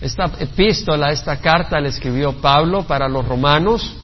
Esta 0.00 0.30
epístola, 0.38 1.10
esta 1.10 1.38
carta 1.38 1.80
la 1.80 1.88
escribió 1.88 2.40
Pablo 2.40 2.84
para 2.84 3.08
los 3.08 3.26
romanos. 3.26 3.96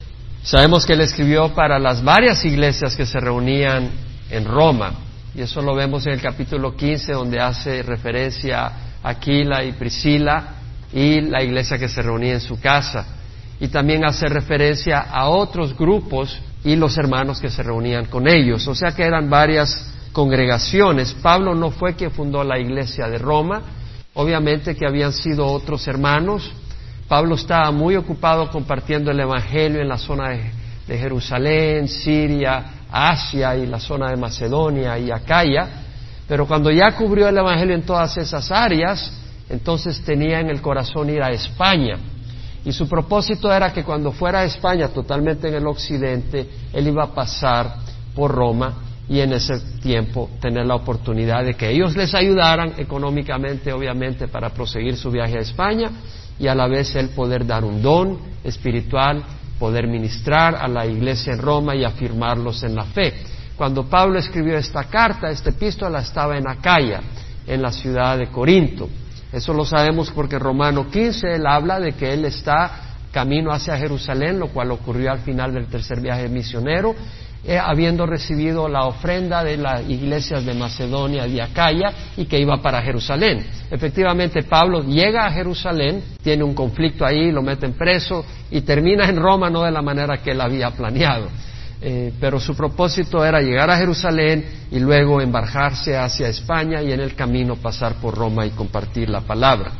Sabemos 0.43 0.85
que 0.85 0.95
él 0.95 1.01
escribió 1.03 1.55
para 1.55 1.79
las 1.79 2.03
varias 2.03 2.45
iglesias 2.45 2.97
que 2.97 3.07
se 3.07 3.21
reunían 3.21 3.91
en 4.29 4.45
Roma. 4.45 4.93
Y 5.35 5.43
eso 5.43 5.63
lo 5.63 5.75
vemos 5.75 6.07
en 6.07 6.15
el 6.15 6.21
capítulo 6.21 6.77
15, 6.77 7.13
donde 7.13 7.41
hace 7.41 7.83
referencia 7.83 8.67
a 8.67 9.09
Aquila 9.11 9.65
y 9.65 9.73
Priscila 9.73 10.55
y 10.93 11.21
la 11.21 11.43
iglesia 11.43 11.79
que 11.79 11.89
se 11.89 12.03
reunía 12.03 12.35
en 12.35 12.41
su 12.41 12.59
casa. 12.61 13.07
Y 13.61 13.69
también 13.69 14.05
hace 14.05 14.27
referencia 14.27 15.01
a 15.01 15.29
otros 15.29 15.77
grupos 15.77 16.41
y 16.65 16.75
los 16.75 16.97
hermanos 16.99 17.41
que 17.41 17.51
se 17.51 17.63
reunían 17.63 18.07
con 18.07 18.27
ellos. 18.27 18.67
O 18.67 18.75
sea 18.75 18.93
que 18.93 19.05
eran 19.05 19.31
varias 19.31 19.93
congregaciones. 20.13 21.15
Pablo 21.15 21.55
no 21.55 21.71
fue 21.71 21.95
quien 21.95 22.11
fundó 22.11 22.43
la 22.43 22.59
iglesia 22.59 23.09
de 23.09 23.19
Roma, 23.19 23.63
obviamente 24.15 24.75
que 24.75 24.87
habían 24.87 25.13
sido 25.13 25.47
otros 25.47 25.87
hermanos. 25.87 26.51
Pablo 27.09 27.35
estaba 27.35 27.71
muy 27.71 27.97
ocupado 27.97 28.51
compartiendo 28.51 29.11
el 29.11 29.21
Evangelio 29.21 29.81
en 29.81 29.89
la 29.89 29.99
zona 29.99 30.31
de, 30.31 30.99
Jerusalén, 30.99 31.89
Siria, 31.89 32.65
Asia 32.91 33.57
y 33.57 33.67
la 33.67 33.81
zona 33.81 34.11
de 34.11 34.17
Macedonia 34.17 34.99
y 34.99 35.11
Acaya, 35.11 35.69
pero 36.29 36.47
cuando 36.47 36.71
ya 36.71 36.93
cubrió 36.93 37.29
el 37.29 37.37
Evangelio 37.37 37.75
en 37.75 37.83
todas 37.83 38.17
esas 38.17 38.51
áreas, 38.51 39.13
entonces 39.49 40.03
tenía 40.05 40.41
en 40.41 40.49
el 40.49 40.61
corazón 40.63 41.11
ir 41.11 41.23
a 41.23 41.31
España. 41.31 41.99
Y 42.65 42.73
su 42.73 42.89
propósito 42.89 43.53
era 43.53 43.73
que 43.73 43.85
cuando 43.85 44.13
fuera 44.13 44.41
a 44.41 44.45
España, 44.45 44.89
totalmente 44.89 45.49
en 45.49 45.55
el 45.55 45.67
occidente, 45.67 46.49
él 46.73 46.89
iba 46.89 47.05
a 47.05 47.15
pasar 47.15 47.77
por 48.15 48.31
Roma 48.31 48.84
y 49.09 49.21
en 49.21 49.33
ese 49.33 49.61
tiempo 49.83 50.31
tener 50.41 50.67
la 50.67 50.77
oportunidad 50.77 51.45
de 51.45 51.55
que 51.55 51.71
ellos 51.71 51.95
les 51.97 52.15
ayudaran 52.15 52.75
económicamente, 52.79 53.73
obviamente, 53.73 54.29
para 54.29 54.51
proseguir 54.51 54.97
su 54.97 55.11
viaje 55.11 55.37
a 55.37 55.43
España 55.43 55.91
y 56.39 56.47
a 56.47 56.55
la 56.55 56.67
vez 56.67 56.95
él 56.97 57.11
poder 57.11 57.47
dar 57.47 57.65
un 57.65 57.83
don 57.83 58.19
espiritual, 58.43 59.23
poder 59.59 59.87
ministrar 59.87 60.57
a 60.57 60.67
la 60.69 60.87
iglesia 60.87 61.35
en 61.35 61.41
Roma 61.41 61.75
y 61.75 61.85
afirmarlos 61.85 62.63
en 62.63 62.75
la 62.75 62.85
fe. 62.85 63.13
Cuando 63.57 63.85
Pablo 63.89 64.19
escribió 64.19 64.57
esta 64.57 64.85
carta, 64.85 65.31
esta 65.31 65.51
epístola 65.51 66.01
estaba 66.01 66.37
en 66.37 66.49
Acaya, 66.49 67.01
en 67.47 67.63
la 67.63 67.71
ciudad 67.71 68.19
de 68.19 68.29
Corinto. 68.29 68.89
Eso 69.33 69.53
lo 69.53 69.65
sabemos 69.65 70.11
porque 70.11 70.37
en 70.37 70.41
Romano 70.41 70.89
15 70.91 71.35
él 71.35 71.47
habla 71.47 71.79
de 71.79 71.93
que 71.93 72.13
él 72.13 72.25
está 72.25 72.85
camino 73.13 73.53
hacia 73.53 73.77
Jerusalén, 73.77 74.41
lo 74.41 74.49
cual 74.49 74.73
ocurrió 74.73 75.13
al 75.13 75.21
final 75.21 75.55
del 75.55 75.67
tercer 75.67 76.01
viaje 76.01 76.29
misionero, 76.29 76.95
eh, 77.47 77.59
habiendo 77.59 78.07
recibido 78.07 78.71
la 78.71 78.87
ofrenda 78.87 79.45
de 79.45 79.59
las 79.59 79.87
iglesias 79.87 80.47
de 80.47 80.55
Macedonia 80.55 81.27
y 81.27 81.41
Acaya 81.41 81.93
y 82.17 82.25
que 82.25 82.41
iba 82.41 82.63
para 82.63 82.81
Jerusalén. 82.81 83.45
Efectivamente, 83.71 84.45
Pablo 84.45 84.83
llega 84.83 85.27
a 85.27 85.31
Jerusalén, 85.31 86.03
tiene 86.23 86.43
un 86.43 86.55
conflicto 86.55 87.05
ahí, 87.05 87.31
lo 87.31 87.43
meten 87.43 87.75
preso 87.75 88.25
y 88.51 88.63
termina 88.63 89.11
en 89.11 89.17
Roma 89.17 89.51
no 89.51 89.63
de 89.63 89.73
la 89.73 89.83
manera 89.83 90.23
que 90.23 90.31
él 90.31 90.41
había 90.41 90.71
planeado. 90.71 91.29
Eh, 91.83 92.15
pero 92.19 92.41
su 92.41 92.57
propósito 92.57 93.23
era 93.23 93.43
llegar 93.43 93.69
a 93.69 93.77
Jerusalén 93.77 94.43
y 94.71 94.79
luego 94.79 95.21
embarcarse 95.21 95.99
hacia 95.99 96.29
España 96.29 96.81
y 96.81 96.93
en 96.93 97.01
el 97.01 97.15
camino 97.15 97.57
pasar 97.57 97.97
por 97.97 98.15
Roma 98.15 98.47
y 98.47 98.53
compartir 98.53 99.11
la 99.11 99.21
palabra. 99.21 99.71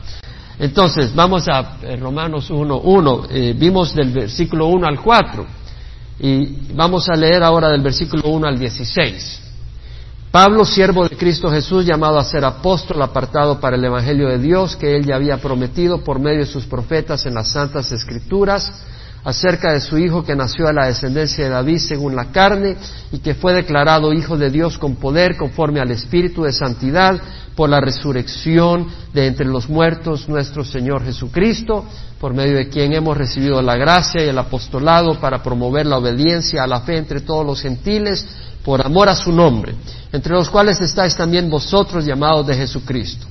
Entonces, 0.59 1.15
vamos 1.15 1.49
a 1.49 1.79
eh, 1.83 1.97
Romanos 1.97 2.51
1, 2.51 2.77
1. 2.77 3.29
vimos 3.57 3.95
del 3.95 4.13
versículo 4.13 4.67
1 4.67 4.87
al 4.87 5.01
4. 5.01 5.64
Y 6.19 6.73
vamos 6.75 7.09
a 7.09 7.17
leer 7.17 7.43
ahora 7.43 7.71
del 7.71 7.83
versículo 7.83 8.29
1 8.29 8.47
al 8.47 8.59
16. 8.59 9.41
Pablo, 10.31 10.65
siervo 10.65 11.09
de 11.09 11.17
Cristo 11.17 11.49
Jesús, 11.51 11.87
llamado 11.87 12.19
a 12.19 12.25
ser 12.25 12.45
apóstol, 12.45 13.01
apartado 13.03 13.61
para 13.61 13.77
el 13.77 13.85
Evangelio 13.85 14.29
de 14.29 14.39
Dios, 14.39 14.75
que 14.75 14.97
él 14.97 15.07
ya 15.07 15.15
había 15.15 15.37
prometido 15.37 16.03
por 16.03 16.19
medio 16.19 16.41
de 16.41 16.47
sus 16.47 16.67
profetas 16.67 17.25
en 17.27 17.35
las 17.35 17.53
Santas 17.53 17.93
Escrituras, 17.93 18.73
acerca 19.25 19.73
de 19.73 19.81
su 19.81 19.99
Hijo 19.99 20.23
que 20.23 20.37
nació 20.37 20.69
a 20.69 20.73
la 20.73 20.87
descendencia 20.87 21.45
de 21.45 21.51
David 21.51 21.79
según 21.79 22.15
la 22.15 22.27
carne 22.27 22.77
y 23.11 23.19
que 23.19 23.35
fue 23.35 23.55
declarado 23.55 24.13
Hijo 24.13 24.37
de 24.37 24.51
Dios 24.51 24.77
con 24.77 24.97
poder 24.97 25.37
conforme 25.37 25.81
al 25.81 25.91
Espíritu 25.91 26.43
de 26.43 26.53
Santidad 26.53 27.21
por 27.57 27.71
la 27.71 27.81
resurrección 27.81 28.87
de 29.13 29.27
entre 29.27 29.47
los 29.47 29.69
muertos 29.69 30.29
nuestro 30.29 30.65
Señor 30.65 31.05
Jesucristo, 31.05 31.85
por 32.21 32.35
medio 32.35 32.57
de 32.57 32.69
quien 32.69 32.93
hemos 32.93 33.17
recibido 33.17 33.63
la 33.63 33.77
gracia 33.77 34.25
y 34.25 34.29
el 34.29 34.39
apostolado 34.39 35.19
para 35.21 35.43
promover 35.43 35.87
la 35.87 35.99
obediencia 35.99 36.63
a 36.63 36.67
la 36.67 36.81
fe 36.81 36.99
entre 36.99 37.21
todos 37.21 37.47
los 37.47 37.61
gentiles, 37.63 38.27
por 38.65 38.85
amor 38.85 39.09
a 39.09 39.15
su 39.15 39.31
nombre, 39.31 39.75
entre 40.13 40.33
los 40.33 40.49
cuales 40.51 40.81
estáis 40.81 41.15
también 41.15 41.51
vosotros 41.51 42.05
llamados 42.05 42.47
de 42.47 42.57
Jesucristo. 42.57 43.27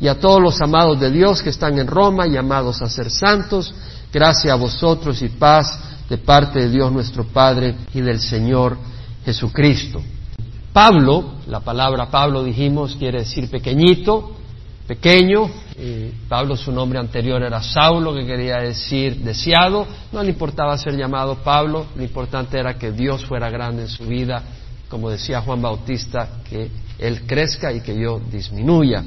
Y 0.00 0.08
a 0.08 0.18
todos 0.18 0.40
los 0.40 0.60
amados 0.60 1.00
de 1.00 1.10
Dios 1.10 1.42
que 1.42 1.50
están 1.50 1.78
en 1.78 1.86
Roma, 1.86 2.26
llamados 2.26 2.82
a 2.82 2.88
ser 2.88 3.10
santos, 3.10 3.74
gracia 4.12 4.52
a 4.52 4.56
vosotros 4.56 5.20
y 5.22 5.28
paz 5.28 5.78
de 6.08 6.18
parte 6.18 6.60
de 6.60 6.70
Dios 6.70 6.92
nuestro 6.92 7.24
Padre 7.24 7.74
y 7.92 8.00
del 8.00 8.20
Señor 8.20 8.78
Jesucristo. 9.24 10.02
Pablo, 10.72 11.36
la 11.46 11.60
palabra 11.60 12.10
Pablo 12.10 12.44
dijimos 12.44 12.96
quiere 12.96 13.20
decir 13.20 13.50
pequeñito, 13.50 14.32
pequeño. 14.86 15.50
Pablo 16.28 16.56
su 16.56 16.72
nombre 16.72 16.98
anterior 16.98 17.42
era 17.42 17.62
Saulo, 17.62 18.14
que 18.14 18.24
quería 18.24 18.58
decir 18.58 19.16
deseado. 19.16 19.86
No 20.12 20.22
le 20.22 20.30
importaba 20.30 20.78
ser 20.78 20.96
llamado 20.96 21.36
Pablo, 21.36 21.86
lo 21.94 22.02
importante 22.02 22.58
era 22.58 22.78
que 22.78 22.92
Dios 22.92 23.24
fuera 23.24 23.50
grande 23.50 23.82
en 23.82 23.88
su 23.88 24.04
vida, 24.04 24.42
como 24.88 25.10
decía 25.10 25.42
Juan 25.42 25.60
Bautista, 25.60 26.28
que 26.48 26.70
él 26.98 27.26
crezca 27.26 27.72
y 27.72 27.80
que 27.80 27.98
yo 27.98 28.20
disminuya. 28.30 29.04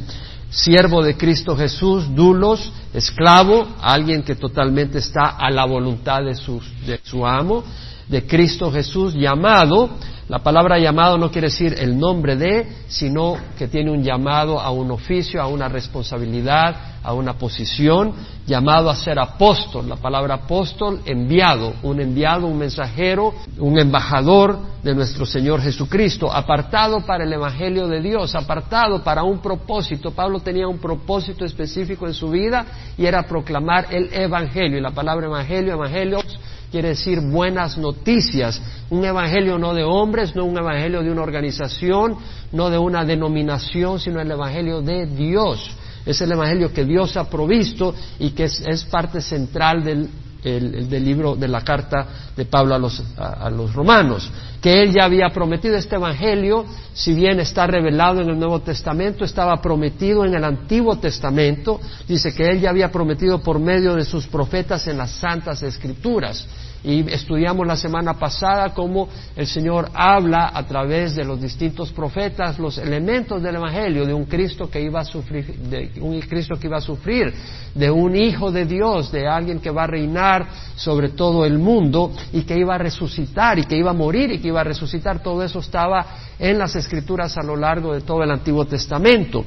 Siervo 0.50 1.04
de 1.04 1.16
Cristo 1.16 1.56
Jesús, 1.56 2.14
dulos, 2.16 2.72
esclavo, 2.94 3.68
alguien 3.82 4.24
que 4.24 4.36
totalmente 4.36 4.98
está 4.98 5.38
a 5.38 5.52
la 5.52 5.66
voluntad 5.66 6.24
de 6.24 6.36
su 6.36 7.26
amo, 7.26 7.64
de 8.10 8.26
Cristo 8.26 8.72
Jesús, 8.72 9.14
llamado 9.14 9.92
la 10.30 10.38
palabra 10.38 10.78
llamado 10.78 11.18
no 11.18 11.32
quiere 11.32 11.48
decir 11.48 11.74
el 11.80 11.98
nombre 11.98 12.36
de, 12.36 12.68
sino 12.88 13.36
que 13.58 13.68
tiene 13.68 13.90
un 13.90 14.04
llamado 14.04 14.60
a 14.60 14.70
un 14.70 14.92
oficio, 14.92 15.42
a 15.42 15.48
una 15.48 15.68
responsabilidad, 15.68 17.00
a 17.02 17.14
una 17.14 17.34
posición, 17.34 18.14
llamado 18.46 18.92
a 18.92 18.96
ser 18.96 19.18
apóstol. 19.18 19.90
La 19.90 19.96
palabra 19.96 20.36
apóstol, 20.36 21.02
enviado, 21.06 21.74
un 21.82 22.00
enviado, 22.00 22.46
un 22.46 22.60
mensajero, 22.60 23.34
un 23.58 23.80
embajador 23.80 24.60
de 24.84 24.94
nuestro 24.94 25.26
Señor 25.26 25.62
Jesucristo, 25.62 26.32
apartado 26.32 27.04
para 27.08 27.24
el 27.24 27.34
Evangelio 27.34 27.88
de 27.88 28.00
Dios, 28.00 28.36
apartado 28.36 29.04
para 29.04 29.24
un 29.24 29.40
propósito. 29.40 30.12
Pablo 30.12 30.42
tenía 30.42 30.68
un 30.68 30.78
propósito 30.78 31.44
específico 31.44 32.06
en 32.06 32.14
su 32.14 32.30
vida 32.30 32.68
y 33.00 33.08
era 33.08 33.24
proclamar 33.24 33.88
el 33.90 34.14
Evangelio. 34.14 34.78
Y 34.78 34.82
la 34.82 34.92
palabra 34.92 35.26
Evangelio, 35.26 35.74
Evangelios, 35.74 36.40
quiere 36.72 36.90
decir 36.90 37.20
buenas 37.20 37.78
noticias. 37.78 38.62
Un 38.90 39.04
evangelio 39.06 39.58
no 39.58 39.74
de 39.74 39.84
hombres, 39.84 40.36
no 40.36 40.46
un 40.46 40.58
evangelio 40.58 41.02
de 41.02 41.12
una 41.12 41.22
organización, 41.22 42.18
no 42.52 42.70
de 42.70 42.78
una 42.78 43.06
denominación, 43.06 44.00
sino 44.00 44.20
el 44.20 44.32
evangelio 44.32 44.82
de 44.82 45.06
Dios. 45.06 45.72
Es 46.06 46.22
el 46.22 46.32
evangelio 46.32 46.74
que 46.74 46.86
Dios 46.86 47.18
ha 47.18 47.30
provisto 47.30 47.94
y 48.20 48.32
que 48.32 48.46
es, 48.46 48.86
parte 48.90 49.22
central 49.22 49.84
del, 49.84 50.10
del, 50.44 51.04
libro 51.04 51.36
de 51.36 51.48
la 51.48 51.62
carta 51.62 52.08
de 52.36 52.46
Pablo 52.46 52.76
a 52.76 52.80
los, 52.80 53.04
a 53.18 53.50
los 53.50 53.74
romanos. 53.74 54.30
Que 54.62 54.84
él 54.84 54.94
ya 54.94 55.06
había 55.06 55.30
prometido 55.30 55.76
este 55.76 55.96
evangelio, 55.96 56.66
si 56.94 57.14
bien 57.14 57.40
está 57.40 57.66
revelado 57.68 58.22
en 58.22 58.30
el 58.30 58.40
Nuevo 58.40 58.60
Testamento, 58.62 59.24
estaba 59.24 59.62
prometido 59.62 60.26
en 60.26 60.34
el 60.34 60.44
Antiguo 60.44 60.98
Testamento. 60.98 61.80
Dice 62.08 62.34
que 62.34 62.48
él 62.48 62.60
ya 62.60 62.70
había 62.70 62.92
prometido 62.92 63.42
por 63.42 63.60
medio 63.60 63.96
de 63.96 64.04
sus 64.04 64.28
profetas 64.28 64.88
en 64.88 64.98
las 64.98 65.12
Santas 65.12 65.64
Escrituras. 65.64 66.46
Y 66.82 67.12
estudiamos 67.12 67.68
la 67.68 67.76
semana 67.76 68.14
pasada 68.14 68.74
cómo 68.74 69.10
el 69.36 69.48
Señor 69.48 69.90
habla 69.94 70.52
a 70.54 70.66
través 70.66 71.14
de 71.14 71.26
los 71.26 71.42
distintos 71.42 71.92
profetas 71.92 72.58
los 72.58 72.78
elementos 72.78 73.44
del 73.44 73.56
Evangelio 73.56 74.06
de 74.06 74.14
un 74.14 74.26
Cristo 74.26 74.70
que 74.70 74.82
iba 74.82 75.02
a 75.02 75.04
sufrir, 75.04 75.58
de 75.58 75.92
un 76.00 76.20
Cristo 76.22 76.56
que 76.58 76.68
iba 76.68 76.78
a 76.78 76.82
sufrir, 76.82 77.34
de 77.76 77.92
un 77.92 78.16
Hijo 78.16 78.50
de 78.50 78.66
Dios, 78.66 79.12
de 79.12 79.28
alguien 79.28 79.60
que 79.60 79.72
va 79.72 79.84
a 79.84 79.88
reinar 79.88 80.48
sobre 80.76 81.10
todo 81.10 81.46
el 81.46 81.60
mundo 81.60 82.14
y 82.32 82.44
que 82.44 82.58
iba 82.58 82.76
a 82.76 82.78
resucitar 82.78 83.60
y 83.60 83.66
que 83.66 83.76
iba 83.76 83.92
a 83.92 83.94
morir 83.94 84.32
y 84.32 84.40
que 84.40 84.48
iba 84.48 84.62
a 84.62 84.66
resucitar. 84.66 85.22
Todo 85.22 85.44
eso 85.44 85.60
estaba 85.60 86.06
en 86.40 86.58
las 86.58 86.76
Escrituras 86.78 87.38
a 87.38 87.44
lo 87.44 87.58
largo 87.58 87.94
de 87.94 88.02
todo 88.02 88.24
el 88.24 88.32
Antiguo 88.32 88.66
Testamento. 88.66 89.44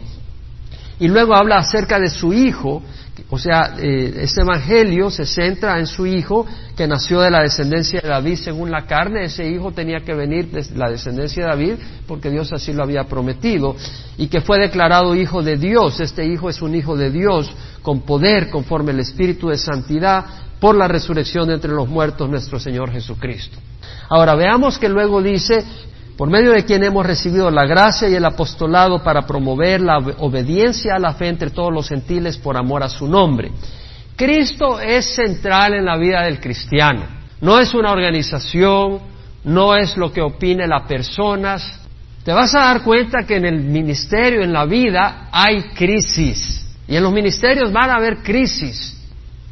Y 1.00 1.08
luego 1.08 1.34
habla 1.34 1.56
acerca 1.56 1.98
de 1.98 2.10
su 2.10 2.32
Hijo 2.32 2.82
o 3.28 3.38
sea, 3.38 3.74
este 3.78 4.40
Evangelio 4.40 5.10
se 5.10 5.26
centra 5.26 5.78
en 5.78 5.86
su 5.86 6.06
hijo 6.06 6.46
que 6.76 6.86
nació 6.86 7.20
de 7.20 7.30
la 7.30 7.42
descendencia 7.42 8.00
de 8.00 8.08
David 8.08 8.36
según 8.36 8.70
la 8.70 8.86
carne. 8.86 9.24
Ese 9.24 9.46
hijo 9.48 9.72
tenía 9.72 10.00
que 10.00 10.14
venir 10.14 10.50
de 10.50 10.64
la 10.76 10.90
descendencia 10.90 11.42
de 11.42 11.48
David 11.48 11.74
porque 12.06 12.30
Dios 12.30 12.52
así 12.52 12.72
lo 12.72 12.82
había 12.82 13.04
prometido 13.04 13.76
y 14.16 14.28
que 14.28 14.40
fue 14.40 14.58
declarado 14.58 15.14
hijo 15.14 15.42
de 15.42 15.56
Dios. 15.56 16.00
Este 16.00 16.26
hijo 16.26 16.48
es 16.48 16.62
un 16.62 16.74
hijo 16.74 16.96
de 16.96 17.10
Dios 17.10 17.50
con 17.82 18.00
poder 18.00 18.48
conforme 18.48 18.92
el 18.92 19.00
Espíritu 19.00 19.48
de 19.48 19.58
Santidad 19.58 20.24
por 20.58 20.74
la 20.74 20.88
resurrección 20.88 21.48
de 21.48 21.54
entre 21.54 21.72
los 21.72 21.88
muertos 21.88 22.30
nuestro 22.30 22.58
Señor 22.58 22.90
Jesucristo. 22.90 23.58
Ahora 24.08 24.34
veamos 24.34 24.78
que 24.78 24.88
luego 24.88 25.20
dice 25.20 25.64
por 26.16 26.30
medio 26.30 26.52
de 26.52 26.64
quien 26.64 26.84
hemos 26.84 27.06
recibido 27.06 27.50
la 27.50 27.66
gracia 27.66 28.08
y 28.08 28.14
el 28.14 28.24
apostolado 28.24 29.02
para 29.02 29.26
promover 29.26 29.80
la 29.80 29.98
obediencia 30.18 30.96
a 30.96 30.98
la 30.98 31.14
fe 31.14 31.28
entre 31.28 31.50
todos 31.50 31.72
los 31.72 31.88
gentiles 31.88 32.36
por 32.36 32.56
amor 32.56 32.82
a 32.82 32.88
su 32.88 33.06
nombre. 33.08 33.50
Cristo 34.16 34.78
es 34.78 35.14
central 35.14 35.74
en 35.74 35.84
la 35.84 35.96
vida 35.96 36.22
del 36.22 36.38
cristiano. 36.38 37.04
No 37.40 37.58
es 37.58 37.74
una 37.74 37.90
organización, 37.90 39.00
no 39.44 39.74
es 39.74 39.96
lo 39.96 40.12
que 40.12 40.20
opine 40.20 40.66
las 40.66 40.82
personas. 40.82 41.80
Te 42.24 42.32
vas 42.32 42.54
a 42.54 42.60
dar 42.60 42.82
cuenta 42.82 43.24
que 43.26 43.36
en 43.36 43.46
el 43.46 43.60
ministerio, 43.60 44.42
en 44.42 44.52
la 44.52 44.64
vida, 44.64 45.28
hay 45.32 45.62
crisis. 45.74 46.64
Y 46.86 46.94
en 46.94 47.02
los 47.02 47.12
ministerios 47.12 47.72
van 47.72 47.90
a 47.90 47.94
haber 47.94 48.18
crisis. 48.18 48.96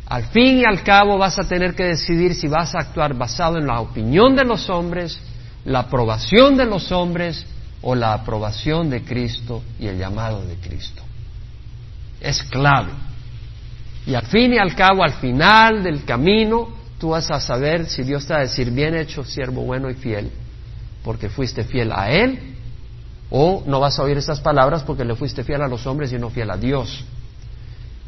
Al 0.07 0.25
fin 0.25 0.59
y 0.59 0.65
al 0.65 0.83
cabo 0.83 1.19
vas 1.19 1.39
a 1.39 1.49
tener 1.49 1.75
que 1.75 1.85
decidir 1.85 2.35
si 2.35 2.49
vas 2.49 2.75
a 2.75 2.81
actuar 2.81 3.15
basado 3.15 3.59
en 3.59 3.67
la 3.67 3.81
opinión 3.81 4.37
de 4.37 4.45
los 4.45 4.69
hombres, 4.69 5.19
la 5.65 5.81
aprobación 5.81 6.57
de 6.57 6.67
los 6.67 6.91
hombres 6.93 7.45
o 7.83 7.95
la 7.95 8.13
aprobación 8.13 8.91
de 8.91 9.03
Cristo 9.03 9.63
y 9.79 9.87
el 9.87 9.99
llamado 9.99 10.43
de 10.43 10.55
Cristo. 10.57 11.03
Es 12.21 12.43
clave. 12.45 12.93
Y 14.07 14.15
al 14.15 14.27
fin 14.27 14.53
y 14.53 14.59
al 14.59 14.75
cabo, 14.75 15.03
al 15.03 15.15
final 15.15 15.83
del 15.83 16.05
camino, 16.05 16.69
tú 16.99 17.11
vas 17.11 17.31
a 17.31 17.41
saber 17.41 17.87
si 17.87 18.03
Dios 18.03 18.27
te 18.27 18.33
va 18.33 18.41
a 18.41 18.43
decir, 18.43 18.71
bien 18.71 18.95
hecho, 18.95 19.25
siervo 19.25 19.63
bueno 19.63 19.91
y 19.91 19.95
fiel, 19.95 20.31
porque 21.05 21.29
fuiste 21.29 21.65
fiel 21.65 21.93
a 21.93 22.11
Él, 22.11 22.57
o 23.31 23.63
no 23.67 23.81
vas 23.81 23.99
a 23.99 24.03
oír 24.03 24.19
esas 24.19 24.41
palabras 24.41 24.83
porque 24.83 25.05
le 25.05 25.15
fuiste 25.15 25.45
fiel 25.45 25.63
a 25.63 25.69
los 25.69 25.87
hombres 25.87 26.13
y 26.13 26.19
no 26.19 26.31
fiel 26.31 26.51
a 26.51 26.57
Dios. 26.57 27.05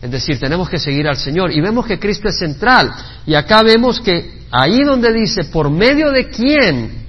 Es 0.02 0.10
decir, 0.10 0.38
tenemos 0.40 0.68
que 0.68 0.80
seguir 0.80 1.06
al 1.06 1.16
Señor. 1.16 1.52
Y 1.52 1.60
vemos 1.60 1.86
que 1.86 2.00
Cristo 2.00 2.28
es 2.28 2.36
central. 2.36 2.92
Y 3.24 3.34
acá 3.34 3.62
vemos 3.62 4.00
que 4.00 4.42
ahí 4.50 4.82
donde 4.82 5.12
dice, 5.12 5.44
por 5.44 5.70
medio 5.70 6.10
de 6.10 6.28
quién, 6.28 7.01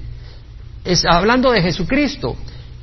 es 0.84 1.06
hablando 1.06 1.52
de 1.52 1.62
Jesucristo. 1.62 2.36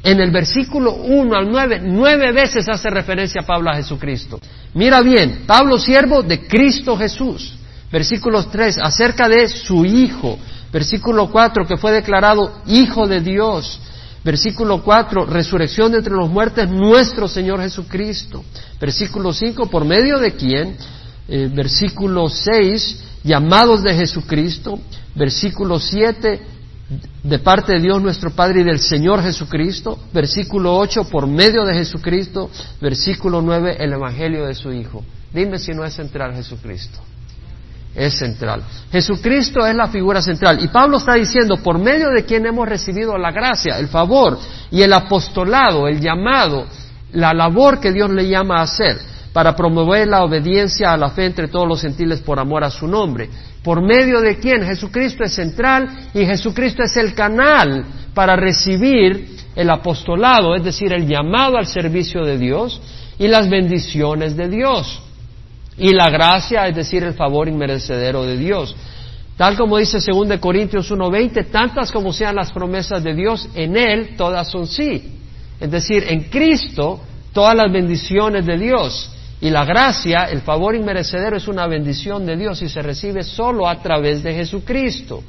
En 0.03 0.21
el 0.21 0.31
versículo 0.31 0.95
1 0.95 1.37
al 1.37 1.51
9, 1.51 1.81
nueve 1.85 2.33
veces 2.33 2.67
hace 2.69 2.89
referencia 2.89 3.43
Pablo 3.43 3.71
a 3.71 3.77
Jesucristo. 3.77 4.41
Mira 4.73 5.03
bien, 5.03 5.43
Pablo 5.47 5.79
siervo 5.79 6.23
de 6.23 6.47
Cristo 6.47 6.97
Jesús. 6.97 7.55
Versículo 7.93 8.47
3, 8.47 8.79
acerca 8.79 9.29
de 9.29 9.49
su 9.49 9.85
Hijo. 9.85 10.39
Versículo 10.73 11.31
4, 11.31 11.67
que 11.67 11.77
fue 11.77 11.93
declarado 11.93 12.63
Hijo 12.67 13.07
de 13.07 13.21
Dios. 13.21 13.81
Versículo 14.25 14.83
4, 14.83 15.27
resurrección 15.27 15.93
de 15.93 15.99
entre 15.99 16.15
los 16.15 16.31
muertos, 16.31 16.69
nuestro 16.71 17.29
Señor 17.29 17.61
Jesucristo. 17.61 18.45
Versículo 18.81 19.33
5, 19.33 19.67
por 19.69 19.85
medio 19.85 20.19
de 20.19 20.33
quién. 20.33 20.77
Eh, 21.29 21.51
versículo 21.53 22.29
6, 22.29 23.03
llamados 23.25 23.83
de 23.83 23.95
Jesucristo. 23.95 24.79
Versículo 25.15 25.79
7, 25.79 26.41
de 27.23 27.39
parte 27.39 27.75
de 27.75 27.81
Dios 27.81 28.03
nuestro 28.03 28.31
Padre 28.31 28.61
y 28.61 28.65
del 28.65 28.81
Señor 28.81 29.23
Jesucristo. 29.23 29.99
Versículo 30.13 30.77
8, 30.77 31.05
por 31.05 31.27
medio 31.27 31.65
de 31.65 31.75
Jesucristo. 31.75 32.51
Versículo 32.81 33.43
9, 33.43 33.77
el 33.79 33.93
Evangelio 33.93 34.47
de 34.47 34.55
su 34.55 34.73
Hijo. 34.73 35.05
Dime 35.33 35.59
si 35.59 35.73
no 35.73 35.85
es 35.85 35.95
central 35.95 36.35
Jesucristo 36.35 37.01
es 37.95 38.15
central. 38.15 38.63
Jesucristo 38.93 39.67
es 39.67 39.75
la 39.75 39.89
figura 39.89 40.23
central. 40.23 40.63
Y 40.63 40.69
Pablo 40.69 40.99
está 40.99 41.15
diciendo, 41.15 41.57
por 41.57 41.79
medio 41.79 42.11
de 42.11 42.25
quien 42.25 42.47
hemos 42.47 42.69
recibido 42.69 43.19
la 43.19 43.33
gracia, 43.33 43.79
el 43.79 43.89
favor 43.89 44.39
y 44.71 44.83
el 44.83 44.93
apostolado, 44.93 45.89
el 45.89 46.01
llamado, 46.01 46.67
la 47.13 47.35
labor 47.35 47.81
que 47.81 47.93
Dios 47.93 48.11
le 48.11 48.29
llama 48.29 48.61
a 48.61 48.63
hacer 48.63 48.97
para 49.33 49.55
promover 49.55 50.09
la 50.09 50.25
obediencia 50.25 50.93
a 50.93 50.97
la 50.97 51.11
fe 51.11 51.27
entre 51.27 51.49
todos 51.49 51.69
los 51.69 51.81
gentiles 51.81 52.21
por 52.21 52.39
amor 52.39 52.65
a 52.65 52.71
su 52.71 52.89
nombre. 52.89 53.29
Por 53.63 53.81
medio 53.83 54.21
de 54.21 54.39
quien 54.39 54.65
Jesucristo 54.65 55.25
es 55.25 55.35
central 55.35 56.09
y 56.15 56.25
Jesucristo 56.25 56.83
es 56.83 56.97
el 56.97 57.15
canal 57.15 57.85
para 58.15 58.35
recibir 58.35 59.37
el 59.55 59.71
apostolado, 59.71 60.55
es 60.55 60.65
decir, 60.65 60.93
el 60.93 61.07
llamado 61.07 61.57
al 61.57 61.67
servicio 61.67 62.25
de 62.25 62.39
Dios 62.39 62.81
y 63.19 63.29
las 63.29 63.49
bendiciones 63.49 64.37
de 64.37 64.49
Dios. 64.49 65.01
Y 65.77 65.93
la 65.93 66.11
gracia, 66.11 66.67
es 66.67 66.75
decir, 66.75 67.05
el 67.05 67.15
favor 67.15 67.49
inmerecedero 67.49 68.25
de 68.25 68.37
Dios. 68.37 68.75
Tal 69.37 69.57
como 69.57 69.79
dice 69.79 69.99
2 70.01 70.39
Corintios 70.39 70.91
1:20, 70.91 71.51
tantas 71.51 71.91
como 71.93 72.13
sean 72.13 72.37
las 72.37 72.53
promesas 72.53 73.03
de 73.03 73.15
Dios, 73.15 73.49
en 73.55 73.77
Él 73.77 74.17
todas 74.17 74.51
son 74.51 74.67
sí. 74.67 75.19
Es 75.59 75.71
decir, 75.71 76.05
en 76.09 76.25
Cristo 76.25 77.01
todas 77.33 77.57
las 77.57 77.73
bendiciones 77.73 78.45
de 78.45 78.59
Dios. 78.59 79.11
Y 79.41 79.49
la 79.49 79.65
gracia, 79.65 80.25
el 80.25 80.43
favor 80.43 80.75
inmerecedero 80.75 81.37
es 81.37 81.49
una 81.49 81.67
bendición 81.67 82.27
de 82.27 82.37
Dios 82.37 82.61
y 82.61 82.69
se 82.69 82.83
recibe 82.83 83.23
solo 83.23 83.67
a 83.67 83.81
través 83.81 84.23
de 84.23 84.35
Jesucristo. 84.35 85.23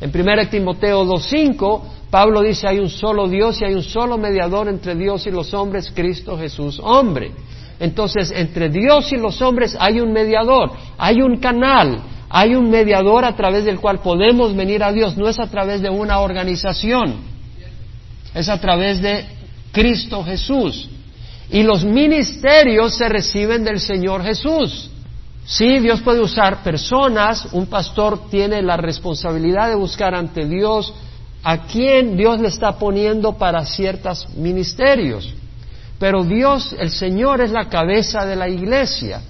En 0.00 0.10
1 0.14 0.48
Timoteo 0.48 1.04
2.5, 1.04 1.82
Pablo 2.10 2.42
dice 2.42 2.68
hay 2.68 2.78
un 2.78 2.88
solo 2.88 3.28
Dios 3.28 3.60
y 3.60 3.64
hay 3.64 3.74
un 3.74 3.82
solo 3.82 4.18
mediador 4.18 4.68
entre 4.68 4.94
Dios 4.94 5.26
y 5.26 5.30
los 5.32 5.52
hombres, 5.52 5.90
Cristo 5.92 6.38
Jesús, 6.38 6.80
hombre. 6.80 7.32
Entonces, 7.80 8.30
entre 8.30 8.68
Dios 8.68 9.12
y 9.12 9.16
los 9.16 9.42
hombres 9.42 9.76
hay 9.78 10.00
un 10.00 10.12
mediador, 10.12 10.70
hay 10.96 11.20
un 11.20 11.38
canal, 11.38 12.00
hay 12.28 12.54
un 12.54 12.70
mediador 12.70 13.24
a 13.24 13.34
través 13.34 13.64
del 13.64 13.80
cual 13.80 13.98
podemos 13.98 14.54
venir 14.54 14.84
a 14.84 14.92
Dios. 14.92 15.16
No 15.16 15.28
es 15.28 15.40
a 15.40 15.48
través 15.48 15.82
de 15.82 15.90
una 15.90 16.20
organización, 16.20 17.16
es 18.32 18.48
a 18.48 18.60
través 18.60 19.02
de 19.02 19.24
Cristo 19.72 20.22
Jesús. 20.22 20.88
Y 21.50 21.62
los 21.62 21.84
ministerios 21.84 22.96
se 22.96 23.08
reciben 23.08 23.64
del 23.64 23.80
Señor 23.80 24.22
Jesús. 24.22 24.90
Sí, 25.44 25.78
Dios 25.78 26.00
puede 26.00 26.20
usar 26.20 26.64
personas, 26.64 27.48
un 27.52 27.66
pastor 27.66 28.28
tiene 28.28 28.62
la 28.62 28.76
responsabilidad 28.76 29.68
de 29.68 29.76
buscar 29.76 30.14
ante 30.14 30.44
Dios 30.44 30.92
a 31.44 31.66
quién 31.66 32.16
Dios 32.16 32.40
le 32.40 32.48
está 32.48 32.72
poniendo 32.78 33.34
para 33.34 33.64
ciertos 33.64 34.28
ministerios. 34.36 35.32
Pero 36.00 36.24
Dios, 36.24 36.74
el 36.78 36.90
Señor, 36.90 37.40
es 37.40 37.52
la 37.52 37.68
cabeza 37.68 38.26
de 38.26 38.34
la 38.34 38.48
iglesia. 38.48 39.22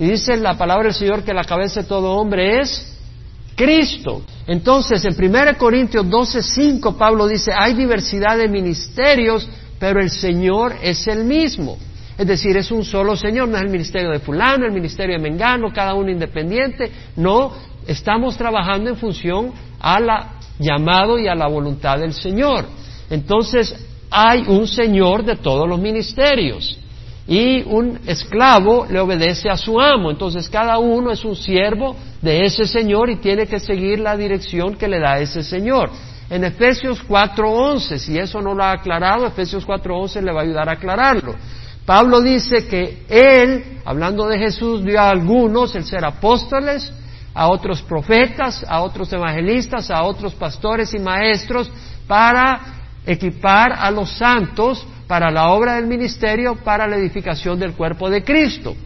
Y 0.00 0.06
dice 0.06 0.36
la 0.38 0.58
palabra 0.58 0.84
del 0.84 0.94
Señor 0.94 1.22
que 1.22 1.32
la 1.32 1.44
cabeza 1.44 1.82
de 1.82 1.86
todo 1.86 2.16
hombre 2.16 2.60
es 2.60 2.98
Cristo. 3.54 4.22
Entonces, 4.46 5.04
en 5.04 5.14
1 5.14 5.58
Corintios 5.58 6.08
12, 6.08 6.42
5, 6.42 6.96
Pablo 6.96 7.28
dice, 7.28 7.52
hay 7.56 7.74
diversidad 7.74 8.36
de 8.36 8.48
ministerios, 8.48 9.46
pero 9.80 10.00
el 10.00 10.10
Señor 10.10 10.76
es 10.80 11.08
el 11.08 11.24
mismo. 11.24 11.76
Es 12.16 12.26
decir, 12.26 12.56
es 12.56 12.70
un 12.70 12.84
solo 12.84 13.16
Señor, 13.16 13.48
no 13.48 13.56
es 13.56 13.62
el 13.62 13.70
ministerio 13.70 14.10
de 14.10 14.20
fulano, 14.20 14.66
el 14.66 14.72
ministerio 14.72 15.16
de 15.16 15.22
Mengano, 15.22 15.72
cada 15.72 15.94
uno 15.94 16.10
independiente. 16.10 16.92
No, 17.16 17.52
estamos 17.86 18.36
trabajando 18.36 18.90
en 18.90 18.96
función 18.96 19.52
a 19.80 19.98
la 19.98 20.32
llamado 20.58 21.18
y 21.18 21.26
a 21.26 21.34
la 21.34 21.48
voluntad 21.48 21.98
del 21.98 22.12
Señor. 22.12 22.66
Entonces, 23.08 23.74
hay 24.10 24.44
un 24.46 24.68
Señor 24.68 25.24
de 25.24 25.36
todos 25.36 25.66
los 25.66 25.80
ministerios 25.80 26.78
y 27.26 27.62
un 27.62 28.00
esclavo 28.06 28.86
le 28.90 28.98
obedece 28.98 29.48
a 29.48 29.56
su 29.56 29.80
amo. 29.80 30.10
Entonces 30.10 30.48
cada 30.48 30.78
uno 30.78 31.12
es 31.12 31.24
un 31.24 31.36
siervo 31.36 31.96
de 32.20 32.44
ese 32.44 32.66
Señor 32.66 33.08
y 33.08 33.16
tiene 33.16 33.46
que 33.46 33.60
seguir 33.60 34.00
la 34.00 34.16
dirección 34.16 34.74
que 34.74 34.88
le 34.88 34.98
da 34.98 35.20
ese 35.20 35.42
Señor. 35.42 35.90
En 36.30 36.44
Efesios 36.44 37.06
4.11, 37.06 37.98
si 37.98 38.16
eso 38.16 38.40
no 38.40 38.54
lo 38.54 38.62
ha 38.62 38.72
aclarado, 38.72 39.26
Efesios 39.26 39.66
4.11 39.66 40.22
le 40.22 40.32
va 40.32 40.40
a 40.40 40.44
ayudar 40.44 40.68
a 40.68 40.72
aclararlo. 40.72 41.34
Pablo 41.84 42.20
dice 42.20 42.68
que 42.68 43.04
él, 43.08 43.80
hablando 43.84 44.28
de 44.28 44.38
Jesús, 44.38 44.84
dio 44.84 45.00
a 45.00 45.10
algunos 45.10 45.74
el 45.74 45.84
ser 45.84 46.04
apóstoles, 46.04 46.92
a 47.34 47.48
otros 47.48 47.82
profetas, 47.82 48.64
a 48.68 48.80
otros 48.82 49.12
evangelistas, 49.12 49.90
a 49.90 50.04
otros 50.04 50.34
pastores 50.34 50.94
y 50.94 51.00
maestros, 51.00 51.70
para 52.06 52.60
equipar 53.04 53.72
a 53.72 53.90
los 53.90 54.10
santos 54.12 54.86
para 55.10 55.28
la 55.32 55.48
obra 55.48 55.74
del 55.74 55.88
ministerio, 55.88 56.54
para 56.54 56.86
la 56.86 56.96
edificación 56.96 57.58
del 57.58 57.72
cuerpo 57.72 58.08
de 58.08 58.22
Cristo. 58.22 58.76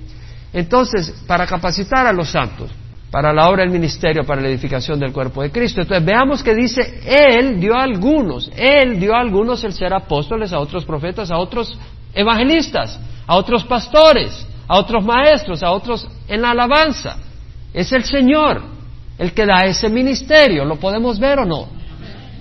Entonces, 0.54 1.10
para 1.26 1.46
capacitar 1.46 2.06
a 2.06 2.14
los 2.14 2.30
santos, 2.30 2.70
para 3.14 3.32
la 3.32 3.48
obra 3.48 3.62
del 3.62 3.70
ministerio, 3.70 4.24
para 4.24 4.40
la 4.40 4.48
edificación 4.48 4.98
del 4.98 5.12
cuerpo 5.12 5.40
de 5.40 5.52
Cristo. 5.52 5.80
Entonces, 5.80 6.04
veamos 6.04 6.42
que 6.42 6.52
dice, 6.52 7.00
Él 7.06 7.60
dio 7.60 7.76
a 7.76 7.84
algunos, 7.84 8.50
Él 8.56 8.98
dio 8.98 9.14
a 9.14 9.20
algunos 9.20 9.62
el 9.62 9.72
ser 9.72 9.94
apóstoles, 9.94 10.52
a 10.52 10.58
otros 10.58 10.84
profetas, 10.84 11.30
a 11.30 11.38
otros 11.38 11.78
evangelistas, 12.12 12.98
a 13.24 13.36
otros 13.36 13.62
pastores, 13.66 14.44
a 14.66 14.78
otros 14.78 15.04
maestros, 15.04 15.62
a 15.62 15.70
otros 15.70 16.08
en 16.26 16.42
la 16.42 16.50
alabanza. 16.50 17.18
Es 17.72 17.92
el 17.92 18.02
Señor 18.02 18.62
el 19.16 19.32
que 19.32 19.46
da 19.46 19.64
ese 19.64 19.88
ministerio, 19.88 20.64
¿lo 20.64 20.74
podemos 20.74 21.20
ver 21.20 21.38
o 21.38 21.44
no? 21.44 21.68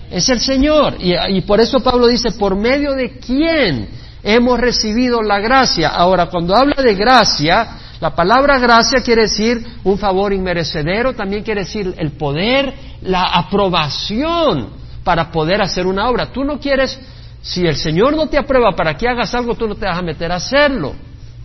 es 0.09 0.27
el 0.29 0.39
Señor. 0.39 0.95
Y, 0.99 1.41
por 1.41 1.59
eso 1.59 1.81
Pablo 1.81 2.07
dice, 2.07 2.31
por 2.31 2.55
medio 2.55 2.93
de 2.93 3.19
quién 3.19 3.89
hemos 4.23 4.59
recibido 4.59 5.21
la 5.21 5.39
gracia. 5.39 5.89
Ahora, 5.89 6.31
cuando 6.31 6.55
habla 6.55 6.81
de 6.81 6.95
gracia, 6.95 7.77
la 8.03 8.13
palabra 8.13 8.59
gracia 8.59 9.01
quiere 9.01 9.21
decir 9.21 9.65
un 9.85 9.97
favor 9.97 10.33
inmerecedero, 10.33 11.13
también 11.13 11.41
quiere 11.41 11.61
decir 11.61 11.95
el 11.97 12.11
poder, 12.11 12.73
la 13.01 13.23
aprobación 13.23 14.71
para 15.05 15.31
poder 15.31 15.61
hacer 15.61 15.87
una 15.87 16.09
obra. 16.09 16.25
Tú 16.25 16.43
no 16.43 16.59
quieres, 16.59 16.99
si 17.41 17.65
el 17.65 17.77
Señor 17.77 18.13
no 18.13 18.27
te 18.27 18.37
aprueba 18.37 18.75
para 18.75 18.97
que 18.97 19.07
hagas 19.07 19.33
algo, 19.33 19.55
tú 19.55 19.69
no 19.69 19.75
te 19.75 19.85
vas 19.85 19.97
a 19.97 20.01
meter 20.01 20.33
a 20.33 20.35
hacerlo. 20.35 20.93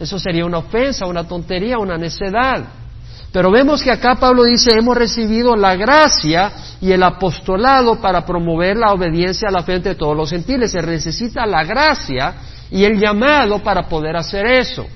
Eso 0.01 0.19
sería 0.19 0.45
una 0.45 0.59
ofensa, 0.59 1.07
una 1.07 1.29
tontería, 1.29 1.79
una 1.79 1.97
necedad. 1.97 2.65
Pero 3.31 3.53
vemos 3.53 3.81
que 3.81 3.93
acá 3.93 4.17
Pablo 4.17 4.43
dice, 4.43 4.77
hemos 4.77 4.97
recibido 4.97 5.55
la 5.55 5.77
gracia 5.77 6.51
y 6.81 6.91
el 6.91 7.05
apostolado 7.05 8.01
para 8.01 8.27
promover 8.27 8.79
la 8.79 8.93
obediencia 8.93 9.49
a 9.49 9.53
la 9.53 9.63
fe 9.63 9.75
entre 9.75 9.95
todos 9.95 10.17
los 10.17 10.29
gentiles. 10.29 10.73
Se 10.73 10.83
necesita 10.83 11.47
la 11.47 11.63
gracia 11.63 12.35
y 12.69 12.83
el 12.83 12.99
llamado 12.99 13.61
para 13.61 13.89
poder 13.89 14.17
hacer 14.17 14.45
eso. 14.45 14.89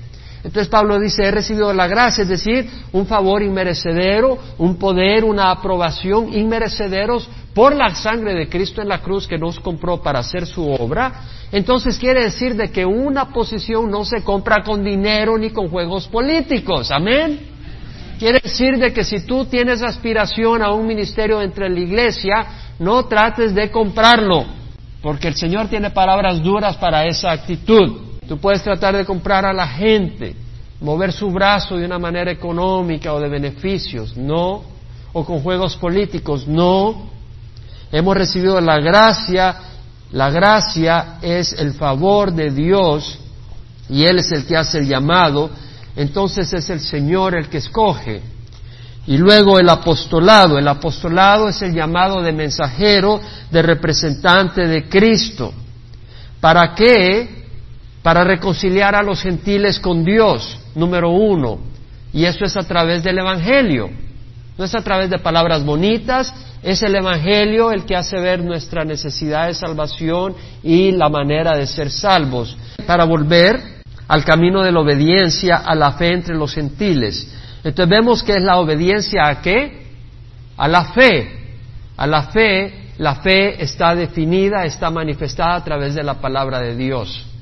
Entonces 0.43 0.67
Pablo 0.67 0.99
dice, 0.99 1.23
he 1.23 1.31
recibido 1.31 1.73
la 1.73 1.87
gracia, 1.87 2.23
es 2.23 2.27
decir, 2.27 2.69
un 2.91 3.05
favor 3.05 3.41
inmerecedero, 3.41 4.37
un 4.57 4.75
poder, 4.75 5.23
una 5.23 5.51
aprobación 5.51 6.33
inmerecederos 6.33 7.29
por 7.53 7.73
la 7.73 7.95
sangre 7.95 8.33
de 8.33 8.49
Cristo 8.49 8.81
en 8.81 8.89
la 8.89 8.99
cruz 8.99 9.25
que 9.25 9.37
nos 9.37 9.59
compró 9.61 10.01
para 10.01 10.19
hacer 10.19 10.45
su 10.45 10.69
obra. 10.69 11.21
Entonces 11.51 11.97
quiere 11.97 12.23
decir 12.23 12.55
de 12.55 12.71
que 12.71 12.85
una 12.85 13.29
posición 13.29 13.89
no 13.89 14.03
se 14.03 14.21
compra 14.23 14.63
con 14.63 14.83
dinero 14.83 15.37
ni 15.37 15.51
con 15.51 15.69
juegos 15.69 16.09
políticos. 16.09 16.91
Amén. 16.91 17.39
Quiere 18.19 18.39
decir 18.43 18.77
de 18.77 18.91
que 18.91 19.05
si 19.05 19.25
tú 19.25 19.45
tienes 19.45 19.81
aspiración 19.81 20.61
a 20.61 20.73
un 20.73 20.85
ministerio 20.85 21.41
entre 21.41 21.69
la 21.69 21.79
iglesia, 21.79 22.45
no 22.79 23.05
trates 23.05 23.55
de 23.55 23.71
comprarlo, 23.71 24.45
porque 25.01 25.29
el 25.29 25.35
Señor 25.35 25.67
tiene 25.67 25.91
palabras 25.91 26.41
duras 26.43 26.75
para 26.77 27.05
esa 27.05 27.31
actitud. 27.31 28.02
Tú 28.27 28.37
puedes 28.37 28.63
tratar 28.63 28.95
de 28.95 29.05
comprar 29.05 29.45
a 29.45 29.53
la 29.53 29.67
gente, 29.67 30.35
mover 30.81 31.11
su 31.11 31.29
brazo 31.31 31.77
de 31.77 31.85
una 31.85 31.99
manera 31.99 32.31
económica 32.31 33.13
o 33.13 33.19
de 33.19 33.29
beneficios, 33.29 34.15
no, 34.17 34.63
o 35.13 35.25
con 35.25 35.41
juegos 35.41 35.75
políticos, 35.77 36.47
no. 36.47 37.09
Hemos 37.91 38.17
recibido 38.17 38.59
la 38.59 38.79
gracia, 38.79 39.55
la 40.11 40.29
gracia 40.29 41.17
es 41.21 41.53
el 41.53 41.73
favor 41.73 42.33
de 42.33 42.49
Dios 42.49 43.19
y 43.89 44.03
Él 44.03 44.19
es 44.19 44.31
el 44.31 44.45
que 44.45 44.57
hace 44.57 44.79
el 44.79 44.87
llamado, 44.87 45.49
entonces 45.95 46.51
es 46.53 46.69
el 46.69 46.79
Señor 46.79 47.35
el 47.35 47.49
que 47.49 47.57
escoge. 47.57 48.21
Y 49.05 49.17
luego 49.17 49.59
el 49.59 49.69
apostolado, 49.69 50.57
el 50.57 50.67
apostolado 50.67 51.49
es 51.49 51.61
el 51.61 51.73
llamado 51.73 52.21
de 52.21 52.31
mensajero, 52.31 53.19
de 53.51 53.61
representante 53.61 54.65
de 54.65 54.87
Cristo. 54.87 55.53
¿Para 56.39 56.73
qué? 56.73 57.42
Para 58.03 58.25
reconciliar 58.25 58.95
a 58.95 59.01
los 59.01 59.21
gentiles 59.21 59.79
con 59.79 60.03
Dios, 60.03 60.59
número 60.75 61.09
uno. 61.09 61.59
Y 62.11 62.25
eso 62.25 62.43
es 62.45 62.55
a 62.57 62.63
través 62.63 63.01
del 63.01 63.17
Evangelio. 63.17 63.89
No 64.57 64.65
es 64.65 64.75
a 64.75 64.83
través 64.83 65.09
de 65.09 65.17
palabras 65.17 65.65
bonitas, 65.65 66.31
es 66.61 66.83
el 66.83 66.95
Evangelio 66.95 67.71
el 67.71 67.85
que 67.85 67.95
hace 67.95 68.19
ver 68.19 68.43
nuestra 68.43 68.83
necesidad 68.83 69.47
de 69.47 69.53
salvación 69.53 70.35
y 70.61 70.91
la 70.91 71.09
manera 71.09 71.57
de 71.57 71.65
ser 71.65 71.89
salvos, 71.89 72.55
para 72.85 73.05
volver 73.05 73.59
al 74.07 74.23
camino 74.25 74.61
de 74.61 74.71
la 74.71 74.81
obediencia 74.81 75.57
a 75.57 75.73
la 75.73 75.93
fe 75.93 76.13
entre 76.13 76.35
los 76.35 76.53
gentiles. 76.53 77.33
Entonces 77.63 77.89
vemos 77.89 78.21
que 78.21 78.33
es 78.33 78.41
la 78.41 78.57
obediencia 78.57 79.27
a 79.27 79.41
qué? 79.41 79.87
A 80.57 80.67
la 80.67 80.85
fe. 80.85 81.39
A 81.95 82.05
la 82.05 82.23
fe, 82.23 82.91
la 82.97 83.15
fe 83.15 83.63
está 83.63 83.95
definida, 83.95 84.65
está 84.65 84.89
manifestada 84.89 85.55
a 85.55 85.63
través 85.63 85.95
de 85.95 86.03
la 86.03 86.15
palabra 86.15 86.59
de 86.59 86.75
Dios. 86.75 87.32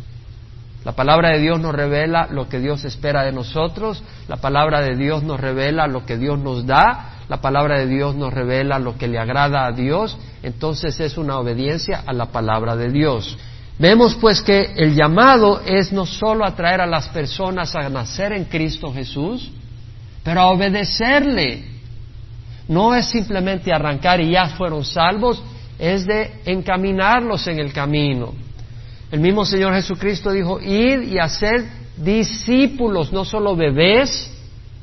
La 0.83 0.93
palabra 0.93 1.29
de 1.29 1.39
Dios 1.39 1.59
nos 1.59 1.75
revela 1.75 2.27
lo 2.31 2.49
que 2.49 2.59
Dios 2.59 2.83
espera 2.85 3.23
de 3.23 3.31
nosotros, 3.31 4.03
la 4.27 4.37
palabra 4.37 4.81
de 4.81 4.95
Dios 4.95 5.21
nos 5.21 5.39
revela 5.39 5.85
lo 5.87 6.05
que 6.05 6.17
Dios 6.17 6.39
nos 6.39 6.65
da, 6.65 7.19
la 7.29 7.39
palabra 7.39 7.77
de 7.77 7.87
Dios 7.87 8.15
nos 8.15 8.33
revela 8.33 8.79
lo 8.79 8.97
que 8.97 9.07
le 9.07 9.19
agrada 9.19 9.67
a 9.67 9.71
Dios, 9.71 10.17
entonces 10.41 10.99
es 10.99 11.17
una 11.17 11.37
obediencia 11.37 12.03
a 12.05 12.13
la 12.13 12.27
palabra 12.27 12.75
de 12.75 12.89
Dios. 12.89 13.37
Vemos 13.77 14.15
pues 14.15 14.41
que 14.41 14.73
el 14.75 14.95
llamado 14.95 15.61
es 15.65 15.91
no 15.91 16.05
solo 16.05 16.45
atraer 16.45 16.81
a 16.81 16.87
las 16.87 17.09
personas 17.09 17.75
a 17.75 17.87
nacer 17.89 18.33
en 18.33 18.45
Cristo 18.45 18.91
Jesús, 18.91 19.51
pero 20.23 20.41
a 20.41 20.49
obedecerle. 20.49 21.63
No 22.67 22.95
es 22.95 23.05
simplemente 23.05 23.71
arrancar 23.73 24.19
y 24.19 24.31
ya 24.31 24.49
fueron 24.49 24.83
salvos, 24.83 25.43
es 25.79 26.05
de 26.05 26.41
encaminarlos 26.45 27.47
en 27.47 27.59
el 27.59 27.71
camino. 27.71 28.33
El 29.11 29.19
mismo 29.19 29.45
Señor 29.45 29.73
Jesucristo 29.73 30.31
dijo, 30.31 30.59
id 30.61 31.01
y 31.01 31.19
hacer 31.19 31.65
discípulos, 31.97 33.11
no 33.11 33.25
solo 33.25 33.55
bebés 33.55 34.31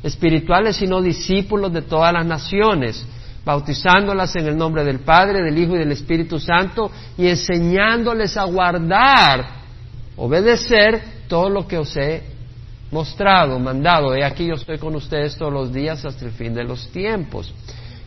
espirituales, 0.02 0.76
sino 0.76 1.00
discípulos 1.00 1.73
de 1.73 1.82
todas 1.82 2.12
las 2.12 2.26
naciones, 2.26 3.04
bautizándolas 3.44 4.37
en 4.37 4.47
el 4.47 4.56
nombre 4.56 4.85
del 4.85 5.00
Padre, 5.00 5.42
del 5.42 5.58
Hijo 5.58 5.75
y 5.75 5.78
del 5.78 5.92
Espíritu 5.92 6.38
Santo 6.38 6.90
y 7.16 7.26
enseñándoles 7.26 8.37
a 8.37 8.44
guardar, 8.44 9.47
obedecer 10.16 11.02
todo 11.26 11.49
lo 11.49 11.66
que 11.66 11.78
os 11.78 11.97
he 11.97 12.23
mostrado, 12.90 13.58
mandado. 13.58 14.14
He 14.14 14.25
aquí 14.25 14.47
yo 14.47 14.54
estoy 14.54 14.78
con 14.78 14.94
ustedes 14.94 15.37
todos 15.37 15.52
los 15.52 15.73
días 15.73 16.04
hasta 16.04 16.26
el 16.26 16.32
fin 16.32 16.54
de 16.54 16.64
los 16.64 16.88
tiempos. 16.88 17.52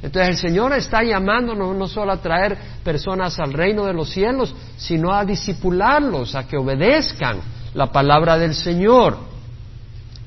Entonces 0.02 0.30
el 0.30 0.38
Señor 0.38 0.74
está 0.74 1.04
llamándonos 1.04 1.76
no 1.76 1.88
solo 1.88 2.12
a 2.12 2.18
traer 2.18 2.58
personas 2.84 3.40
al 3.40 3.54
reino 3.54 3.86
de 3.86 3.94
los 3.94 4.10
cielos, 4.10 4.54
sino 4.78 5.14
a 5.14 5.24
disipularlos, 5.24 6.34
a 6.36 6.48
que 6.48 6.58
obedezcan 6.58 7.40
la 7.74 7.92
palabra 7.92 8.38
del 8.38 8.56
Señor. 8.56 9.18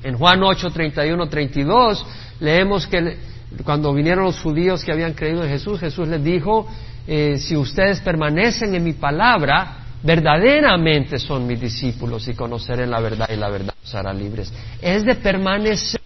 En 0.03 0.17
Juan 0.17 0.41
8, 0.43 0.69
31, 0.69 1.27
32 1.27 2.05
leemos 2.39 2.87
que 2.87 3.17
cuando 3.63 3.93
vinieron 3.93 4.25
los 4.25 4.39
judíos 4.39 4.83
que 4.83 4.91
habían 4.91 5.13
creído 5.13 5.43
en 5.43 5.49
Jesús, 5.49 5.79
Jesús 5.79 6.07
les 6.07 6.23
dijo, 6.23 6.67
eh, 7.07 7.37
si 7.37 7.55
ustedes 7.57 7.99
permanecen 8.01 8.73
en 8.75 8.83
mi 8.83 8.93
palabra, 8.93 9.85
verdaderamente 10.03 11.19
son 11.19 11.45
mis 11.47 11.59
discípulos 11.59 12.27
y 12.27 12.33
conocerán 12.33 12.91
la 12.91 12.99
verdad 12.99 13.29
y 13.31 13.35
la 13.35 13.49
verdad 13.49 13.75
os 13.83 13.95
hará 13.95 14.13
libres. 14.13 14.53
Es 14.81 15.03
de 15.03 15.15
permanecer 15.15 16.01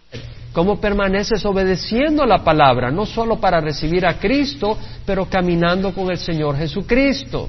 ¿Cómo 0.60 0.82
permaneces 0.82 1.46
obedeciendo 1.46 2.26
la 2.26 2.44
palabra? 2.44 2.92
No 2.92 3.06
solo 3.06 3.40
para 3.40 3.62
recibir 3.62 4.06
a 4.06 4.20
Cristo, 4.20 4.78
pero 5.06 5.24
caminando 5.24 5.94
con 5.94 6.12
el 6.12 6.18
Señor 6.18 6.58
Jesucristo. 6.58 7.48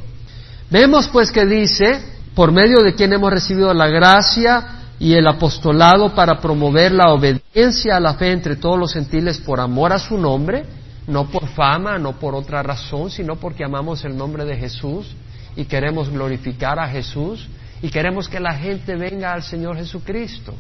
Vemos 0.71 1.09
pues 1.09 1.33
que 1.33 1.45
dice, 1.45 2.01
por 2.37 2.53
medio 2.53 2.85
de 2.85 2.95
quien 2.95 3.13
hemos 3.13 3.33
recibido 3.33 3.75
la 3.75 3.89
gracia 3.89 4.93
y 5.01 5.15
el 5.15 5.27
apostolado 5.27 6.15
para 6.15 6.39
promover 6.39 6.93
la 6.93 7.13
obediencia 7.13 7.97
a 7.97 8.01
la 8.01 8.15
fe 8.15 8.31
entre 8.31 8.55
todos 8.55 8.79
los 8.79 8.93
gentiles 8.93 9.39
por 9.39 9.59
amor 9.59 9.93
a 9.93 9.99
su 9.99 10.17
nombre, 10.17 10.65
no 11.09 11.25
por 11.33 11.49
fama, 11.49 11.99
no 11.99 12.13
por 12.13 12.37
otra 12.37 12.63
razón, 12.63 13.11
sino 13.11 13.35
porque 13.35 13.65
amamos 13.65 14.05
el 14.05 14.17
nombre 14.17 14.45
de 14.45 14.57
Jesús 14.57 15.17
y 15.57 15.65
queremos 15.65 16.11
glorificar 16.11 16.79
a 16.79 16.87
Jesús 16.87 17.49
y 17.83 17.89
queremos 17.89 18.29
que 18.29 18.39
la 18.39 18.55
gente 18.55 18.95
venga 18.95 19.33
al 19.33 19.43
Señor 19.43 19.79
Jesucristo 19.79 20.55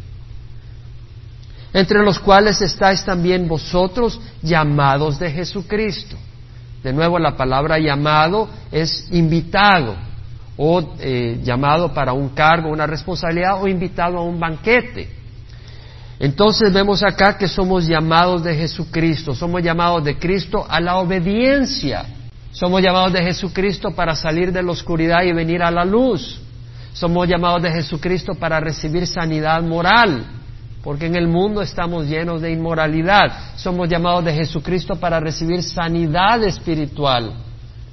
entre 1.72 2.02
los 2.02 2.18
cuales 2.18 2.60
estáis 2.60 3.04
también 3.04 3.46
vosotros 3.46 4.20
llamados 4.42 5.18
de 5.18 5.30
Jesucristo. 5.30 6.16
De 6.82 6.92
nuevo, 6.92 7.18
la 7.18 7.36
palabra 7.36 7.78
llamado 7.78 8.48
es 8.72 9.06
invitado 9.10 9.96
o 10.56 10.94
eh, 10.98 11.40
llamado 11.42 11.92
para 11.92 12.12
un 12.12 12.30
cargo, 12.30 12.70
una 12.70 12.86
responsabilidad 12.86 13.62
o 13.62 13.68
invitado 13.68 14.18
a 14.18 14.22
un 14.22 14.40
banquete. 14.40 15.08
Entonces 16.18 16.72
vemos 16.72 17.02
acá 17.02 17.38
que 17.38 17.48
somos 17.48 17.86
llamados 17.86 18.44
de 18.44 18.54
Jesucristo, 18.54 19.34
somos 19.34 19.62
llamados 19.62 20.04
de 20.04 20.18
Cristo 20.18 20.66
a 20.68 20.78
la 20.80 20.98
obediencia, 20.98 22.04
somos 22.52 22.82
llamados 22.82 23.14
de 23.14 23.22
Jesucristo 23.22 23.92
para 23.92 24.14
salir 24.14 24.52
de 24.52 24.62
la 24.62 24.72
oscuridad 24.72 25.22
y 25.22 25.32
venir 25.32 25.62
a 25.62 25.70
la 25.70 25.84
luz, 25.84 26.38
somos 26.92 27.26
llamados 27.26 27.62
de 27.62 27.70
Jesucristo 27.70 28.34
para 28.34 28.60
recibir 28.60 29.06
sanidad 29.06 29.62
moral, 29.62 30.26
porque 30.82 31.06
en 31.06 31.16
el 31.16 31.28
mundo 31.28 31.60
estamos 31.60 32.06
llenos 32.06 32.40
de 32.40 32.52
inmoralidad. 32.52 33.56
Somos 33.56 33.88
llamados 33.88 34.24
de 34.24 34.32
Jesucristo 34.32 34.96
para 34.96 35.20
recibir 35.20 35.62
sanidad 35.62 36.42
espiritual. 36.42 37.34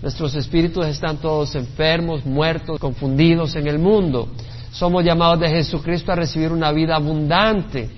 Nuestros 0.02 0.36
espíritus 0.36 0.86
están 0.86 1.18
todos 1.18 1.56
enfermos, 1.56 2.26
muertos, 2.26 2.80
confundidos 2.80 3.56
en 3.56 3.68
el 3.68 3.80
mundo. 3.80 4.30
Somos 4.72 5.04
llamados 5.04 5.40
de 5.40 5.50
Jesucristo 5.50 6.12
a 6.12 6.16
recibir 6.16 6.52
una 6.52 6.72
vida 6.72 6.96
abundante. 6.96 7.90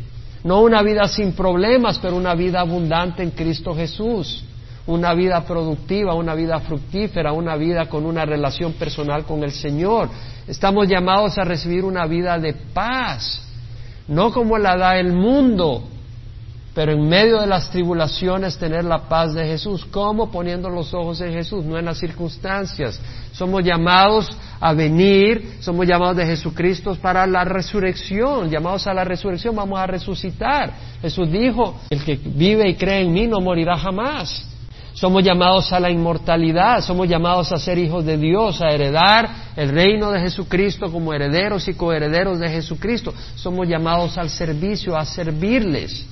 No 0.44 0.62
una 0.62 0.82
vida 0.82 1.08
sin 1.08 1.34
problemas, 1.34 2.00
pero 2.00 2.16
una 2.16 2.34
vida 2.34 2.62
abundante 2.62 3.22
en 3.22 3.32
Cristo 3.32 3.76
Jesús. 3.76 4.44
Una 4.88 5.14
vida 5.14 5.42
productiva, 5.46 6.16
una 6.16 6.34
vida 6.34 6.60
fructífera, 6.62 7.32
una 7.32 7.56
vida 7.58 7.88
con 7.88 8.06
una 8.06 8.26
relación 8.26 8.74
personal 8.74 9.24
con 9.26 9.44
el 9.44 9.52
Señor. 9.52 10.10
Estamos 10.48 10.88
llamados 10.88 11.38
a 11.38 11.44
recibir 11.44 11.84
una 11.84 12.08
vida 12.08 12.40
de 12.40 12.54
paz 12.54 13.49
no 14.10 14.32
como 14.32 14.58
la 14.58 14.76
da 14.76 14.98
el 14.98 15.14
mundo, 15.14 15.84
pero 16.74 16.92
en 16.92 17.08
medio 17.08 17.40
de 17.40 17.48
las 17.48 17.70
tribulaciones 17.72 18.58
tener 18.58 18.86
la 18.86 19.10
paz 19.10 19.34
de 19.34 19.46
Jesús. 19.46 19.86
¿Cómo? 19.86 20.32
Poniendo 20.32 20.70
los 20.70 20.94
ojos 20.94 21.20
en 21.22 21.34
Jesús, 21.34 21.66
no 21.66 21.78
en 21.78 21.86
las 21.86 21.98
circunstancias. 21.98 23.02
Somos 23.34 23.64
llamados 23.64 24.30
a 24.60 24.74
venir, 24.74 25.58
somos 25.60 25.88
llamados 25.88 26.18
de 26.18 26.26
Jesucristo 26.26 26.96
para 27.02 27.26
la 27.28 27.44
resurrección, 27.44 28.50
llamados 28.50 28.88
a 28.88 28.94
la 28.94 29.04
resurrección, 29.04 29.56
vamos 29.56 29.80
a 29.80 29.88
resucitar. 29.88 30.74
Jesús 31.02 31.32
dijo, 31.32 31.76
el 31.90 32.04
que 32.04 32.16
vive 32.16 32.70
y 32.70 32.76
cree 32.76 33.02
en 33.02 33.14
mí 33.14 33.28
no 33.28 33.40
morirá 33.40 33.78
jamás. 33.78 34.48
Somos 34.94 35.24
llamados 35.24 35.72
a 35.72 35.80
la 35.80 35.90
inmortalidad, 35.90 36.82
somos 36.82 37.08
llamados 37.08 37.52
a 37.52 37.60
ser 37.60 37.78
hijos 37.78 38.06
de 38.06 38.18
Dios, 38.18 38.62
a 38.62 38.70
heredar 38.70 39.30
el 39.56 39.70
reino 39.70 40.12
de 40.12 40.20
Jesucristo 40.20 40.92
como 40.92 41.14
herederos 41.14 41.68
y 41.68 41.74
coherederos 41.74 42.40
de 42.40 42.50
Jesucristo. 42.50 43.14
Somos 43.36 43.68
llamados 43.68 44.18
al 44.18 44.30
servicio, 44.30 44.98
a 44.98 45.06
servirles. 45.06 46.06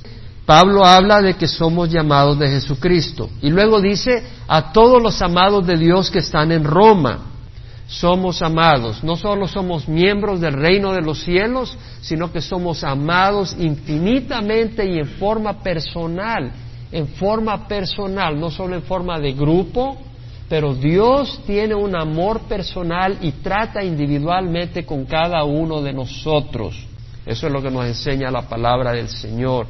Pablo 0.46 0.86
habla 0.86 1.22
de 1.22 1.34
que 1.34 1.48
somos 1.48 1.90
llamados 1.90 2.40
de 2.40 2.48
Jesucristo 2.48 3.30
y 3.42 3.50
luego 3.50 3.82
dice 3.82 4.24
a 4.48 4.72
todos 4.72 5.04
los 5.04 5.22
amados 5.22 5.68
de 5.68 5.76
Dios 5.76 6.10
que 6.10 6.20
están 6.20 6.54
en 6.54 6.64
Roma. 6.64 7.34
Somos 7.88 8.42
amados, 8.42 9.04
no 9.04 9.16
solo 9.16 9.48
somos 9.48 9.88
miembros 9.88 10.40
del 10.40 10.54
reino 10.54 10.94
de 10.94 11.02
los 11.02 11.24
cielos, 11.24 11.78
sino 12.02 12.32
que 12.32 12.42
somos 12.42 12.84
amados 12.84 13.56
infinitamente 13.58 14.86
y 14.86 15.00
en 15.00 15.08
forma 15.18 15.62
personal, 15.62 16.52
en 16.92 17.08
forma 17.10 17.68
personal, 17.68 18.40
no 18.40 18.50
solo 18.50 18.76
en 18.76 18.84
forma 18.84 19.20
de 19.20 19.34
grupo, 19.34 19.98
pero 20.50 20.74
Dios 20.74 21.42
tiene 21.46 21.76
un 21.76 21.96
amor 21.96 22.42
personal 22.42 23.18
y 23.22 23.32
trata 23.34 23.84
individualmente 23.84 24.86
con 24.86 25.06
cada 25.06 25.44
uno 25.44 25.82
de 25.82 25.92
nosotros. 25.92 26.76
Eso 27.26 27.48
es 27.48 27.54
lo 27.54 27.62
que 27.62 27.70
nos 27.70 27.86
enseña 27.86 28.32
la 28.32 28.44
palabra 28.44 28.94
del 28.94 29.10
Señor. 29.10 29.68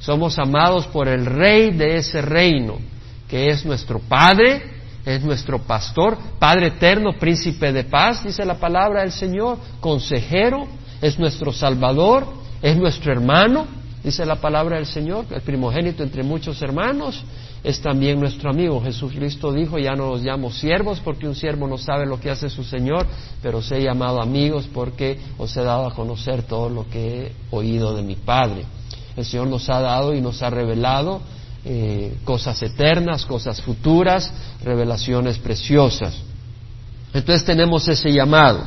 Somos 0.00 0.38
amados 0.38 0.86
por 0.86 1.08
el 1.08 1.26
rey 1.26 1.72
de 1.72 1.96
ese 1.96 2.22
reino, 2.22 2.78
que 3.28 3.48
es 3.48 3.64
nuestro 3.66 3.98
Padre, 3.98 4.62
es 5.04 5.22
nuestro 5.22 5.58
pastor, 5.58 6.16
Padre 6.38 6.68
eterno, 6.68 7.12
príncipe 7.18 7.72
de 7.72 7.84
paz, 7.84 8.24
dice 8.24 8.44
la 8.46 8.54
palabra 8.54 9.02
del 9.02 9.12
Señor, 9.12 9.58
consejero, 9.80 10.66
es 11.02 11.18
nuestro 11.18 11.52
Salvador, 11.52 12.26
es 12.62 12.76
nuestro 12.78 13.12
hermano, 13.12 13.66
dice 14.04 14.24
la 14.26 14.36
palabra 14.36 14.76
del 14.76 14.86
Señor, 14.86 15.24
el 15.30 15.40
primogénito 15.40 16.02
entre 16.02 16.22
muchos 16.22 16.60
hermanos, 16.62 17.24
es 17.64 17.80
también 17.80 18.20
nuestro 18.20 18.50
amigo. 18.50 18.82
Jesucristo 18.82 19.50
dijo, 19.50 19.78
ya 19.78 19.94
no 19.94 20.10
los 20.10 20.22
llamo 20.22 20.52
siervos 20.52 21.00
porque 21.00 21.26
un 21.26 21.34
siervo 21.34 21.66
no 21.66 21.78
sabe 21.78 22.04
lo 22.04 22.20
que 22.20 22.30
hace 22.30 22.50
su 22.50 22.62
Señor, 22.62 23.06
pero 23.42 23.58
os 23.58 23.72
he 23.72 23.82
llamado 23.82 24.20
amigos 24.20 24.68
porque 24.72 25.18
os 25.38 25.56
he 25.56 25.62
dado 25.62 25.86
a 25.86 25.94
conocer 25.94 26.42
todo 26.42 26.68
lo 26.68 26.88
que 26.88 27.26
he 27.26 27.32
oído 27.50 27.96
de 27.96 28.02
mi 28.02 28.16
Padre. 28.16 28.66
El 29.16 29.24
Señor 29.24 29.46
nos 29.46 29.70
ha 29.70 29.80
dado 29.80 30.14
y 30.14 30.20
nos 30.20 30.42
ha 30.42 30.50
revelado 30.50 31.22
eh, 31.64 32.18
cosas 32.24 32.62
eternas, 32.62 33.24
cosas 33.24 33.62
futuras, 33.62 34.30
revelaciones 34.62 35.38
preciosas. 35.38 36.14
Entonces 37.14 37.46
tenemos 37.46 37.88
ese 37.88 38.12
llamado. 38.12 38.62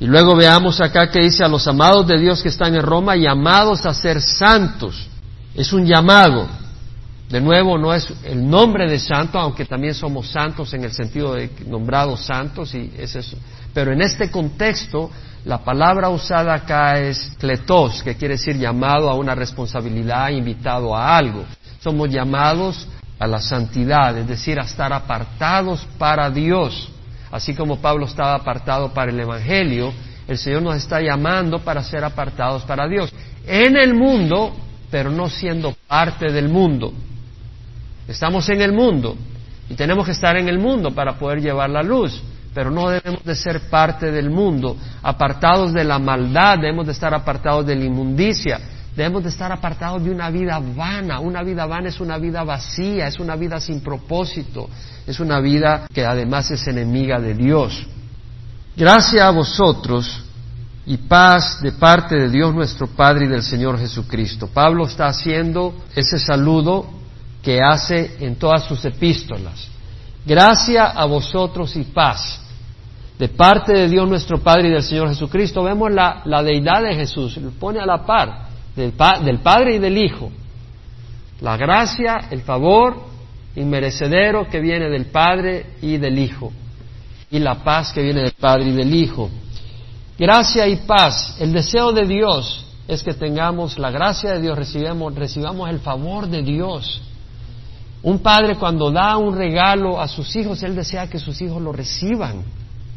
Y 0.00 0.06
luego 0.06 0.34
veamos 0.34 0.80
acá 0.80 1.10
que 1.10 1.20
dice 1.20 1.44
a 1.44 1.48
los 1.48 1.66
amados 1.68 2.06
de 2.06 2.18
Dios 2.18 2.42
que 2.42 2.48
están 2.48 2.74
en 2.74 2.82
Roma, 2.82 3.16
llamados 3.16 3.86
a 3.86 3.94
ser 3.94 4.20
santos. 4.20 5.06
Es 5.54 5.72
un 5.72 5.86
llamado. 5.86 6.48
De 7.28 7.40
nuevo, 7.40 7.78
no 7.78 7.94
es 7.94 8.12
el 8.24 8.48
nombre 8.48 8.88
de 8.88 8.98
santo, 8.98 9.38
aunque 9.38 9.64
también 9.64 9.94
somos 9.94 10.28
santos 10.28 10.74
en 10.74 10.84
el 10.84 10.92
sentido 10.92 11.34
de 11.34 11.50
nombrados 11.66 12.20
santos, 12.20 12.74
y 12.74 12.92
es 12.98 13.14
eso. 13.16 13.36
pero 13.72 13.92
en 13.92 14.02
este 14.02 14.30
contexto, 14.30 15.10
la 15.44 15.58
palabra 15.58 16.10
usada 16.10 16.54
acá 16.54 16.98
es 17.00 17.32
kletos, 17.38 18.02
que 18.02 18.16
quiere 18.16 18.34
decir 18.34 18.56
llamado 18.56 19.10
a 19.10 19.14
una 19.14 19.34
responsabilidad, 19.34 20.30
invitado 20.30 20.94
a 20.94 21.16
algo. 21.16 21.44
Somos 21.80 22.08
llamados 22.08 22.86
a 23.18 23.26
la 23.26 23.40
santidad, 23.40 24.16
es 24.16 24.26
decir, 24.26 24.58
a 24.58 24.64
estar 24.64 24.92
apartados 24.92 25.86
para 25.98 26.30
Dios. 26.30 26.90
Así 27.34 27.52
como 27.52 27.80
Pablo 27.80 28.06
estaba 28.06 28.36
apartado 28.36 28.94
para 28.94 29.10
el 29.10 29.18
Evangelio, 29.18 29.92
el 30.28 30.38
Señor 30.38 30.62
nos 30.62 30.76
está 30.76 31.00
llamando 31.00 31.58
para 31.58 31.82
ser 31.82 32.04
apartados 32.04 32.62
para 32.62 32.86
Dios. 32.86 33.12
En 33.44 33.76
el 33.76 33.92
mundo, 33.92 34.54
pero 34.88 35.10
no 35.10 35.28
siendo 35.28 35.74
parte 35.88 36.30
del 36.30 36.48
mundo. 36.48 36.92
Estamos 38.06 38.48
en 38.50 38.62
el 38.62 38.72
mundo 38.72 39.16
y 39.68 39.74
tenemos 39.74 40.06
que 40.06 40.12
estar 40.12 40.36
en 40.36 40.48
el 40.48 40.60
mundo 40.60 40.92
para 40.92 41.18
poder 41.18 41.40
llevar 41.40 41.70
la 41.70 41.82
luz, 41.82 42.22
pero 42.54 42.70
no 42.70 42.88
debemos 42.88 43.24
de 43.24 43.34
ser 43.34 43.68
parte 43.68 44.12
del 44.12 44.30
mundo, 44.30 44.76
apartados 45.02 45.72
de 45.72 45.82
la 45.82 45.98
maldad, 45.98 46.60
debemos 46.60 46.86
de 46.86 46.92
estar 46.92 47.12
apartados 47.12 47.66
de 47.66 47.74
la 47.74 47.84
inmundicia, 47.84 48.60
debemos 48.96 49.22
de 49.24 49.30
estar 49.30 49.50
apartados 49.50 50.02
de 50.04 50.10
una 50.10 50.30
vida 50.30 50.60
vana. 50.60 51.20
Una 51.20 51.42
vida 51.42 51.66
vana 51.66 51.88
es 51.88 52.00
una 52.00 52.18
vida 52.18 52.44
vacía, 52.44 53.08
es 53.08 53.18
una 53.18 53.36
vida 53.36 53.60
sin 53.60 53.80
propósito, 53.80 54.68
es 55.06 55.20
una 55.20 55.40
vida 55.40 55.86
que 55.92 56.04
además 56.04 56.50
es 56.50 56.66
enemiga 56.66 57.18
de 57.18 57.34
Dios. 57.34 57.86
Gracias 58.76 59.22
a 59.22 59.30
vosotros 59.30 60.24
y 60.86 60.96
paz 60.96 61.60
de 61.62 61.72
parte 61.72 62.16
de 62.16 62.28
Dios 62.28 62.54
nuestro 62.54 62.86
Padre 62.88 63.26
y 63.26 63.28
del 63.28 63.42
Señor 63.42 63.78
Jesucristo. 63.78 64.48
Pablo 64.52 64.86
está 64.86 65.06
haciendo 65.06 65.74
ese 65.94 66.18
saludo 66.18 66.86
que 67.42 67.60
hace 67.62 68.16
en 68.20 68.36
todas 68.36 68.64
sus 68.64 68.84
epístolas. 68.84 69.68
Gracia 70.24 70.86
a 70.86 71.04
vosotros 71.04 71.76
y 71.76 71.84
paz. 71.84 72.40
De 73.18 73.28
parte 73.28 73.72
de 73.72 73.88
Dios 73.88 74.08
nuestro 74.08 74.38
Padre 74.38 74.68
y 74.68 74.72
del 74.72 74.82
Señor 74.82 75.08
Jesucristo, 75.08 75.62
vemos 75.62 75.92
la, 75.92 76.42
deidad 76.42 76.82
de 76.82 76.94
Jesús, 76.94 77.36
lo 77.36 77.50
pone 77.50 77.78
a 77.78 77.86
la 77.86 78.04
par 78.04 78.53
del, 78.76 78.92
del 79.24 79.38
Padre 79.38 79.76
y 79.76 79.78
del 79.78 79.98
Hijo. 79.98 80.30
La 81.40 81.56
gracia, 81.56 82.28
el 82.30 82.42
favor 82.42 82.96
inmerecedero 83.56 84.48
que 84.48 84.60
viene 84.60 84.88
del 84.88 85.06
Padre 85.06 85.74
y 85.82 85.96
del 85.96 86.18
Hijo. 86.18 86.52
Y 87.30 87.38
la 87.38 87.62
paz 87.64 87.92
que 87.92 88.02
viene 88.02 88.22
del 88.22 88.32
Padre 88.32 88.68
y 88.68 88.72
del 88.72 88.94
Hijo. 88.94 89.30
Gracia 90.18 90.68
y 90.68 90.76
paz. 90.76 91.36
El 91.40 91.52
deseo 91.52 91.92
de 91.92 92.06
Dios 92.06 92.64
es 92.86 93.02
que 93.02 93.14
tengamos 93.14 93.78
la 93.78 93.90
gracia 93.90 94.32
de 94.34 94.40
Dios, 94.40 94.56
recibamos, 94.56 95.14
recibamos 95.14 95.70
el 95.70 95.80
favor 95.80 96.28
de 96.28 96.42
Dios 96.42 97.02
un 98.04 98.18
padre 98.18 98.56
cuando 98.56 98.90
da 98.90 99.16
un 99.16 99.34
regalo 99.34 99.98
a 99.98 100.06
sus 100.06 100.36
hijos, 100.36 100.62
él 100.62 100.76
desea 100.76 101.08
que 101.08 101.18
sus 101.18 101.40
hijos 101.40 101.60
lo 101.60 101.72
reciban, 101.72 102.44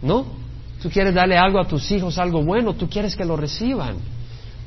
¿no? 0.02 0.26
Tú 0.82 0.90
quieres 0.90 1.16
darle 1.16 1.38
algo 1.38 1.62
a 1.62 1.66
tus 1.66 1.90
hijos, 1.92 2.18
algo 2.18 2.44
bueno, 2.44 2.74
tú 2.74 2.90
quieres 2.90 3.16
que 3.16 3.24
lo 3.24 3.38
reciban. 3.38 3.96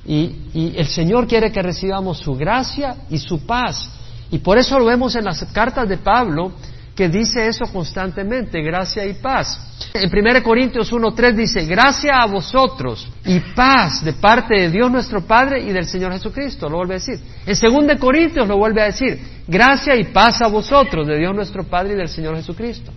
Y, 0.06 0.72
el 0.76 0.86
Señor 0.86 1.26
quiere 1.26 1.52
que 1.52 1.62
recibamos 1.62 2.18
su 2.18 2.34
gracia 2.34 2.96
y 3.10 3.18
su 3.18 3.44
paz. 3.44 3.88
Y 4.30 4.38
por 4.38 4.58
eso 4.58 4.78
lo 4.78 4.86
vemos 4.86 5.14
en 5.16 5.24
las 5.24 5.44
cartas 5.52 5.88
de 5.88 5.98
Pablo, 5.98 6.52
que 6.94 7.08
dice 7.08 7.46
eso 7.46 7.64
constantemente, 7.72 8.62
gracia 8.62 9.04
y 9.06 9.14
paz. 9.14 9.70
En 9.94 10.10
1 10.12 10.42
Corintios 10.42 10.92
1.3 10.92 11.34
dice, 11.34 11.64
gracia 11.64 12.20
a 12.20 12.26
vosotros 12.26 13.08
y 13.24 13.40
paz 13.40 14.04
de 14.04 14.12
parte 14.12 14.54
de 14.54 14.70
Dios 14.70 14.90
nuestro 14.90 15.22
Padre 15.22 15.62
y 15.62 15.72
del 15.72 15.86
Señor 15.86 16.12
Jesucristo, 16.12 16.68
lo 16.68 16.78
vuelve 16.78 16.94
a 16.94 16.98
decir. 16.98 17.18
En 17.46 17.86
2 17.88 17.98
Corintios 17.98 18.46
lo 18.46 18.56
vuelve 18.56 18.82
a 18.82 18.86
decir, 18.86 19.18
gracia 19.46 19.96
y 19.96 20.04
paz 20.04 20.42
a 20.42 20.48
vosotros 20.48 21.06
de 21.06 21.18
Dios 21.18 21.34
nuestro 21.34 21.64
Padre 21.64 21.94
y 21.94 21.96
del 21.96 22.08
Señor 22.08 22.36
Jesucristo. 22.36 22.92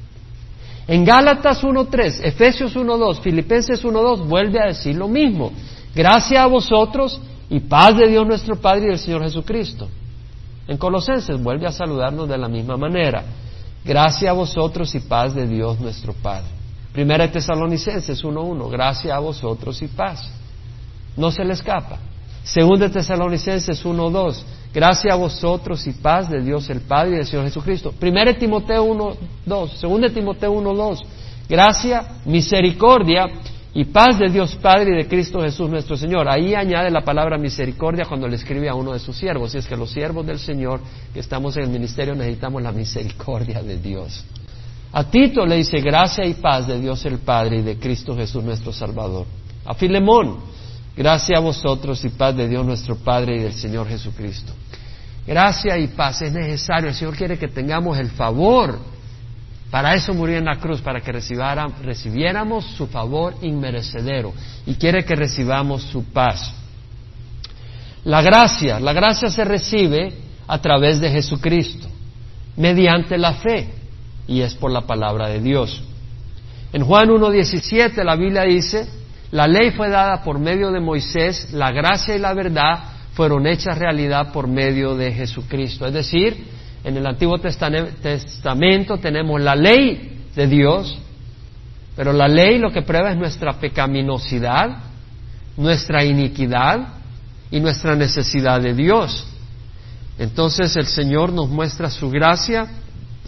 En 0.87 1.05
Gálatas 1.05 1.63
1.3, 1.63 2.19
Efesios 2.23 2.75
1.2, 2.75 3.21
Filipenses 3.21 3.83
1.2 3.83 4.27
vuelve 4.27 4.59
a 4.59 4.65
decir 4.65 4.95
lo 4.95 5.07
mismo, 5.07 5.53
gracia 5.93 6.43
a 6.43 6.47
vosotros 6.47 7.19
y 7.49 7.59
paz 7.59 7.97
de 7.97 8.07
Dios 8.07 8.25
nuestro 8.25 8.55
Padre 8.55 8.85
y 8.85 8.89
del 8.89 8.99
Señor 8.99 9.23
Jesucristo. 9.23 9.87
En 10.67 10.77
Colosenses 10.77 11.41
vuelve 11.41 11.67
a 11.67 11.71
saludarnos 11.71 12.27
de 12.27 12.37
la 12.37 12.47
misma 12.47 12.77
manera. 12.77 13.23
Gracia 13.83 14.31
a 14.31 14.33
vosotros 14.33 14.93
y 14.95 15.01
paz 15.01 15.35
de 15.35 15.45
Dios 15.45 15.79
nuestro 15.79 16.13
Padre. 16.13 16.47
Primera 16.93 17.27
de 17.27 17.33
Tesalonicenses 17.33 18.23
1.1, 18.23 18.69
gracia 18.69 19.15
a 19.15 19.19
vosotros 19.19 19.81
y 19.81 19.87
paz. 19.87 20.31
No 21.17 21.31
se 21.31 21.43
le 21.43 21.53
escapa. 21.53 21.97
Segunda 22.43 22.87
de 22.87 22.93
Tesalonicenses 22.93 23.83
1.2, 23.83 24.43
gracia 24.73 25.13
a 25.13 25.15
vosotros 25.15 25.85
y 25.87 25.93
paz 25.93 26.29
de 26.29 26.41
Dios 26.41 26.69
el 26.69 26.81
Padre 26.81 27.13
y 27.13 27.15
del 27.17 27.25
Señor 27.25 27.45
Jesucristo. 27.45 27.91
Primera 27.99 28.33
Timoteo 28.33 28.85
1.2, 28.85 29.75
segunda 29.75 30.07
de 30.07 30.13
Timoteo 30.13 30.53
1.2, 30.53 30.99
gracia, 31.49 32.03
misericordia 32.25 33.27
y 33.75 33.85
paz 33.85 34.19
de 34.19 34.29
Dios 34.29 34.55
Padre 34.55 34.91
y 34.91 35.03
de 35.03 35.07
Cristo 35.07 35.41
Jesús 35.41 35.69
nuestro 35.69 35.97
Señor. 35.97 36.29
Ahí 36.29 36.53
añade 36.53 36.91
la 36.91 37.01
palabra 37.01 37.39
misericordia 37.39 38.05
cuando 38.07 38.27
le 38.27 38.35
escribe 38.35 38.69
a 38.69 38.75
uno 38.75 38.93
de 38.93 38.99
sus 38.99 39.17
siervos. 39.17 39.55
Y 39.55 39.57
es 39.57 39.65
que 39.65 39.75
los 39.75 39.89
siervos 39.91 40.25
del 40.25 40.37
Señor 40.37 40.79
que 41.11 41.19
estamos 41.19 41.57
en 41.57 41.63
el 41.63 41.69
ministerio 41.69 42.13
necesitamos 42.13 42.61
la 42.61 42.71
misericordia 42.71 43.63
de 43.63 43.77
Dios. 43.77 44.23
A 44.91 45.05
Tito 45.05 45.43
le 45.43 45.55
dice 45.55 45.79
gracia 45.81 46.23
y 46.23 46.35
paz 46.35 46.67
de 46.67 46.79
Dios 46.79 47.03
el 47.05 47.17
Padre 47.17 47.57
y 47.57 47.61
de 47.63 47.79
Cristo 47.79 48.15
Jesús 48.15 48.43
nuestro 48.43 48.71
Salvador. 48.71 49.25
A 49.65 49.73
Filemón, 49.73 50.37
gracia 50.95 51.37
a 51.37 51.41
vosotros 51.41 52.05
y 52.05 52.09
paz 52.09 52.37
de 52.37 52.47
Dios 52.47 52.63
nuestro 52.63 52.97
Padre 52.97 53.37
y 53.37 53.39
del 53.39 53.53
Señor 53.53 53.87
Jesucristo. 53.87 54.53
Gracia 55.25 55.79
y 55.79 55.87
paz 55.87 56.21
es 56.21 56.31
necesario. 56.31 56.89
El 56.89 56.95
Señor 56.95 57.15
quiere 57.15 57.39
que 57.39 57.47
tengamos 57.47 57.97
el 57.97 58.11
favor 58.11 58.77
para 59.73 59.95
eso 59.95 60.13
murió 60.13 60.37
en 60.37 60.45
la 60.45 60.57
cruz, 60.57 60.81
para 60.81 61.01
que 61.01 61.11
recibiéramos 61.11 62.63
su 62.77 62.85
favor 62.85 63.33
inmerecedero. 63.41 64.31
Y 64.67 64.75
quiere 64.75 65.03
que 65.03 65.15
recibamos 65.15 65.81
su 65.81 66.03
paz. 66.11 66.53
La 68.03 68.21
gracia, 68.21 68.79
la 68.79 68.93
gracia 68.93 69.31
se 69.31 69.43
recibe 69.43 70.13
a 70.47 70.61
través 70.61 71.01
de 71.01 71.09
Jesucristo, 71.09 71.87
mediante 72.55 73.17
la 73.17 73.33
fe, 73.33 73.67
y 74.27 74.41
es 74.41 74.53
por 74.53 74.69
la 74.69 74.81
palabra 74.81 75.27
de 75.29 75.39
Dios. 75.39 75.81
En 76.71 76.85
Juan 76.85 77.09
1.17 77.09 78.03
la 78.03 78.15
Biblia 78.15 78.43
dice, 78.43 78.87
la 79.31 79.47
ley 79.47 79.71
fue 79.71 79.89
dada 79.89 80.21
por 80.21 80.37
medio 80.37 80.71
de 80.71 80.81
Moisés, 80.81 81.51
la 81.51 81.71
gracia 81.71 82.15
y 82.15 82.19
la 82.19 82.35
verdad 82.35 82.83
fueron 83.15 83.47
hechas 83.47 83.79
realidad 83.79 84.33
por 84.33 84.47
medio 84.47 84.93
de 84.93 85.11
Jesucristo. 85.13 85.87
Es 85.87 85.93
decir, 85.93 86.45
en 86.83 86.97
el 86.97 87.05
Antiguo 87.05 87.37
Testamento 87.37 88.97
tenemos 88.97 89.39
la 89.41 89.55
ley 89.55 90.25
de 90.35 90.47
Dios, 90.47 90.97
pero 91.95 92.11
la 92.11 92.27
ley 92.27 92.57
lo 92.57 92.71
que 92.71 92.81
prueba 92.81 93.11
es 93.11 93.17
nuestra 93.17 93.53
pecaminosidad, 93.53 94.77
nuestra 95.55 96.03
iniquidad 96.03 96.87
y 97.49 97.59
nuestra 97.61 97.95
necesidad 97.95 98.59
de 98.59 98.73
Dios. 98.73 99.25
Entonces 100.19 100.75
el 100.75 100.85
Señor 100.85 101.31
nos 101.31 101.47
muestra 101.49 101.89
su 101.89 102.09
gracia 102.09 102.67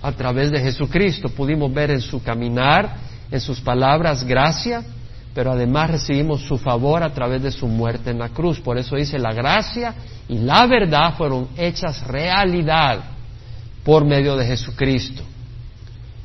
a 0.02 0.12
través 0.12 0.52
de 0.52 0.60
Jesucristo. 0.60 1.30
Pudimos 1.30 1.74
ver 1.74 1.92
en 1.92 2.02
su 2.02 2.22
caminar, 2.22 2.98
en 3.32 3.40
sus 3.40 3.62
palabras, 3.62 4.26
gracia, 4.26 4.84
pero 5.34 5.54
además 5.54 5.92
recibimos 5.92 6.42
su 6.42 6.58
favor 6.58 7.04
a 7.04 7.14
través 7.14 7.42
de 7.42 7.52
su 7.52 7.68
muerte 7.68 8.10
en 8.10 8.20
la 8.20 8.30
cruz. 8.30 8.60
Por 8.60 8.78
eso 8.78 8.98
dice, 8.98 9.18
la 9.18 9.34
gracia 9.34 9.94
y 10.28 10.40
la 10.40 10.66
verdad 10.66 11.16
fueron 11.16 11.48
hechas 11.58 12.06
realidad 12.06 13.15
por 13.86 14.04
medio 14.04 14.36
de 14.36 14.46
Jesucristo. 14.46 15.24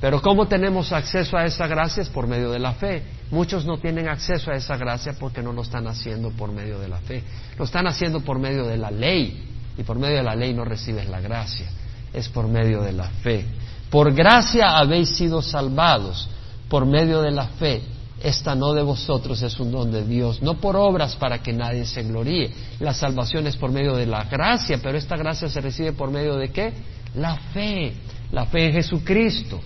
Pero 0.00 0.22
¿cómo 0.22 0.48
tenemos 0.48 0.92
acceso 0.92 1.36
a 1.36 1.44
esa 1.44 1.66
gracia? 1.66 2.02
Es 2.02 2.08
por 2.08 2.26
medio 2.26 2.50
de 2.50 2.58
la 2.58 2.72
fe. 2.72 3.02
Muchos 3.30 3.66
no 3.66 3.78
tienen 3.78 4.08
acceso 4.08 4.50
a 4.50 4.54
esa 4.54 4.78
gracia 4.78 5.14
porque 5.20 5.42
no 5.42 5.52
lo 5.52 5.60
están 5.60 5.86
haciendo 5.86 6.30
por 6.30 6.50
medio 6.50 6.80
de 6.80 6.88
la 6.88 6.98
fe. 6.98 7.22
Lo 7.58 7.66
están 7.66 7.86
haciendo 7.86 8.20
por 8.20 8.38
medio 8.38 8.66
de 8.66 8.78
la 8.78 8.90
ley. 8.90 9.44
Y 9.76 9.82
por 9.82 9.98
medio 9.98 10.16
de 10.16 10.22
la 10.22 10.34
ley 10.34 10.54
no 10.54 10.64
recibes 10.64 11.06
la 11.08 11.20
gracia. 11.20 11.66
Es 12.14 12.30
por 12.30 12.48
medio 12.48 12.80
de 12.80 12.92
la 12.92 13.08
fe. 13.08 13.44
Por 13.90 14.14
gracia 14.14 14.78
habéis 14.78 15.10
sido 15.10 15.42
salvados 15.42 16.30
por 16.70 16.86
medio 16.86 17.20
de 17.20 17.32
la 17.32 17.48
fe. 17.48 17.82
Esta 18.22 18.54
no 18.54 18.72
de 18.72 18.82
vosotros 18.82 19.42
es 19.42 19.58
un 19.60 19.72
don 19.72 19.90
de 19.90 20.04
Dios, 20.04 20.42
no 20.42 20.54
por 20.54 20.76
obras 20.76 21.16
para 21.16 21.42
que 21.42 21.52
nadie 21.52 21.86
se 21.86 22.02
gloríe. 22.02 22.50
La 22.78 22.92
salvación 22.92 23.46
es 23.46 23.56
por 23.56 23.70
medio 23.70 23.96
de 23.96 24.06
la 24.06 24.24
gracia, 24.24 24.78
pero 24.82 24.98
esta 24.98 25.16
gracia 25.16 25.48
se 25.48 25.60
recibe 25.60 25.92
por 25.92 26.10
medio 26.10 26.36
de 26.36 26.50
qué? 26.50 26.72
La 27.14 27.36
fe, 27.36 27.92
la 28.32 28.46
fe 28.46 28.66
en 28.66 28.72
Jesucristo. 28.72 29.60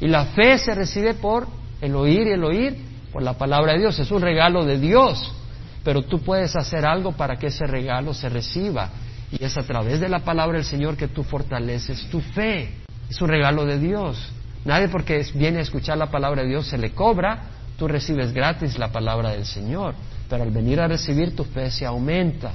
Y 0.00 0.08
la 0.08 0.26
fe 0.26 0.58
se 0.58 0.74
recibe 0.74 1.14
por 1.14 1.46
el 1.80 1.94
oír 1.94 2.26
y 2.26 2.32
el 2.32 2.44
oír 2.44 2.76
por 3.12 3.22
la 3.22 3.34
palabra 3.34 3.72
de 3.72 3.80
Dios. 3.80 3.98
Es 3.98 4.10
un 4.10 4.22
regalo 4.22 4.64
de 4.64 4.78
Dios, 4.78 5.32
pero 5.84 6.02
tú 6.02 6.20
puedes 6.20 6.54
hacer 6.56 6.84
algo 6.84 7.12
para 7.12 7.36
que 7.36 7.48
ese 7.48 7.66
regalo 7.66 8.14
se 8.14 8.28
reciba. 8.28 8.90
Y 9.32 9.44
es 9.44 9.56
a 9.56 9.62
través 9.62 10.00
de 10.00 10.08
la 10.08 10.20
palabra 10.20 10.56
del 10.58 10.64
Señor 10.64 10.96
que 10.96 11.08
tú 11.08 11.22
fortaleces 11.22 12.08
tu 12.10 12.20
fe. 12.20 12.70
Es 13.08 13.20
un 13.20 13.28
regalo 13.28 13.64
de 13.64 13.78
Dios. 13.78 14.30
Nadie 14.64 14.88
porque 14.88 15.24
viene 15.34 15.58
a 15.58 15.62
escuchar 15.62 15.96
la 15.96 16.10
palabra 16.10 16.42
de 16.42 16.48
Dios 16.48 16.66
se 16.66 16.76
le 16.76 16.90
cobra, 16.90 17.44
tú 17.78 17.86
recibes 17.86 18.32
gratis 18.32 18.78
la 18.78 18.90
palabra 18.90 19.30
del 19.30 19.44
Señor. 19.44 19.94
Pero 20.28 20.42
al 20.42 20.50
venir 20.50 20.80
a 20.80 20.88
recibir 20.88 21.36
tu 21.36 21.44
fe 21.44 21.70
se 21.70 21.86
aumenta. 21.86 22.52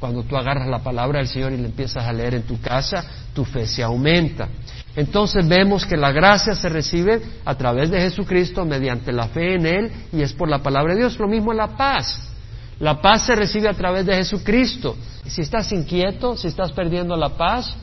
Cuando 0.00 0.22
tú 0.22 0.36
agarras 0.36 0.68
la 0.68 0.78
palabra 0.78 1.18
del 1.18 1.28
Señor 1.28 1.52
y 1.52 1.56
la 1.56 1.66
empiezas 1.66 2.04
a 2.04 2.12
leer 2.12 2.34
en 2.34 2.42
tu 2.42 2.60
casa, 2.60 3.04
tu 3.34 3.44
fe 3.44 3.66
se 3.66 3.82
aumenta. 3.82 4.48
Entonces 4.94 5.46
vemos 5.46 5.84
que 5.84 5.96
la 5.96 6.12
gracia 6.12 6.54
se 6.54 6.68
recibe 6.68 7.20
a 7.44 7.54
través 7.56 7.90
de 7.90 8.00
Jesucristo 8.00 8.64
mediante 8.64 9.12
la 9.12 9.28
fe 9.28 9.54
en 9.54 9.66
Él 9.66 9.92
y 10.12 10.22
es 10.22 10.32
por 10.32 10.48
la 10.48 10.62
palabra 10.62 10.94
de 10.94 11.00
Dios. 11.00 11.18
Lo 11.18 11.28
mismo 11.28 11.52
la 11.52 11.76
paz. 11.76 12.32
La 12.78 13.00
paz 13.00 13.26
se 13.26 13.34
recibe 13.34 13.68
a 13.68 13.74
través 13.74 14.06
de 14.06 14.14
Jesucristo. 14.14 14.96
Si 15.26 15.40
estás 15.40 15.72
inquieto, 15.72 16.36
si 16.36 16.46
estás 16.46 16.70
perdiendo 16.72 17.16
la 17.16 17.30
paz, 17.30 17.74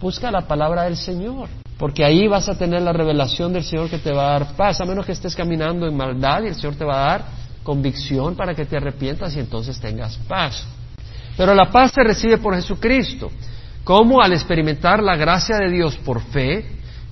busca 0.00 0.30
la 0.32 0.42
palabra 0.48 0.82
del 0.82 0.96
Señor. 0.96 1.48
Porque 1.78 2.04
ahí 2.04 2.26
vas 2.26 2.48
a 2.48 2.58
tener 2.58 2.82
la 2.82 2.92
revelación 2.92 3.52
del 3.52 3.62
Señor 3.62 3.88
que 3.88 3.98
te 3.98 4.12
va 4.12 4.28
a 4.28 4.38
dar 4.38 4.56
paz, 4.56 4.80
a 4.80 4.84
menos 4.84 5.06
que 5.06 5.12
estés 5.12 5.36
caminando 5.36 5.86
en 5.86 5.96
maldad 5.96 6.42
y 6.42 6.48
el 6.48 6.54
Señor 6.54 6.74
te 6.74 6.84
va 6.84 6.94
a 6.94 7.10
dar 7.10 7.24
convicción 7.62 8.34
para 8.34 8.54
que 8.54 8.64
te 8.64 8.76
arrepientas 8.76 9.36
y 9.36 9.40
entonces 9.40 9.78
tengas 9.78 10.16
paz. 10.28 10.66
Pero 11.36 11.54
la 11.54 11.70
paz 11.70 11.92
se 11.92 12.02
recibe 12.02 12.38
por 12.38 12.54
Jesucristo. 12.54 13.30
Como 13.84 14.20
al 14.20 14.32
experimentar 14.32 15.02
la 15.02 15.16
gracia 15.16 15.58
de 15.58 15.70
Dios 15.70 15.96
por 15.98 16.20
fe, 16.20 16.64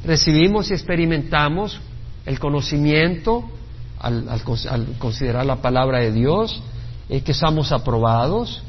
recibimos 0.05 0.71
y 0.71 0.75
experimentamos 0.75 1.81
el 2.27 2.39
conocimiento 2.39 3.45
al, 3.99 4.43
considerar 4.99 5.47
la 5.47 5.57
palabra 5.57 6.01
de 6.01 6.13
Dios, 6.13 6.61
eh, 7.09 7.23
que 7.23 7.33
estamos 7.33 7.73
aprobados, 7.73 8.63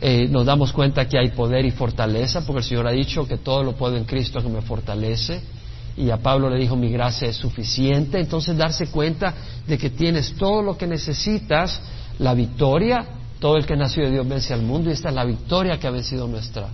eh, 0.00 0.26
nos 0.28 0.46
damos 0.46 0.72
cuenta 0.72 1.06
que 1.08 1.18
hay 1.18 1.30
poder 1.30 1.64
y 1.64 1.70
fortaleza, 1.70 2.44
porque 2.44 2.60
el 2.60 2.64
Señor 2.64 2.86
ha 2.88 2.92
dicho 2.92 3.26
que 3.26 3.36
todo 3.36 3.62
lo 3.62 3.72
puedo 3.76 3.96
en 3.96 4.04
Cristo 4.04 4.42
que 4.42 4.48
me 4.48 4.62
fortalece. 4.62 5.40
Y 5.96 6.10
a 6.10 6.16
Pablo 6.16 6.48
le 6.48 6.58
dijo, 6.58 6.74
mi 6.74 6.90
gracia 6.90 7.28
es 7.28 7.36
suficiente. 7.36 8.18
Entonces 8.18 8.56
darse 8.56 8.86
cuenta 8.86 9.34
de 9.66 9.76
que 9.76 9.90
tienes 9.90 10.34
todo 10.36 10.62
lo 10.62 10.78
que 10.78 10.86
necesitas, 10.86 11.80
la 12.18 12.34
victoria, 12.34 13.04
todo 13.42 13.56
el 13.56 13.66
que 13.66 13.74
nació 13.74 14.04
de 14.04 14.12
Dios 14.12 14.28
vence 14.28 14.54
al 14.54 14.62
mundo, 14.62 14.88
y 14.88 14.92
esta 14.92 15.08
es 15.08 15.16
la 15.16 15.24
victoria 15.24 15.76
que 15.76 15.88
ha 15.88 15.90
vencido 15.90 16.28
nuestra, 16.28 16.68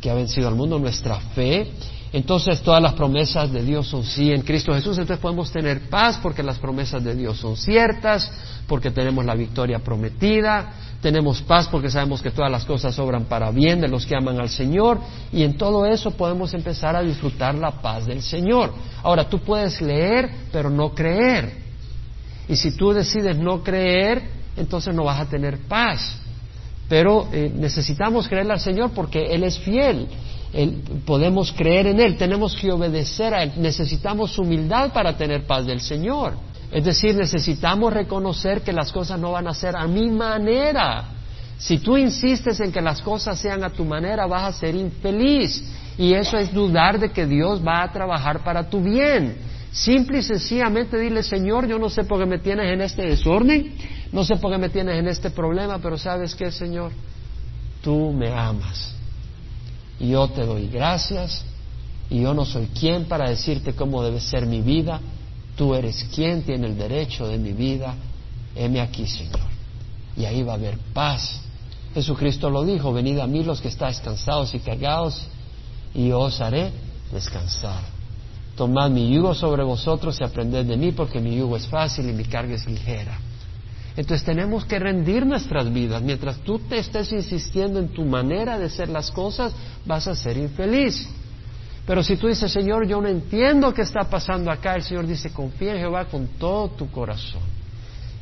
que 0.00 0.10
ha 0.10 0.14
vencido 0.14 0.48
al 0.48 0.56
mundo, 0.56 0.76
nuestra 0.76 1.20
fe. 1.20 1.70
Entonces 2.12 2.62
todas 2.62 2.82
las 2.82 2.94
promesas 2.94 3.52
de 3.52 3.62
Dios 3.62 3.86
son 3.86 4.02
sí 4.02 4.32
en 4.32 4.42
Cristo 4.42 4.74
Jesús. 4.74 4.98
Entonces 4.98 5.22
podemos 5.22 5.52
tener 5.52 5.88
paz 5.88 6.18
porque 6.20 6.42
las 6.42 6.58
promesas 6.58 7.04
de 7.04 7.14
Dios 7.14 7.38
son 7.38 7.56
ciertas, 7.56 8.28
porque 8.66 8.90
tenemos 8.90 9.24
la 9.24 9.36
victoria 9.36 9.78
prometida, 9.78 10.72
tenemos 11.00 11.42
paz 11.42 11.68
porque 11.68 11.88
sabemos 11.88 12.20
que 12.20 12.32
todas 12.32 12.50
las 12.50 12.64
cosas 12.64 12.98
obran 12.98 13.26
para 13.26 13.52
bien 13.52 13.80
de 13.80 13.86
los 13.86 14.04
que 14.04 14.16
aman 14.16 14.40
al 14.40 14.48
Señor 14.48 14.98
y 15.30 15.44
en 15.44 15.56
todo 15.56 15.86
eso 15.86 16.10
podemos 16.10 16.52
empezar 16.54 16.96
a 16.96 17.02
disfrutar 17.02 17.54
la 17.54 17.70
paz 17.80 18.06
del 18.06 18.20
Señor. 18.20 18.74
Ahora, 19.04 19.28
tú 19.28 19.38
puedes 19.38 19.80
leer 19.80 20.28
pero 20.50 20.70
no 20.70 20.92
creer. 20.92 21.70
Y 22.48 22.56
si 22.56 22.76
tú 22.76 22.92
decides 22.92 23.38
no 23.38 23.62
creer, 23.62 24.39
entonces 24.56 24.94
no 24.94 25.04
vas 25.04 25.20
a 25.20 25.26
tener 25.26 25.58
paz. 25.68 26.16
Pero 26.88 27.28
eh, 27.32 27.52
necesitamos 27.54 28.26
creerle 28.28 28.54
al 28.54 28.60
Señor 28.60 28.90
porque 28.92 29.26
Él 29.32 29.44
es 29.44 29.58
fiel. 29.58 30.08
podemos 31.04 31.52
creer 31.52 31.86
en 31.86 32.00
Él, 32.00 32.16
tenemos 32.16 32.56
que 32.56 32.72
obedecer 32.72 33.32
a 33.32 33.44
Él, 33.44 33.52
necesitamos 33.56 34.36
humildad 34.38 34.92
para 34.92 35.16
tener 35.16 35.46
paz 35.46 35.66
del 35.66 35.80
Señor. 35.80 36.34
Es 36.72 36.84
decir, 36.84 37.14
necesitamos 37.16 37.92
reconocer 37.92 38.62
que 38.62 38.72
las 38.72 38.92
cosas 38.92 39.18
no 39.18 39.32
van 39.32 39.48
a 39.48 39.54
ser 39.54 39.76
a 39.76 39.86
mi 39.86 40.08
manera. 40.08 41.04
Si 41.58 41.78
tú 41.78 41.96
insistes 41.96 42.58
en 42.60 42.72
que 42.72 42.80
las 42.80 43.02
cosas 43.02 43.38
sean 43.38 43.64
a 43.64 43.70
tu 43.70 43.84
manera, 43.84 44.26
vas 44.26 44.44
a 44.44 44.58
ser 44.58 44.74
infeliz. 44.74 45.62
Y 45.98 46.14
eso 46.14 46.38
es 46.38 46.52
dudar 46.54 46.98
de 46.98 47.10
que 47.10 47.26
Dios 47.26 47.60
va 47.66 47.82
a 47.82 47.92
trabajar 47.92 48.42
para 48.42 48.70
tu 48.70 48.82
bien. 48.82 49.36
Simple 49.70 50.18
y 50.18 50.22
sencillamente 50.22 50.98
dile, 50.98 51.22
Señor, 51.22 51.66
yo 51.66 51.78
no 51.78 51.90
sé 51.90 52.04
por 52.04 52.18
qué 52.18 52.26
me 52.26 52.38
tienes 52.38 52.72
en 52.72 52.80
este 52.80 53.02
desorden, 53.02 53.74
no 54.12 54.24
sé 54.24 54.36
por 54.36 54.50
qué 54.50 54.58
me 54.58 54.68
tienes 54.68 54.96
en 54.98 55.08
este 55.08 55.30
problema, 55.30 55.78
pero 55.78 55.96
sabes 55.96 56.34
qué, 56.34 56.50
Señor, 56.50 56.92
tú 57.82 58.12
me 58.12 58.32
amas. 58.32 58.94
Y 59.98 60.10
yo 60.10 60.28
te 60.28 60.44
doy 60.44 60.68
gracias 60.68 61.44
y 62.08 62.22
yo 62.22 62.34
no 62.34 62.44
soy 62.44 62.66
quien 62.66 63.04
para 63.04 63.28
decirte 63.28 63.74
cómo 63.74 64.02
debe 64.02 64.20
ser 64.20 64.46
mi 64.46 64.62
vida, 64.62 65.00
Tú 65.60 65.74
eres 65.74 66.04
quien 66.14 66.42
tiene 66.42 66.68
el 66.68 66.78
derecho 66.78 67.28
de 67.28 67.36
mi 67.36 67.52
vida. 67.52 67.94
Heme 68.56 68.80
aquí, 68.80 69.06
Señor. 69.06 69.46
Y 70.16 70.24
ahí 70.24 70.42
va 70.42 70.52
a 70.52 70.56
haber 70.56 70.78
paz. 70.94 71.38
Jesucristo 71.92 72.48
lo 72.48 72.64
dijo, 72.64 72.94
venid 72.94 73.18
a 73.18 73.26
mí 73.26 73.44
los 73.44 73.60
que 73.60 73.68
estáis 73.68 74.00
cansados 74.00 74.54
y 74.54 74.60
cargados, 74.60 75.22
y 75.92 76.08
yo 76.08 76.20
os 76.20 76.40
haré 76.40 76.70
descansar. 77.12 77.82
Tomad 78.56 78.88
mi 78.88 79.12
yugo 79.12 79.34
sobre 79.34 79.62
vosotros 79.62 80.18
y 80.18 80.24
aprended 80.24 80.64
de 80.64 80.78
mí, 80.78 80.92
porque 80.92 81.20
mi 81.20 81.36
yugo 81.36 81.58
es 81.58 81.66
fácil 81.66 82.08
y 82.08 82.14
mi 82.14 82.24
carga 82.24 82.54
es 82.54 82.66
ligera. 82.66 83.18
Entonces 83.96 84.24
tenemos 84.24 84.64
que 84.64 84.78
rendir 84.78 85.26
nuestras 85.26 85.72
vidas. 85.72 86.02
Mientras 86.02 86.38
tú 86.38 86.58
te 86.58 86.78
estés 86.78 87.12
insistiendo 87.12 87.78
en 87.78 87.88
tu 87.88 88.04
manera 88.04 88.58
de 88.58 88.66
hacer 88.66 88.88
las 88.88 89.10
cosas, 89.10 89.52
vas 89.84 90.06
a 90.06 90.14
ser 90.14 90.36
infeliz. 90.36 91.08
Pero 91.86 92.02
si 92.02 92.16
tú 92.16 92.28
dices, 92.28 92.52
Señor, 92.52 92.86
yo 92.86 93.00
no 93.00 93.08
entiendo 93.08 93.74
qué 93.74 93.82
está 93.82 94.04
pasando 94.04 94.50
acá, 94.50 94.76
el 94.76 94.82
Señor 94.82 95.06
dice, 95.06 95.32
confía 95.32 95.72
en 95.72 95.78
Jehová 95.78 96.04
con 96.04 96.28
todo 96.38 96.68
tu 96.70 96.90
corazón 96.90 97.42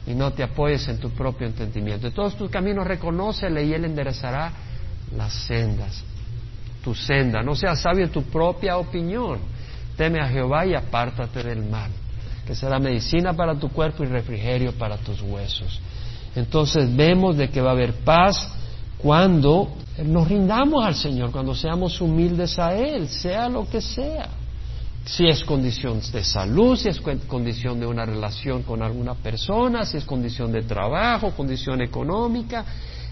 y 0.08 0.14
no 0.14 0.32
te 0.32 0.42
apoyes 0.42 0.88
en 0.88 0.98
tu 0.98 1.10
propio 1.10 1.46
entendimiento. 1.46 2.06
En 2.06 2.14
todos 2.14 2.34
tus 2.34 2.50
caminos 2.50 2.86
reconócele 2.86 3.64
y 3.64 3.74
Él 3.74 3.84
enderezará 3.84 4.50
las 5.14 5.34
sendas, 5.46 6.02
tu 6.82 6.94
senda. 6.94 7.42
No 7.42 7.54
seas 7.54 7.82
sabio 7.82 8.04
en 8.04 8.10
tu 8.10 8.22
propia 8.22 8.78
opinión. 8.78 9.38
Teme 9.98 10.20
a 10.20 10.28
Jehová 10.28 10.64
y 10.64 10.74
apártate 10.74 11.42
del 11.42 11.62
mal, 11.62 11.90
que 12.48 12.54
será 12.54 12.78
medicina 12.78 13.34
para 13.34 13.54
tu 13.58 13.68
cuerpo 13.68 14.02
y 14.04 14.06
refrigerio 14.06 14.72
para 14.72 14.96
tus 14.96 15.20
huesos. 15.20 15.78
Entonces 16.34 16.96
vemos 16.96 17.36
de 17.36 17.50
que 17.50 17.60
va 17.60 17.68
a 17.68 17.72
haber 17.74 17.92
paz 18.04 18.50
cuando 18.96 19.74
nos 20.02 20.26
rindamos 20.26 20.82
al 20.82 20.94
Señor, 20.94 21.30
cuando 21.30 21.54
seamos 21.54 22.00
humildes 22.00 22.58
a 22.58 22.74
Él, 22.74 23.06
sea 23.06 23.50
lo 23.50 23.68
que 23.68 23.82
sea. 23.82 24.30
Si 25.04 25.26
es 25.26 25.44
condición 25.44 26.00
de 26.10 26.24
salud, 26.24 26.74
si 26.74 26.88
es 26.88 27.00
condición 27.00 27.80
de 27.80 27.86
una 27.86 28.06
relación 28.06 28.62
con 28.62 28.82
alguna 28.82 29.12
persona, 29.12 29.84
si 29.84 29.98
es 29.98 30.04
condición 30.04 30.50
de 30.50 30.62
trabajo, 30.62 31.32
condición 31.32 31.82
económica, 31.82 32.64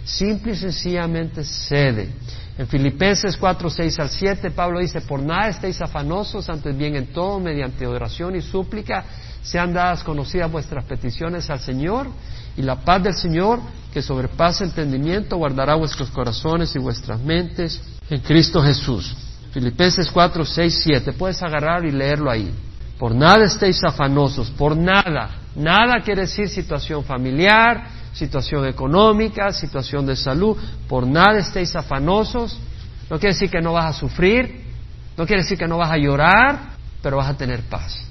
simple 0.06 0.52
y 0.52 0.56
sencillamente 0.56 1.44
cede. 1.44 2.08
En 2.56 2.66
Filipenses 2.66 3.36
4, 3.36 3.68
6 3.68 3.98
al 3.98 4.08
7, 4.08 4.50
Pablo 4.52 4.80
dice, 4.80 5.02
por 5.02 5.20
nada 5.20 5.48
estéis 5.48 5.82
afanosos, 5.82 6.48
antes 6.48 6.76
bien 6.76 6.96
en 6.96 7.08
todo, 7.08 7.38
mediante 7.38 7.86
oración 7.86 8.34
y 8.34 8.40
súplica, 8.40 9.04
sean 9.42 9.74
dadas 9.74 10.02
conocidas 10.02 10.50
vuestras 10.50 10.84
peticiones 10.84 11.50
al 11.50 11.60
Señor, 11.60 12.06
y 12.56 12.62
la 12.62 12.76
paz 12.76 13.02
del 13.02 13.14
Señor, 13.14 13.60
que 13.92 14.00
sobrepasa 14.00 14.64
entendimiento, 14.64 15.36
guardará 15.36 15.74
vuestros 15.74 16.08
corazones 16.10 16.74
y 16.74 16.78
vuestras 16.78 17.20
mentes 17.20 17.82
en 18.08 18.20
Cristo 18.20 18.62
Jesús. 18.62 19.14
Filipenses 19.52 20.10
4, 20.10 20.44
6, 20.44 20.80
7. 20.82 21.12
Puedes 21.12 21.42
agarrar 21.42 21.84
y 21.84 21.90
leerlo 21.90 22.30
ahí. 22.30 22.50
Por 22.98 23.14
nada 23.14 23.44
estéis 23.44 23.82
afanosos, 23.84 24.50
por 24.50 24.76
nada. 24.76 25.42
Nada 25.54 26.00
quiere 26.02 26.22
decir 26.22 26.48
situación 26.48 27.04
familiar, 27.04 27.88
situación 28.16 28.66
económica, 28.66 29.52
situación 29.52 30.06
de 30.06 30.16
salud. 30.16 30.56
Por 30.88 31.06
nada 31.06 31.38
estéis 31.38 31.76
afanosos, 31.76 32.58
No 33.08 33.20
quiere 33.20 33.34
decir 33.34 33.50
que 33.50 33.60
no 33.60 33.72
vas 33.72 33.94
a 33.94 33.98
sufrir, 33.98 34.64
no 35.16 35.26
quiere 35.26 35.42
decir 35.42 35.56
que 35.56 35.68
no 35.68 35.78
vas 35.78 35.92
a 35.92 35.96
llorar, 35.96 36.70
pero 37.00 37.18
vas 37.18 37.28
a 37.28 37.36
tener 37.36 37.60
paz. 37.68 38.02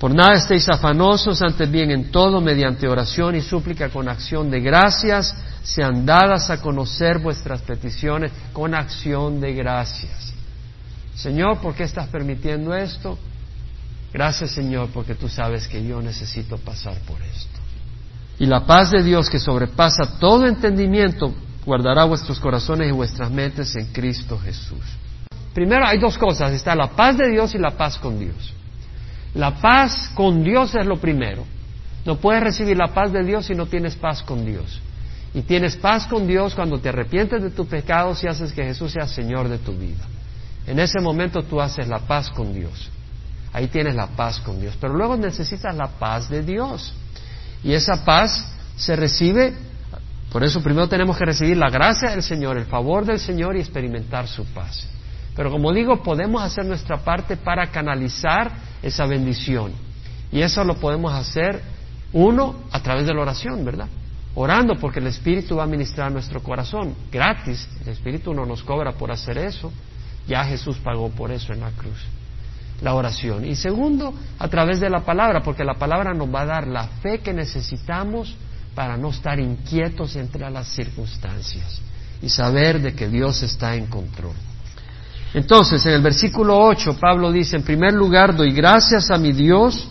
Por 0.00 0.12
nada 0.12 0.34
estéis 0.34 0.68
afanosos, 0.68 1.40
antes 1.40 1.70
bien 1.70 1.92
en 1.92 2.10
todo, 2.10 2.40
mediante 2.40 2.88
oración 2.88 3.36
y 3.36 3.40
súplica 3.40 3.90
con 3.90 4.08
acción 4.08 4.50
de 4.50 4.60
gracias, 4.60 5.32
sean 5.62 6.04
dadas 6.04 6.50
a 6.50 6.60
conocer 6.60 7.20
vuestras 7.20 7.62
peticiones 7.62 8.32
con 8.52 8.74
acción 8.74 9.40
de 9.40 9.54
gracias. 9.54 10.34
Señor, 11.14 11.60
¿por 11.60 11.74
qué 11.74 11.84
estás 11.84 12.08
permitiendo 12.08 12.74
esto? 12.74 13.16
Gracias, 14.12 14.50
Señor, 14.50 14.88
porque 14.92 15.14
tú 15.14 15.28
sabes 15.28 15.68
que 15.68 15.84
yo 15.84 16.02
necesito 16.02 16.58
pasar 16.58 16.98
por 17.06 17.22
esto. 17.22 17.53
Y 18.38 18.46
la 18.46 18.66
paz 18.66 18.90
de 18.90 19.02
Dios 19.02 19.30
que 19.30 19.38
sobrepasa 19.38 20.18
todo 20.18 20.46
entendimiento 20.46 21.34
guardará 21.64 22.04
vuestros 22.04 22.38
corazones 22.40 22.88
y 22.88 22.92
vuestras 22.92 23.30
mentes 23.30 23.74
en 23.76 23.86
Cristo 23.86 24.38
Jesús. 24.38 24.82
Primero 25.54 25.86
hay 25.86 25.98
dos 25.98 26.18
cosas, 26.18 26.52
está 26.52 26.74
la 26.74 26.88
paz 26.88 27.16
de 27.16 27.30
Dios 27.30 27.54
y 27.54 27.58
la 27.58 27.70
paz 27.70 27.96
con 27.98 28.18
Dios. 28.18 28.52
La 29.34 29.52
paz 29.60 30.10
con 30.14 30.42
Dios 30.42 30.74
es 30.74 30.86
lo 30.86 30.96
primero. 30.96 31.44
No 32.04 32.16
puedes 32.16 32.42
recibir 32.42 32.76
la 32.76 32.88
paz 32.88 33.12
de 33.12 33.22
Dios 33.24 33.46
si 33.46 33.54
no 33.54 33.66
tienes 33.66 33.96
paz 33.96 34.22
con 34.22 34.44
Dios. 34.44 34.80
Y 35.32 35.42
tienes 35.42 35.76
paz 35.76 36.06
con 36.06 36.26
Dios 36.26 36.54
cuando 36.54 36.78
te 36.78 36.90
arrepientes 36.90 37.42
de 37.42 37.50
tus 37.50 37.66
pecados 37.66 38.22
y 38.22 38.28
haces 38.28 38.52
que 38.52 38.64
Jesús 38.64 38.92
sea 38.92 39.06
Señor 39.06 39.48
de 39.48 39.58
tu 39.58 39.72
vida. 39.72 40.04
En 40.66 40.78
ese 40.78 41.00
momento 41.00 41.42
tú 41.42 41.60
haces 41.60 41.88
la 41.88 42.00
paz 42.00 42.30
con 42.30 42.52
Dios. 42.54 42.90
Ahí 43.52 43.68
tienes 43.68 43.94
la 43.94 44.08
paz 44.08 44.40
con 44.40 44.60
Dios. 44.60 44.76
Pero 44.80 44.94
luego 44.94 45.16
necesitas 45.16 45.74
la 45.74 45.88
paz 45.88 46.28
de 46.28 46.42
Dios. 46.42 46.94
Y 47.64 47.72
esa 47.72 48.04
paz 48.04 48.46
se 48.76 48.94
recibe, 48.94 49.54
por 50.30 50.44
eso 50.44 50.62
primero 50.62 50.88
tenemos 50.88 51.16
que 51.16 51.24
recibir 51.24 51.56
la 51.56 51.70
gracia 51.70 52.10
del 52.10 52.22
Señor, 52.22 52.58
el 52.58 52.66
favor 52.66 53.04
del 53.04 53.18
Señor 53.18 53.56
y 53.56 53.60
experimentar 53.60 54.28
su 54.28 54.44
paz. 54.46 54.86
Pero 55.34 55.50
como 55.50 55.72
digo, 55.72 56.02
podemos 56.02 56.42
hacer 56.42 56.64
nuestra 56.64 56.98
parte 56.98 57.36
para 57.36 57.66
canalizar 57.68 58.52
esa 58.82 59.06
bendición. 59.06 59.72
Y 60.30 60.42
eso 60.42 60.62
lo 60.64 60.76
podemos 60.76 61.12
hacer, 61.12 61.62
uno, 62.12 62.56
a 62.70 62.80
través 62.80 63.06
de 63.06 63.14
la 63.14 63.22
oración, 63.22 63.64
¿verdad? 63.64 63.88
Orando 64.34 64.76
porque 64.76 64.98
el 64.98 65.06
Espíritu 65.06 65.56
va 65.56 65.64
a 65.64 65.66
ministrar 65.66 66.12
nuestro 66.12 66.42
corazón, 66.42 66.94
gratis. 67.10 67.68
El 67.82 67.92
Espíritu 67.92 68.34
no 68.34 68.44
nos 68.44 68.62
cobra 68.62 68.92
por 68.92 69.10
hacer 69.10 69.38
eso. 69.38 69.72
Ya 70.26 70.44
Jesús 70.44 70.76
pagó 70.78 71.10
por 71.10 71.30
eso 71.30 71.52
en 71.52 71.60
la 71.60 71.70
cruz. 71.70 71.98
La 72.82 72.94
oración. 72.94 73.44
Y 73.44 73.54
segundo, 73.54 74.14
a 74.38 74.48
través 74.48 74.80
de 74.80 74.90
la 74.90 75.00
palabra, 75.00 75.42
porque 75.42 75.64
la 75.64 75.74
palabra 75.74 76.12
nos 76.12 76.32
va 76.32 76.42
a 76.42 76.46
dar 76.46 76.66
la 76.66 76.88
fe 77.02 77.20
que 77.20 77.32
necesitamos 77.32 78.36
para 78.74 78.96
no 78.96 79.10
estar 79.10 79.38
inquietos 79.38 80.16
entre 80.16 80.50
las 80.50 80.68
circunstancias 80.68 81.80
y 82.20 82.28
saber 82.28 82.80
de 82.80 82.94
que 82.94 83.08
Dios 83.08 83.42
está 83.42 83.76
en 83.76 83.86
control. 83.86 84.34
Entonces, 85.34 85.84
en 85.86 85.92
el 85.92 86.02
versículo 86.02 86.58
8, 86.58 86.96
Pablo 87.00 87.32
dice, 87.32 87.56
en 87.56 87.62
primer 87.62 87.92
lugar, 87.92 88.36
doy 88.36 88.52
gracias 88.52 89.10
a 89.10 89.18
mi 89.18 89.32
Dios 89.32 89.88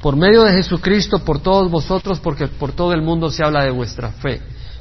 por 0.00 0.16
medio 0.16 0.42
de 0.44 0.52
Jesucristo 0.52 1.18
por 1.20 1.40
todos 1.40 1.70
vosotros, 1.70 2.20
porque 2.20 2.46
por 2.48 2.72
todo 2.72 2.92
el 2.92 3.02
mundo 3.02 3.30
se 3.30 3.44
habla 3.44 3.64
de 3.64 3.70
vuestra 3.70 4.10
fe. 4.10 4.40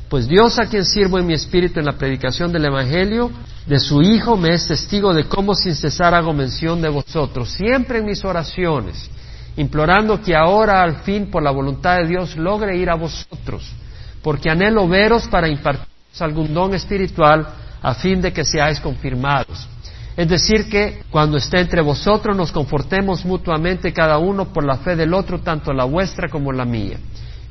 Pues 0.09 0.27
Dios 0.27 0.59
a 0.59 0.67
quien 0.67 0.85
sirvo 0.85 1.17
en 1.17 1.25
mi 1.25 1.33
espíritu 1.33 1.79
en 1.79 1.85
la 1.85 1.97
predicación 1.97 2.51
del 2.51 2.65
Evangelio, 2.65 3.31
de 3.65 3.79
su 3.79 4.01
Hijo, 4.01 4.37
me 4.37 4.53
es 4.53 4.67
testigo 4.67 5.13
de 5.13 5.25
cómo 5.25 5.55
sin 5.55 5.75
cesar 5.75 6.13
hago 6.13 6.33
mención 6.33 6.81
de 6.81 6.89
vosotros, 6.89 7.49
siempre 7.49 7.99
en 7.99 8.05
mis 8.05 8.23
oraciones, 8.23 9.09
implorando 9.57 10.21
que 10.21 10.35
ahora 10.35 10.83
al 10.83 10.97
fin, 10.97 11.31
por 11.31 11.41
la 11.41 11.51
voluntad 11.51 11.97
de 11.97 12.07
Dios, 12.07 12.37
logre 12.37 12.77
ir 12.77 12.89
a 12.89 12.95
vosotros, 12.95 13.71
porque 14.21 14.49
anhelo 14.49 14.87
veros 14.87 15.27
para 15.27 15.47
impartiros 15.47 15.87
algún 16.19 16.53
don 16.53 16.73
espiritual 16.73 17.45
a 17.81 17.93
fin 17.95 18.21
de 18.21 18.31
que 18.31 18.45
seáis 18.45 18.79
confirmados 18.79 19.67
es 20.17 20.29
decir, 20.29 20.69
que 20.69 21.03
cuando 21.11 21.37
esté 21.37 21.59
entre 21.59 21.81
vosotros 21.81 22.35
nos 22.37 22.51
confortemos 22.51 23.25
mutuamente 23.25 23.91
cada 23.91 24.17
uno 24.17 24.45
por 24.45 24.63
la 24.63 24.77
fe 24.77 24.95
del 24.95 25.13
otro, 25.13 25.39
tanto 25.39 25.73
la 25.73 25.83
vuestra 25.83 26.29
como 26.29 26.53
la 26.53 26.63
mía. 26.63 26.97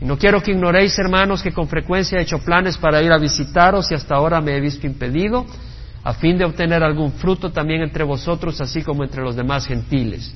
Y 0.01 0.05
no 0.05 0.19
quiero 0.19 0.43
que 0.43 0.53
ignoréis, 0.53 0.99
hermanos, 0.99 1.43
que 1.43 1.53
con 1.53 1.69
frecuencia 1.69 2.19
he 2.19 2.23
hecho 2.23 2.39
planes 2.39 2.77
para 2.77 3.03
ir 3.03 3.13
a 3.13 3.19
visitaros 3.19 3.91
y 3.91 3.95
hasta 3.95 4.17
ahora 4.17 4.41
me 4.41 4.57
he 4.57 4.61
visto 4.61 4.87
impedido, 4.87 5.47
a 6.03 6.13
fin 6.15 6.37
de 6.37 6.45
obtener 6.45 6.83
algún 6.83 7.13
fruto 7.13 7.51
también 7.51 7.83
entre 7.83 8.05
vosotros, 8.05 8.61
así 8.61 8.83
como 8.83 9.05
entre 9.05 9.23
los 9.23 9.37
demás 9.37 9.67
gentiles. 9.67 10.35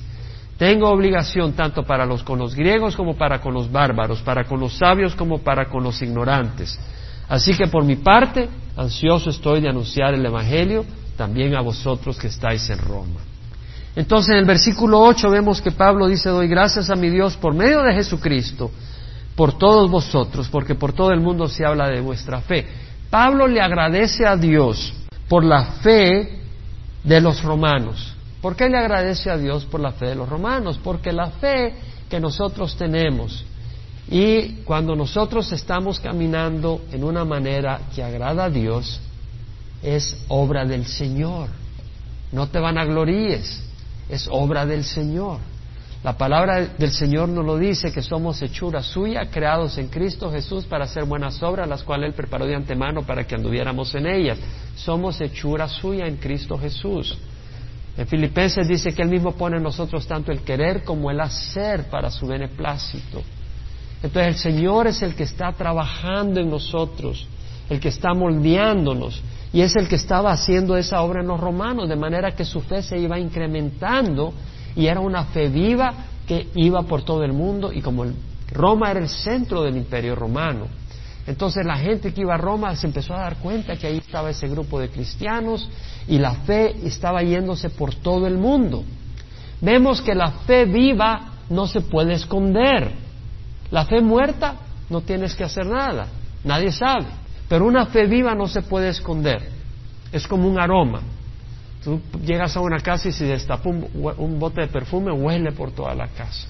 Tengo 0.57 0.89
obligación 0.89 1.53
tanto 1.53 1.83
para 1.83 2.05
los 2.05 2.21
con 2.23 2.39
los 2.39 2.53
griegos 2.53 2.95
como 2.95 3.15
para 3.15 3.39
con 3.39 3.53
los 3.53 3.71
bárbaros, 3.71 4.21
para 4.21 4.43
con 4.43 4.59
los 4.59 4.77
sabios 4.77 5.15
como 5.15 5.39
para 5.39 5.69
con 5.69 5.83
los 5.83 6.01
ignorantes. 6.01 6.77
Así 7.29 7.53
que 7.53 7.67
por 7.67 7.85
mi 7.85 7.95
parte, 7.95 8.49
ansioso 8.75 9.29
estoy 9.29 9.61
de 9.61 9.69
anunciar 9.69 10.13
el 10.15 10.25
Evangelio 10.25 10.83
también 11.15 11.55
a 11.55 11.61
vosotros 11.61 12.17
que 12.17 12.27
estáis 12.27 12.69
en 12.69 12.79
Roma. 12.79 13.21
Entonces 13.95 14.31
en 14.31 14.39
el 14.39 14.45
versículo 14.45 14.99
8 15.01 15.29
vemos 15.29 15.61
que 15.61 15.71
Pablo 15.71 16.07
dice, 16.07 16.29
doy 16.29 16.47
gracias 16.47 16.89
a 16.89 16.95
mi 16.95 17.09
Dios 17.09 17.37
por 17.37 17.53
medio 17.53 17.81
de 17.83 17.93
Jesucristo, 17.93 18.71
por 19.39 19.57
todos 19.57 19.89
vosotros, 19.89 20.49
porque 20.49 20.75
por 20.75 20.91
todo 20.91 21.11
el 21.11 21.21
mundo 21.21 21.47
se 21.47 21.65
habla 21.65 21.87
de 21.87 22.01
vuestra 22.01 22.41
fe. 22.41 22.67
Pablo 23.09 23.47
le 23.47 23.61
agradece 23.61 24.25
a 24.25 24.35
Dios 24.35 24.93
por 25.29 25.45
la 25.45 25.63
fe 25.81 26.41
de 27.05 27.21
los 27.21 27.41
romanos. 27.41 28.17
¿Por 28.41 28.57
qué 28.57 28.67
le 28.67 28.77
agradece 28.77 29.29
a 29.29 29.37
Dios 29.37 29.63
por 29.63 29.79
la 29.79 29.93
fe 29.93 30.07
de 30.07 30.15
los 30.15 30.27
romanos? 30.27 30.77
Porque 30.83 31.13
la 31.13 31.27
fe 31.27 31.73
que 32.09 32.19
nosotros 32.19 32.75
tenemos 32.75 33.45
y 34.11 34.55
cuando 34.65 34.93
nosotros 34.93 35.49
estamos 35.53 36.01
caminando 36.01 36.81
en 36.91 37.05
una 37.05 37.23
manera 37.23 37.79
que 37.95 38.03
agrada 38.03 38.43
a 38.43 38.49
Dios, 38.49 38.99
es 39.81 40.17
obra 40.27 40.65
del 40.65 40.85
Señor. 40.85 41.47
No 42.33 42.49
te 42.49 42.59
van 42.59 42.77
a 42.77 42.83
gloríes, 42.83 43.63
es 44.09 44.27
obra 44.29 44.65
del 44.65 44.83
Señor. 44.83 45.37
La 46.01 46.17
palabra 46.17 46.65
del 46.77 46.91
Señor 46.91 47.27
nos 47.27 47.45
lo 47.45 47.57
dice 47.57 47.91
que 47.91 48.01
somos 48.01 48.41
hechura 48.41 48.81
suya, 48.81 49.29
creados 49.29 49.77
en 49.77 49.89
Cristo 49.89 50.31
Jesús 50.31 50.65
para 50.65 50.85
hacer 50.85 51.03
buenas 51.03 51.43
obras, 51.43 51.67
las 51.67 51.83
cuales 51.83 52.07
Él 52.07 52.13
preparó 52.13 52.45
de 52.45 52.55
antemano 52.55 53.03
para 53.03 53.27
que 53.27 53.35
anduviéramos 53.35 53.93
en 53.95 54.07
ellas. 54.07 54.37
Somos 54.77 55.19
hechura 55.19 55.67
suya 55.67 56.07
en 56.07 56.15
Cristo 56.15 56.57
Jesús. 56.57 57.17
En 57.97 58.07
Filipenses 58.07 58.65
dice 58.65 58.93
que 58.93 59.01
Él 59.01 59.09
mismo 59.09 59.33
pone 59.33 59.57
en 59.57 59.63
nosotros 59.63 60.07
tanto 60.07 60.31
el 60.31 60.39
querer 60.39 60.85
como 60.85 61.11
el 61.11 61.19
hacer 61.19 61.89
para 61.89 62.09
su 62.09 62.27
beneplácito. 62.27 63.21
Entonces 64.01 64.27
el 64.27 64.35
Señor 64.35 64.87
es 64.87 65.01
el 65.01 65.15
que 65.15 65.23
está 65.23 65.51
trabajando 65.51 66.39
en 66.39 66.49
nosotros, 66.49 67.27
el 67.69 67.81
que 67.81 67.89
está 67.89 68.13
moldeándonos. 68.13 69.21
Y 69.51 69.59
es 69.59 69.75
el 69.75 69.89
que 69.89 69.95
estaba 69.95 70.31
haciendo 70.31 70.77
esa 70.77 71.01
obra 71.01 71.19
en 71.19 71.27
los 71.27 71.41
romanos, 71.41 71.89
de 71.89 71.97
manera 71.97 72.31
que 72.31 72.45
su 72.45 72.61
fe 72.61 72.81
se 72.81 72.97
iba 72.97 73.19
incrementando 73.19 74.33
y 74.79 74.87
era 74.87 75.01
una 75.01 75.25
fe 75.25 75.49
viva 75.49 75.93
que 76.25 76.47
iba 76.55 76.83
por 76.83 77.03
todo 77.03 77.25
el 77.25 77.33
mundo 77.33 77.73
y 77.73 77.81
como 77.81 78.05
Roma 78.49 78.89
era 78.89 79.01
el 79.01 79.09
centro 79.09 79.61
del 79.61 79.75
imperio 79.75 80.15
romano, 80.15 80.67
entonces 81.27 81.65
la 81.65 81.77
gente 81.77 82.13
que 82.13 82.21
iba 82.21 82.33
a 82.33 82.37
Roma 82.37 82.73
se 82.77 82.87
empezó 82.87 83.13
a 83.13 83.19
dar 83.19 83.35
cuenta 83.35 83.75
que 83.75 83.87
ahí 83.87 83.97
estaba 83.97 84.29
ese 84.29 84.47
grupo 84.47 84.79
de 84.79 84.89
cristianos 84.89 85.69
y 86.07 86.17
la 86.17 86.31
fe 86.31 86.75
estaba 86.87 87.21
yéndose 87.21 87.69
por 87.69 87.93
todo 87.93 88.25
el 88.25 88.37
mundo. 88.37 88.85
Vemos 89.59 90.01
que 90.01 90.15
la 90.15 90.31
fe 90.31 90.63
viva 90.63 91.33
no 91.49 91.67
se 91.67 91.81
puede 91.81 92.13
esconder. 92.13 92.93
La 93.69 93.85
fe 93.85 94.01
muerta 94.01 94.55
no 94.89 95.01
tienes 95.01 95.35
que 95.35 95.43
hacer 95.43 95.65
nada, 95.65 96.07
nadie 96.45 96.71
sabe. 96.71 97.07
Pero 97.49 97.65
una 97.65 97.87
fe 97.87 98.05
viva 98.05 98.33
no 98.33 98.47
se 98.47 98.61
puede 98.61 98.87
esconder. 98.87 99.49
Es 100.11 100.25
como 100.25 100.47
un 100.47 100.57
aroma. 100.57 101.01
Tú 101.83 102.01
llegas 102.25 102.55
a 102.57 102.59
una 102.59 102.79
casa 102.79 103.07
y 103.07 103.11
si 103.11 103.25
destapa 103.25 103.69
un, 103.69 104.39
bote 104.39 104.61
de 104.61 104.67
perfume, 104.67 105.11
huele 105.11 105.51
por 105.51 105.71
toda 105.71 105.95
la 105.95 106.07
casa. 106.07 106.47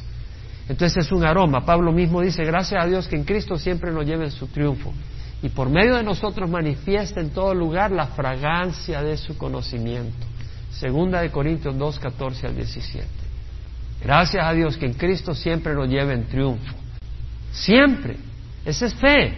Entonces 0.68 1.06
es 1.06 1.12
un 1.12 1.24
aroma. 1.24 1.66
Pablo 1.66 1.92
mismo 1.92 2.22
dice, 2.22 2.44
gracias 2.44 2.84
a 2.84 2.88
Dios 2.88 3.08
que 3.08 3.16
en 3.16 3.24
Cristo 3.24 3.58
siempre 3.58 3.92
nos 3.92 4.06
lleve 4.06 4.32
su 4.32 4.48
triunfo. 4.48 4.94
Y 5.42 5.50
por 5.50 5.70
medio 5.70 5.96
de 5.96 6.04
nosotros 6.04 6.50
manifiesta 6.50 7.22
en 7.22 7.30
todo 7.30 7.54
lugar 7.54 7.92
la 7.92 8.08
fragancia 8.08 9.02
de 9.02 9.18
su 9.18 9.38
conocimiento. 9.38 10.26
Segunda 10.72 11.22
de 11.22 11.32
Corintios 11.32 11.78
2, 11.78 12.00
14 12.00 12.48
al 12.48 12.56
17. 12.56 13.06
Gracias 14.04 14.44
a 14.44 14.54
Dios 14.54 14.78
que 14.78 14.86
en 14.86 14.94
Cristo 14.94 15.34
siempre 15.34 15.74
nos 15.74 15.88
lleve 15.90 16.14
en 16.14 16.26
triunfo. 16.26 16.76
Siempre. 17.52 18.18
Esa 18.66 18.86
es 18.88 18.96
fe. 18.96 19.34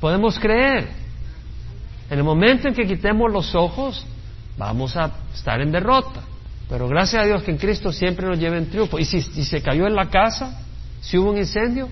Podemos 0.00 0.38
creer. 0.38 0.88
En 2.10 2.18
el 2.18 2.24
momento 2.24 2.68
en 2.68 2.74
que 2.74 2.86
quitemos 2.86 3.30
los 3.32 3.54
ojos, 3.54 4.06
vamos 4.56 4.96
a 4.96 5.10
estar 5.34 5.60
en 5.60 5.72
derrota. 5.72 6.22
Pero 6.68 6.88
gracias 6.88 7.22
a 7.22 7.26
Dios 7.26 7.42
que 7.42 7.52
en 7.52 7.58
Cristo 7.58 7.92
siempre 7.92 8.26
nos 8.26 8.38
lleva 8.38 8.56
en 8.56 8.68
triunfo. 8.68 8.98
Y 8.98 9.04
si, 9.04 9.20
se 9.22 9.62
cayó 9.62 9.86
en 9.86 9.94
la 9.94 10.08
casa, 10.10 10.60
si 11.00 11.16
hubo 11.16 11.30
un 11.30 11.38
incendio, 11.38 11.88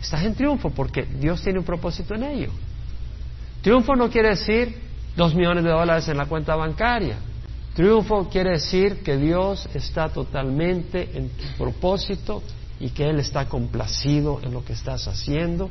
estás 0.00 0.24
en 0.24 0.34
triunfo 0.34 0.70
porque 0.70 1.04
Dios 1.04 1.42
tiene 1.42 1.60
un 1.60 1.64
propósito 1.64 2.14
en 2.14 2.24
ello. 2.24 2.50
Triunfo 3.62 3.94
no 3.94 4.10
quiere 4.10 4.30
decir 4.30 4.82
dos 5.16 5.34
millones 5.34 5.64
de 5.64 5.70
dólares 5.70 6.08
en 6.08 6.16
la 6.16 6.26
cuenta 6.26 6.56
bancaria. 6.56 7.16
Triunfo 7.74 8.28
quiere 8.28 8.52
decir 8.52 9.02
que 9.02 9.16
Dios 9.16 9.68
está 9.74 10.08
totalmente 10.08 11.10
en 11.14 11.28
tu 11.28 11.44
propósito 11.58 12.42
y 12.80 12.90
que 12.90 13.08
Él 13.08 13.20
está 13.20 13.48
complacido 13.48 14.40
en 14.42 14.52
lo 14.52 14.64
que 14.64 14.72
estás 14.72 15.06
haciendo 15.08 15.70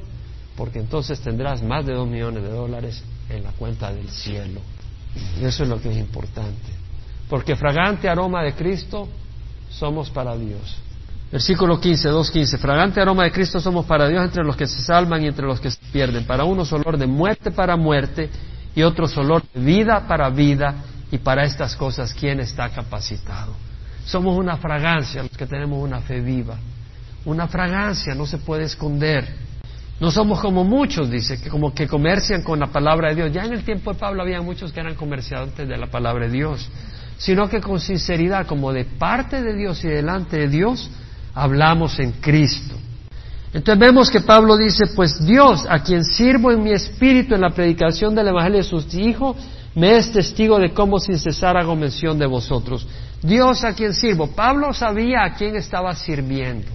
porque 0.55 0.79
entonces 0.79 1.19
tendrás 1.19 1.61
más 1.61 1.85
de 1.85 1.93
dos 1.93 2.07
millones 2.07 2.43
de 2.43 2.49
dólares 2.49 3.03
en 3.29 3.43
la 3.43 3.51
cuenta 3.51 3.91
del 3.91 4.09
cielo. 4.09 4.61
Y 5.39 5.45
eso 5.45 5.63
es 5.63 5.69
lo 5.69 5.81
que 5.81 5.91
es 5.91 5.97
importante. 5.97 6.71
Porque 7.29 7.55
fragante 7.55 8.07
aroma 8.07 8.43
de 8.43 8.53
Cristo 8.53 9.07
somos 9.69 10.09
para 10.09 10.35
Dios. 10.37 10.77
Versículo 11.31 11.79
15, 11.79 12.09
2.15. 12.09 12.59
Fragante 12.59 13.01
aroma 13.01 13.23
de 13.23 13.31
Cristo 13.31 13.59
somos 13.59 13.85
para 13.85 14.07
Dios 14.07 14.23
entre 14.23 14.43
los 14.43 14.55
que 14.55 14.67
se 14.67 14.81
salvan 14.81 15.23
y 15.23 15.27
entre 15.27 15.45
los 15.45 15.59
que 15.59 15.71
se 15.71 15.79
pierden. 15.91 16.25
Para 16.25 16.43
unos 16.43 16.71
olor 16.71 16.97
de 16.97 17.07
muerte 17.07 17.51
para 17.51 17.75
muerte 17.75 18.29
y 18.75 18.83
otros 18.83 19.17
olor 19.17 19.43
de 19.53 19.59
vida 19.59 20.07
para 20.07 20.29
vida. 20.29 20.75
Y 21.11 21.17
para 21.19 21.43
estas 21.43 21.75
cosas, 21.75 22.13
¿quién 22.13 22.39
está 22.39 22.69
capacitado? 22.69 23.53
Somos 24.05 24.37
una 24.37 24.57
fragancia 24.57 25.23
los 25.23 25.31
que 25.31 25.45
tenemos 25.45 25.81
una 25.81 26.01
fe 26.01 26.19
viva. 26.19 26.57
Una 27.25 27.47
fragancia, 27.47 28.13
no 28.15 28.25
se 28.25 28.37
puede 28.37 28.65
esconder. 28.65 29.44
No 29.99 30.11
somos 30.11 30.41
como 30.41 30.63
muchos, 30.63 31.09
dice, 31.09 31.41
que 31.41 31.49
como 31.49 31.73
que 31.73 31.87
comercian 31.87 32.41
con 32.41 32.59
la 32.59 32.67
palabra 32.67 33.09
de 33.09 33.15
Dios. 33.15 33.31
Ya 33.31 33.45
en 33.45 33.53
el 33.53 33.63
tiempo 33.63 33.93
de 33.93 33.99
Pablo 33.99 34.21
había 34.21 34.41
muchos 34.41 34.73
que 34.73 34.81
eran 34.81 34.95
comerciantes 34.95 35.67
de 35.67 35.77
la 35.77 35.87
palabra 35.87 36.25
de 36.25 36.31
Dios, 36.31 36.69
sino 37.17 37.47
que 37.47 37.61
con 37.61 37.79
sinceridad, 37.79 38.45
como 38.45 38.73
de 38.73 38.83
parte 38.83 39.41
de 39.41 39.55
Dios 39.55 39.83
y 39.85 39.87
delante 39.87 40.37
de 40.37 40.47
Dios, 40.49 40.89
hablamos 41.33 41.97
en 41.99 42.11
Cristo. 42.13 42.75
Entonces 43.53 43.79
vemos 43.79 44.09
que 44.09 44.19
Pablo 44.19 44.57
dice, 44.57 44.87
pues 44.97 45.25
Dios, 45.25 45.65
a 45.69 45.79
quien 45.79 46.03
sirvo 46.03 46.51
en 46.51 46.61
mi 46.61 46.71
espíritu 46.71 47.35
en 47.35 47.41
la 47.41 47.51
predicación 47.51 48.13
del 48.13 48.27
Evangelio 48.27 48.57
de 48.57 48.63
sus 48.65 48.93
hijos, 48.95 49.37
me 49.75 49.95
es 49.95 50.11
testigo 50.11 50.59
de 50.59 50.73
cómo 50.73 50.99
sin 50.99 51.17
cesar 51.17 51.55
hago 51.55 51.73
mención 51.73 52.19
de 52.19 52.25
vosotros. 52.25 52.85
Dios 53.21 53.63
a 53.63 53.73
quien 53.73 53.93
sirvo. 53.93 54.27
Pablo 54.27 54.73
sabía 54.73 55.23
a 55.23 55.33
quién 55.35 55.55
estaba 55.55 55.95
sirviendo. 55.95 56.67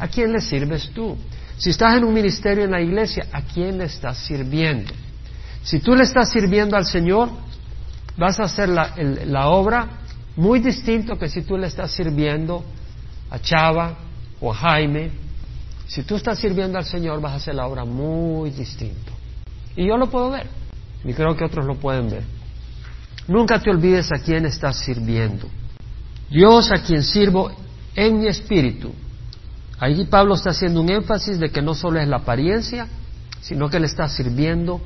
¿A 0.00 0.08
quién 0.08 0.32
le 0.32 0.40
sirves 0.40 0.90
tú? 0.92 1.16
Si 1.56 1.70
estás 1.70 1.96
en 1.96 2.04
un 2.04 2.12
ministerio 2.12 2.64
en 2.64 2.72
la 2.72 2.80
iglesia, 2.80 3.26
¿a 3.32 3.42
quién 3.42 3.78
le 3.78 3.84
estás 3.84 4.18
sirviendo? 4.18 4.92
Si 5.62 5.78
tú 5.78 5.94
le 5.94 6.02
estás 6.04 6.30
sirviendo 6.30 6.76
al 6.76 6.84
Señor, 6.84 7.30
vas 8.16 8.38
a 8.40 8.44
hacer 8.44 8.68
la, 8.68 9.48
obra 9.48 9.88
muy 10.36 10.58
distinto 10.60 11.18
que 11.18 11.28
si 11.28 11.42
tú 11.42 11.56
le 11.56 11.68
estás 11.68 11.92
sirviendo 11.92 12.64
a 13.30 13.38
Chava 13.38 13.96
o 14.40 14.52
a 14.52 14.54
Jaime. 14.54 15.10
Si 15.86 16.02
tú 16.02 16.16
estás 16.16 16.38
sirviendo 16.38 16.78
al 16.78 16.84
Señor, 16.84 17.20
vas 17.20 17.32
a 17.32 17.36
hacer 17.36 17.54
la 17.54 17.66
obra 17.66 17.84
muy 17.84 18.50
distinto. 18.50 19.12
Y 19.76 19.86
yo 19.86 19.96
lo 19.96 20.08
puedo 20.08 20.30
ver, 20.30 20.46
y 21.04 21.12
creo 21.12 21.36
que 21.36 21.44
otros 21.44 21.64
lo 21.66 21.76
pueden 21.76 22.10
ver. 22.10 22.22
Nunca 23.28 23.58
te 23.58 23.70
olvides 23.70 24.10
a 24.12 24.22
quién 24.22 24.44
estás 24.46 24.78
sirviendo. 24.78 25.48
Dios 26.30 26.70
a 26.72 26.82
quien 26.82 27.02
sirvo 27.02 27.50
en 27.94 28.20
mi 28.20 28.26
espíritu. 28.26 28.92
Ahí 29.84 30.06
Pablo 30.06 30.34
está 30.34 30.48
haciendo 30.48 30.80
un 30.80 30.88
énfasis 30.88 31.38
de 31.38 31.50
que 31.50 31.60
no 31.60 31.74
solo 31.74 32.00
es 32.00 32.08
la 32.08 32.16
apariencia, 32.16 32.88
sino 33.42 33.68
que 33.68 33.78
le 33.78 33.84
está 33.84 34.08
sirviendo 34.08 34.80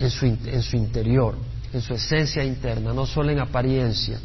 en 0.00 0.08
su, 0.08 0.24
en 0.24 0.62
su 0.62 0.76
interior, 0.78 1.34
en 1.74 1.82
su 1.82 1.92
esencia 1.92 2.42
interna, 2.42 2.94
no 2.94 3.04
solo 3.04 3.30
en 3.32 3.38
apariencia. 3.38 4.18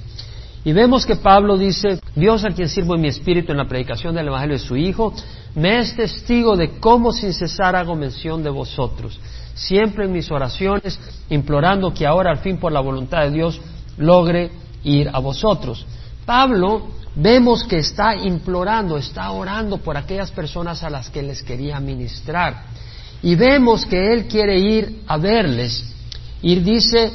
Y 0.64 0.72
vemos 0.72 1.06
que 1.06 1.18
Pablo 1.18 1.58
dice, 1.58 2.00
Dios 2.16 2.46
a 2.46 2.52
quien 2.52 2.70
sirvo 2.70 2.96
en 2.96 3.02
mi 3.02 3.10
espíritu 3.10 3.52
en 3.52 3.58
la 3.58 3.68
predicación 3.68 4.16
del 4.16 4.30
Evangelio 4.30 4.58
de 4.58 4.64
su 4.64 4.78
Hijo, 4.78 5.14
me 5.54 5.80
es 5.80 5.94
testigo 5.98 6.56
de 6.56 6.80
cómo 6.80 7.12
sin 7.12 7.34
cesar 7.34 7.76
hago 7.76 7.94
mención 7.94 8.42
de 8.42 8.52
vosotros, 8.52 9.20
siempre 9.54 10.06
en 10.06 10.14
mis 10.14 10.32
oraciones, 10.32 10.98
implorando 11.30 11.94
que 11.94 12.08
ahora 12.08 12.32
al 12.32 12.38
fin 12.38 12.56
por 12.56 12.72
la 12.72 12.80
voluntad 12.80 13.24
de 13.24 13.32
Dios 13.32 13.60
logre 13.98 14.50
ir 14.86 15.10
a 15.12 15.20
vosotros. 15.20 15.86
Pablo 16.26 16.88
vemos 17.16 17.64
que 17.64 17.80
está 17.80 18.16
implorando, 18.16 18.98
está 18.98 19.32
orando 19.32 19.78
por 19.78 19.98
aquellas 19.98 20.32
personas 20.32 20.84
a 20.84 20.90
las 20.90 21.10
que 21.10 21.22
les 21.22 21.44
quería 21.44 21.80
ministrar. 21.80 22.66
Y 23.22 23.36
vemos 23.36 23.86
que 23.86 24.14
él 24.14 24.28
quiere 24.28 24.60
ir 24.60 25.04
a 25.08 25.18
verles. 25.18 25.86
Y 26.42 26.56
dice, 26.56 27.12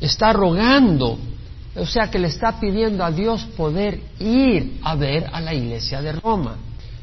está 0.00 0.32
rogando 0.32 1.18
o 1.74 1.86
sea 1.86 2.10
que 2.10 2.18
le 2.18 2.28
está 2.28 2.60
pidiendo 2.60 3.04
a 3.04 3.10
Dios 3.10 3.44
poder 3.56 4.00
ir 4.18 4.78
a 4.82 4.94
ver 4.94 5.30
a 5.32 5.40
la 5.40 5.54
iglesia 5.54 6.02
de 6.02 6.12
Roma. 6.12 6.56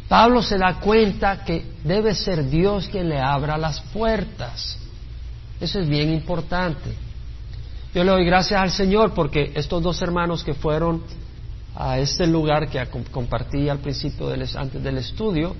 Pablo 0.07 0.41
se 0.41 0.57
da 0.57 0.79
cuenta 0.79 1.43
que 1.43 1.73
debe 1.83 2.13
ser 2.13 2.49
Dios 2.49 2.87
quien 2.87 3.09
le 3.09 3.19
abra 3.19 3.57
las 3.57 3.81
puertas. 3.81 4.77
Eso 5.59 5.79
es 5.79 5.89
bien 5.89 6.11
importante. 6.13 6.91
Yo 7.93 8.03
le 8.03 8.11
doy 8.11 8.25
gracias 8.25 8.61
al 8.61 8.71
Señor 8.71 9.13
porque 9.13 9.51
estos 9.55 9.81
dos 9.81 10.01
hermanos 10.01 10.43
que 10.43 10.53
fueron 10.53 11.01
a 11.79 11.97
este 11.97 12.27
lugar 12.27 12.67
que 12.67 12.85
compartí 13.09 13.69
al 13.69 13.79
principio 13.79 14.27
del, 14.27 14.45
antes 14.57 14.83
del 14.83 14.97
estudio, 14.97 15.55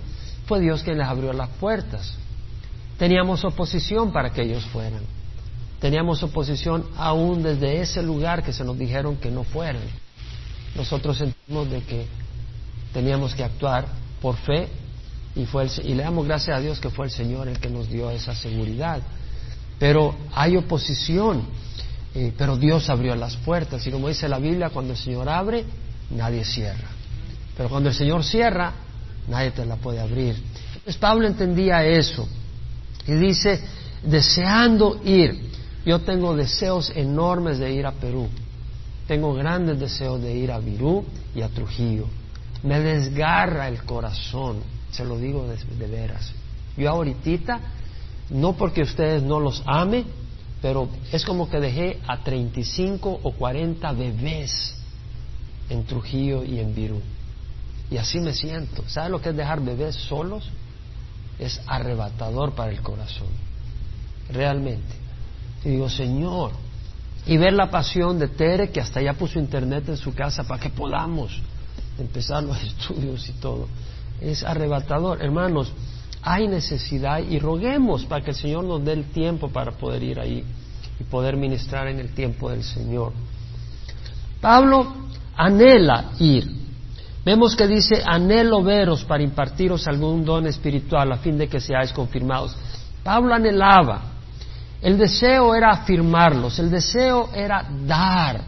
fue 0.47 0.60
Dios 0.60 0.84
quien 0.84 0.97
les 0.97 1.08
abrió 1.08 1.32
las 1.32 1.47
puertas. 1.51 2.13
Teníamos 2.97 3.45
oposición 3.45 4.12
para 4.12 4.32
que 4.32 4.41
ellos 4.41 4.65
fueran. 4.65 5.01
Teníamos 5.79 6.21
oposición 6.21 6.86
aún 6.97 7.41
desde 7.41 7.79
ese 7.79 8.03
lugar 8.03 8.43
que 8.43 8.51
se 8.51 8.65
nos 8.65 8.77
dijeron 8.77 9.15
que 9.15 9.32
no 9.32 9.45
fueran. 9.45 9.82
Nosotros 10.75 11.17
sentimos 11.17 11.71
de 11.71 11.82
que 11.84 12.05
teníamos 12.93 13.34
que 13.34 13.45
actuar 13.45 13.86
por 14.21 14.36
fe 14.36 14.67
y, 15.38 15.45
fue 15.45 15.67
y 15.86 15.93
le 15.93 16.03
damos 16.03 16.27
gracias 16.27 16.58
a 16.58 16.60
Dios 16.60 16.82
que 16.82 16.89
fue 16.89 17.05
el 17.05 17.12
Señor 17.12 17.47
el 17.47 17.62
que 17.62 17.69
nos 17.69 17.88
dio 17.88 18.12
esa 18.12 18.36
seguridad. 18.36 19.01
Pero 19.79 20.15
hay 20.34 20.58
oposición, 20.58 21.43
eh, 22.13 22.34
pero 22.38 22.58
Dios 22.58 22.89
abrió 22.89 23.15
las 23.15 23.38
puertas 23.38 23.88
y 23.88 23.91
como 23.91 24.10
dice 24.10 24.27
la 24.27 24.39
Biblia, 24.39 24.69
cuando 24.69 24.91
el 24.91 24.99
Señor 24.99 25.29
abre, 25.29 25.63
nadie 26.11 26.43
cierra. 26.45 26.89
Pero 27.55 27.69
cuando 27.69 27.89
el 27.89 27.95
Señor 27.95 28.23
cierra, 28.23 28.73
nadie 29.27 29.51
te 29.51 29.65
la 29.65 29.75
puede 29.75 29.99
abrir. 29.99 30.35
Entonces 30.75 30.97
Pablo 30.97 31.27
entendía 31.27 31.85
eso 31.85 32.27
y 33.05 33.13
dice, 33.13 33.59
deseando 34.03 35.01
ir 35.03 35.49
yo 35.85 35.99
tengo 35.99 36.35
deseos 36.35 36.91
enormes 36.95 37.57
de 37.57 37.71
ir 37.73 37.85
a 37.85 37.93
Perú. 37.93 38.27
Tengo 39.07 39.33
grandes 39.33 39.79
deseos 39.79 40.21
de 40.21 40.35
ir 40.35 40.51
a 40.51 40.59
Virú 40.59 41.03
y 41.33 41.41
a 41.41 41.49
Trujillo. 41.49 42.05
Me 42.63 42.79
desgarra 42.79 43.67
el 43.67 43.83
corazón, 43.83 44.57
se 44.91 45.05
lo 45.05 45.17
digo 45.17 45.47
de, 45.47 45.87
veras. 45.87 46.31
Yo 46.77 46.89
ahorita, 46.89 47.59
no 48.29 48.53
porque 48.53 48.81
ustedes 48.81 49.23
no 49.23 49.39
los 49.39 49.63
ame, 49.65 50.05
pero 50.61 50.89
es 51.11 51.25
como 51.25 51.49
que 51.49 51.59
dejé 51.59 51.99
a 52.07 52.23
35 52.23 53.21
o 53.23 53.31
40 53.31 53.91
bebés 53.93 54.75
en 55.69 55.86
Trujillo 55.86 56.43
y 56.43 56.60
en 56.60 56.73
Virú. 56.73 57.01
Y 57.91 57.97
así 57.97 58.19
me 58.19 58.34
siento. 58.34 58.84
¿Sabe 58.88 59.10
lo 59.10 59.21
que 59.21 59.29
es 59.29 59.36
dejar 59.36 59.62
bebés 59.62 59.95
solos? 59.95 60.49
Es 61.39 61.62
arrebatador 61.65 62.53
para 62.53 62.71
el 62.71 62.82
corazón. 62.82 63.29
Realmente. 64.32 64.95
Y 65.63 65.69
digo, 65.69 65.89
Señor, 65.89 66.51
y 67.25 67.38
ver 67.38 67.53
la 67.53 67.69
pasión 67.69 68.19
de 68.19 68.27
Tere, 68.27 68.69
que 68.69 68.82
hasta 68.82 69.01
ya 69.01 69.13
puso 69.13 69.39
internet 69.39 69.89
en 69.89 69.97
su 69.97 70.13
casa 70.13 70.43
para 70.43 70.62
que 70.62 70.69
podamos 70.69 71.32
empezar 71.97 72.43
los 72.43 72.62
estudios 72.63 73.27
y 73.29 73.34
todo. 73.34 73.67
Es 74.21 74.43
arrebatador. 74.43 75.21
Hermanos, 75.21 75.71
hay 76.21 76.47
necesidad 76.47 77.19
y 77.19 77.39
roguemos 77.39 78.05
para 78.05 78.23
que 78.23 78.32
el 78.32 78.36
Señor 78.36 78.65
nos 78.65 78.84
dé 78.84 78.93
el 78.93 79.05
tiempo 79.05 79.49
para 79.49 79.71
poder 79.71 80.03
ir 80.03 80.19
ahí 80.19 80.43
y 80.99 81.03
poder 81.05 81.38
ministrar 81.38 81.88
en 81.88 81.99
el 81.99 82.13
tiempo 82.13 82.49
del 82.49 82.63
Señor. 82.63 83.13
Pablo 84.41 85.08
anhela 85.39 86.12
ir. 86.19 86.60
Vemos 87.25 87.56
que 87.56 87.67
dice, 87.67 88.04
anhelo 88.06 88.63
veros 88.63 89.04
para 89.04 89.23
impartiros 89.23 89.88
algún 89.88 90.23
don 90.25 90.47
espiritual 90.47 91.12
a 91.12 91.17
fin 91.17 91.38
de 91.38 91.47
que 91.47 91.60
seáis 91.60 91.91
confirmados. 91.91 92.56
Pablo 93.04 93.34
anhelaba 93.34 94.19
el 94.82 94.97
deseo 94.97 95.54
era 95.56 95.71
afirmarlos, 95.71 96.58
el 96.60 96.71
deseo 96.71 97.30
era 97.34 97.67
dar 97.86 98.41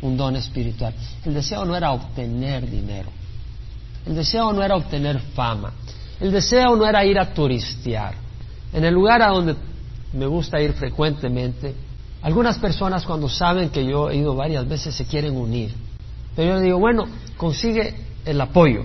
un 0.00 0.16
don 0.16 0.34
espiritual. 0.36 0.94
El 1.24 1.34
deseo 1.34 1.64
no 1.64 1.76
era 1.76 1.92
obtener 1.92 2.68
dinero. 2.68 3.10
El 4.06 4.14
deseo 4.14 4.52
no 4.52 4.62
era 4.62 4.76
obtener 4.76 5.18
fama. 5.34 5.72
El 6.20 6.32
deseo 6.32 6.76
no 6.76 6.86
era 6.86 7.04
ir 7.04 7.18
a 7.18 7.34
turistear. 7.34 8.14
En 8.72 8.84
el 8.84 8.94
lugar 8.94 9.22
a 9.22 9.28
donde 9.28 9.56
me 10.12 10.26
gusta 10.26 10.60
ir 10.60 10.72
frecuentemente, 10.72 11.74
algunas 12.22 12.58
personas 12.58 13.04
cuando 13.04 13.28
saben 13.28 13.68
que 13.68 13.84
yo 13.84 14.08
he 14.08 14.16
ido 14.16 14.34
varias 14.34 14.66
veces 14.66 14.94
se 14.94 15.04
quieren 15.04 15.36
unir. 15.36 15.74
Pero 16.34 16.48
yo 16.48 16.56
le 16.56 16.62
digo, 16.62 16.78
bueno, 16.78 17.06
consigue 17.36 17.94
el 18.24 18.40
apoyo 18.40 18.84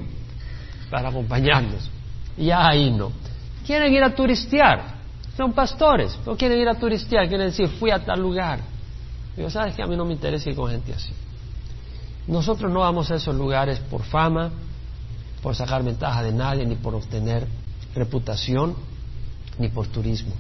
para 0.89 1.09
acompañarnos. 1.09 1.89
Y 2.38 2.51
ahí 2.51 2.91
no. 2.91 3.12
Quieren 3.65 3.93
ir 3.93 4.03
a 4.03 4.13
turistear. 4.13 4.99
Son 5.36 5.53
pastores, 5.53 6.17
no 6.26 6.36
quieren 6.36 6.59
ir 6.59 6.67
a 6.67 6.76
turistear, 6.76 7.28
quieren 7.28 7.47
decir, 7.47 7.67
fui 7.67 7.91
a 7.91 8.03
tal 8.03 8.19
lugar. 8.19 8.59
Digo, 9.36 9.49
¿sabes 9.49 9.76
que 9.76 9.82
A 9.82 9.88
mí 9.88 9.95
no 9.95 10.05
me 10.05 10.13
interesa 10.13 10.49
ir 10.49 10.55
con 10.55 10.69
gente 10.69 10.93
así. 10.93 11.13
Nosotros 12.28 12.71
no 12.71 12.82
vamos 12.82 13.09
a 13.09 13.15
esos 13.15 13.34
lugares 13.34 13.80
por 13.80 14.03
fama, 14.03 14.51
por 15.41 15.55
sacar 15.55 15.84
ventaja 15.84 16.21
de 16.24 16.34
nadie, 16.34 16.65
ni 16.65 16.76
por 16.76 16.93
obtener 16.93 17.47
reputación, 17.95 18.76
ni 19.57 19.69
por 19.69 19.88
turismo. 19.88 20.34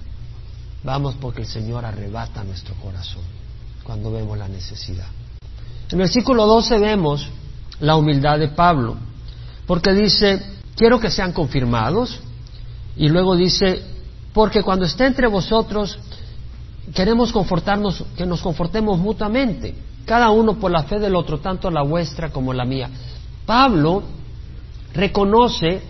Vamos 0.83 1.15
porque 1.15 1.41
el 1.41 1.47
Señor 1.47 1.85
arrebata 1.85 2.43
nuestro 2.43 2.75
corazón 2.75 3.23
cuando 3.83 4.11
vemos 4.11 4.37
la 4.37 4.47
necesidad. 4.47 5.07
En 5.91 5.93
el 5.93 6.05
versículo 6.05 6.45
12 6.45 6.77
vemos 6.77 7.27
la 7.79 7.95
humildad 7.95 8.37
de 8.37 8.49
Pablo, 8.49 8.97
porque 9.65 9.91
dice, 9.93 10.39
quiero 10.75 10.99
que 10.99 11.09
sean 11.09 11.33
confirmados, 11.33 12.19
y 12.95 13.09
luego 13.09 13.35
dice, 13.35 13.81
porque 14.31 14.61
cuando 14.61 14.85
esté 14.85 15.07
entre 15.07 15.27
vosotros, 15.27 15.97
queremos 16.93 17.31
confortarnos, 17.31 18.03
que 18.15 18.27
nos 18.27 18.41
confortemos 18.41 18.99
mutuamente, 18.99 19.73
cada 20.05 20.29
uno 20.29 20.59
por 20.59 20.69
la 20.69 20.83
fe 20.83 20.99
del 20.99 21.15
otro, 21.15 21.39
tanto 21.39 21.71
la 21.71 21.81
vuestra 21.81 22.29
como 22.29 22.53
la 22.53 22.65
mía. 22.65 22.89
Pablo 23.47 24.03
reconoce 24.93 25.81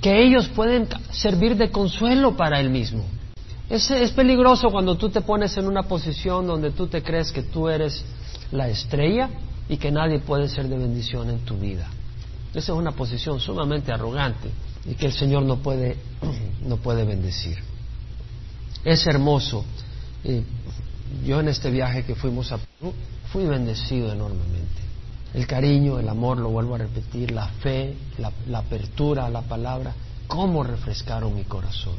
que 0.00 0.22
ellos 0.22 0.48
pueden 0.48 0.88
servir 1.10 1.56
de 1.56 1.70
consuelo 1.70 2.36
para 2.36 2.60
él 2.60 2.70
mismo. 2.70 3.04
Es, 3.68 3.90
es, 3.90 4.10
peligroso 4.10 4.70
cuando 4.70 4.96
tú 4.96 5.08
te 5.08 5.22
pones 5.22 5.56
en 5.56 5.66
una 5.66 5.82
posición 5.84 6.46
donde 6.46 6.70
tú 6.70 6.86
te 6.86 7.02
crees 7.02 7.32
que 7.32 7.42
tú 7.42 7.68
eres 7.68 8.04
la 8.52 8.68
estrella 8.68 9.30
y 9.68 9.76
que 9.76 9.90
nadie 9.90 10.18
puede 10.18 10.48
ser 10.48 10.68
de 10.68 10.78
bendición 10.78 11.30
en 11.30 11.40
tu 11.40 11.56
vida. 11.56 11.88
Esa 12.50 12.72
es 12.72 12.78
una 12.78 12.92
posición 12.92 13.40
sumamente 13.40 13.92
arrogante 13.92 14.48
y 14.86 14.94
que 14.94 15.06
el 15.06 15.12
Señor 15.12 15.42
no 15.42 15.56
puede, 15.56 15.96
no 16.66 16.76
puede 16.76 17.04
bendecir. 17.04 17.58
Es 18.84 19.06
hermoso. 19.06 19.64
yo 21.24 21.40
en 21.40 21.48
este 21.48 21.70
viaje 21.70 22.04
que 22.04 22.14
fuimos 22.14 22.52
a 22.52 22.58
Perú 22.58 22.92
fui 23.32 23.44
bendecido 23.46 24.12
enormemente. 24.12 24.82
El 25.32 25.46
cariño, 25.48 25.98
el 25.98 26.08
amor, 26.08 26.38
lo 26.38 26.50
vuelvo 26.50 26.76
a 26.76 26.78
repetir, 26.78 27.32
la 27.32 27.48
fe, 27.48 27.96
la, 28.18 28.30
la 28.46 28.58
apertura 28.58 29.26
a 29.26 29.30
la 29.30 29.42
palabra, 29.42 29.92
cómo 30.28 30.62
refrescaron 30.62 31.34
mi 31.34 31.42
corazón, 31.42 31.96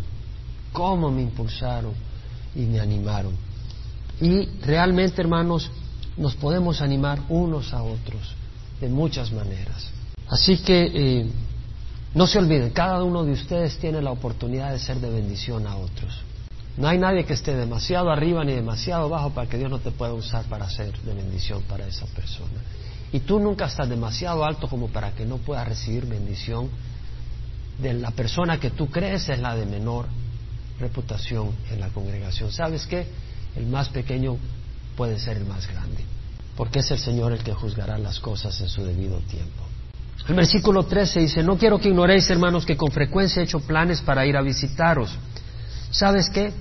cómo 0.72 1.12
me 1.12 1.22
impulsaron 1.22 1.94
y 2.56 2.62
me 2.62 2.80
animaron. 2.80 3.34
Y 4.22 4.46
realmente, 4.62 5.22
hermanos, 5.22 5.70
nos 6.18 6.36
podemos 6.36 6.82
animar 6.82 7.20
unos 7.30 7.74
a 7.74 7.84
otros 7.84 8.34
de 8.80 8.90
muchas 8.90 9.32
maneras. 9.32 9.90
Así 10.28 10.58
que 10.58 10.92
eh, 10.94 11.26
no 12.14 12.28
se 12.28 12.40
olviden, 12.40 12.72
cada 12.72 13.04
uno 13.04 13.24
de 13.24 13.34
ustedes 13.34 13.78
tiene 13.78 14.02
la 14.02 14.12
oportunidad 14.12 14.72
de 14.72 14.80
ser 14.80 14.98
de 14.98 15.10
bendición 15.10 15.68
a 15.68 15.76
otros. 15.76 16.22
No 16.78 16.88
hay 16.88 16.98
nadie 16.98 17.24
que 17.24 17.34
esté 17.34 17.56
demasiado 17.56 18.10
arriba 18.10 18.44
ni 18.44 18.54
demasiado 18.54 19.06
abajo 19.06 19.30
para 19.32 19.48
que 19.48 19.58
Dios 19.58 19.70
no 19.70 19.80
te 19.80 19.92
pueda 19.92 20.14
usar 20.14 20.46
para 20.46 20.70
ser 20.70 20.98
de 21.02 21.14
bendición 21.14 21.64
para 21.64 21.88
esa 21.88 22.06
persona. 22.08 22.62
Y 23.14 23.20
tú 23.20 23.40
nunca 23.40 23.66
estás 23.66 23.88
demasiado 23.88 24.44
alto 24.44 24.68
como 24.68 24.90
para 24.90 25.12
que 25.12 25.26
no 25.26 25.38
puedas 25.38 25.68
recibir 25.68 26.06
bendición 26.06 26.70
de 27.80 27.94
la 27.94 28.12
persona 28.12 28.60
que 28.60 28.72
tú 28.72 28.88
crees 28.90 29.30
es 29.30 29.40
la 29.40 29.56
de 29.56 29.66
menor 29.66 30.08
reputación 30.80 31.52
en 31.72 31.80
la 31.80 31.90
congregación. 31.90 32.52
¿Sabes 32.52 32.86
qué? 32.88 33.08
El 33.56 33.68
más 33.68 33.90
pequeño 33.90 34.38
puede 34.96 35.20
ser 35.20 35.38
el 35.38 35.46
más 35.46 35.68
grande, 35.68 36.04
porque 36.56 36.80
es 36.80 36.92
el 36.92 37.00
Señor 37.00 37.34
el 37.34 37.44
que 37.44 37.54
juzgará 37.54 37.98
las 37.98 38.20
cosas 38.20 38.60
en 38.62 38.68
su 38.68 38.84
debido 38.84 39.18
tiempo. 39.20 39.64
El 40.28 40.36
versículo 40.36 40.84
13 40.84 41.20
dice, 41.20 41.44
no 41.44 41.58
quiero 41.58 41.80
que 41.80 41.90
ignoréis, 41.90 42.30
hermanos, 42.30 42.66
que 42.66 42.78
con 42.78 42.92
frecuencia 42.92 43.42
he 43.42 43.46
hecho 43.46 43.60
planes 43.60 44.02
para 44.02 44.26
ir 44.26 44.36
a 44.36 44.42
visitaros. 44.42 45.16
¿Sabes 45.92 46.30
qué? 46.30 46.52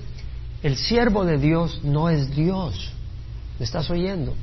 El 0.62 0.76
siervo 0.76 1.24
de 1.24 1.38
Dios 1.38 1.80
no 1.82 2.10
es 2.10 2.34
Dios. 2.34 2.90
¿Me 3.58 3.64
estás 3.64 3.88
oyendo? 3.90 4.34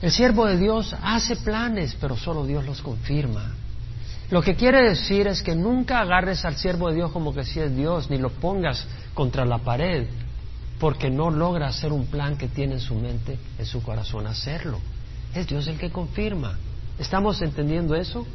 El 0.00 0.10
siervo 0.10 0.46
de 0.46 0.56
Dios 0.56 0.94
hace 1.02 1.36
planes, 1.36 1.96
pero 2.00 2.16
solo 2.16 2.46
Dios 2.46 2.64
los 2.64 2.80
confirma. 2.80 3.54
Lo 4.30 4.40
que 4.40 4.54
quiere 4.54 4.88
decir 4.88 5.26
es 5.26 5.42
que 5.42 5.54
nunca 5.54 6.00
agarres 6.00 6.44
al 6.44 6.56
siervo 6.56 6.88
de 6.88 6.94
Dios 6.94 7.10
como 7.10 7.34
que 7.34 7.44
si 7.44 7.60
es 7.60 7.76
Dios, 7.76 8.08
ni 8.08 8.16
lo 8.16 8.30
pongas 8.30 8.86
contra 9.12 9.44
la 9.44 9.58
pared, 9.58 10.06
porque 10.80 11.10
no 11.10 11.30
logra 11.30 11.68
hacer 11.68 11.92
un 11.92 12.06
plan 12.06 12.36
que 12.36 12.48
tiene 12.48 12.74
en 12.74 12.80
su 12.80 12.94
mente, 12.94 13.38
en 13.58 13.66
su 13.66 13.82
corazón, 13.82 14.26
hacerlo. 14.26 14.78
Es 15.34 15.46
Dios 15.46 15.66
el 15.68 15.78
que 15.78 15.90
confirma. 15.90 16.58
¿Estamos 16.98 17.40
entendiendo 17.42 17.94
eso? 17.94 18.26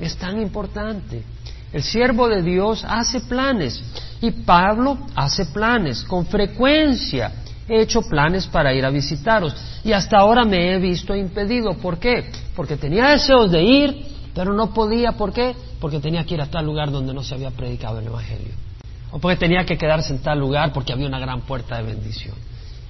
Es 0.00 0.16
tan 0.16 0.40
importante. 0.40 1.22
El 1.70 1.82
siervo 1.82 2.26
de 2.26 2.42
Dios 2.42 2.84
hace 2.88 3.20
planes 3.20 3.82
y 4.22 4.30
Pablo 4.30 4.96
hace 5.14 5.44
planes 5.44 6.02
con 6.04 6.24
frecuencia. 6.26 7.32
He 7.68 7.82
hecho 7.82 8.00
planes 8.00 8.46
para 8.46 8.72
ir 8.72 8.86
a 8.86 8.90
visitaros 8.90 9.54
y 9.84 9.92
hasta 9.92 10.16
ahora 10.16 10.46
me 10.46 10.74
he 10.74 10.78
visto 10.78 11.14
impedido. 11.14 11.74
¿Por 11.74 11.98
qué? 11.98 12.30
Porque 12.56 12.78
tenía 12.78 13.10
deseos 13.10 13.50
de 13.50 13.62
ir, 13.62 14.06
pero 14.34 14.54
no 14.54 14.72
podía. 14.72 15.12
¿Por 15.12 15.34
qué? 15.34 15.54
Porque 15.78 16.00
tenía 16.00 16.24
que 16.24 16.34
ir 16.34 16.40
a 16.40 16.46
tal 16.46 16.64
lugar 16.64 16.90
donde 16.90 17.12
no 17.12 17.22
se 17.22 17.34
había 17.34 17.50
predicado 17.50 17.98
el 17.98 18.06
Evangelio. 18.06 18.67
O 19.10 19.18
porque 19.18 19.36
tenía 19.36 19.64
que 19.64 19.78
quedarse 19.78 20.12
en 20.12 20.20
tal 20.20 20.38
lugar 20.38 20.72
porque 20.72 20.92
había 20.92 21.06
una 21.06 21.18
gran 21.18 21.42
puerta 21.42 21.76
de 21.78 21.82
bendición. 21.84 22.34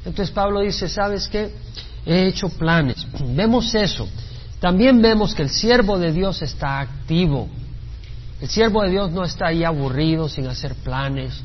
Entonces 0.05 0.31
Pablo 0.31 0.61
dice, 0.61 0.89
¿sabes 0.89 1.29
qué? 1.29 1.53
He 2.07 2.27
hecho 2.27 2.49
planes. 2.49 3.07
Vemos 3.35 3.75
eso. 3.75 4.09
También 4.61 5.01
vemos 5.01 5.37
que 5.37 5.43
el 5.43 5.51
siervo 5.51 5.99
de 5.99 6.13
Dios 6.13 6.43
está 6.43 6.81
activo. 6.81 7.49
El 8.41 8.49
siervo 8.49 8.83
de 8.83 8.91
Dios 8.91 9.13
no 9.13 9.25
está 9.25 9.49
ahí 9.49 9.63
aburrido, 9.63 10.29
sin 10.29 10.49
hacer 10.49 10.75
planes, 10.75 11.43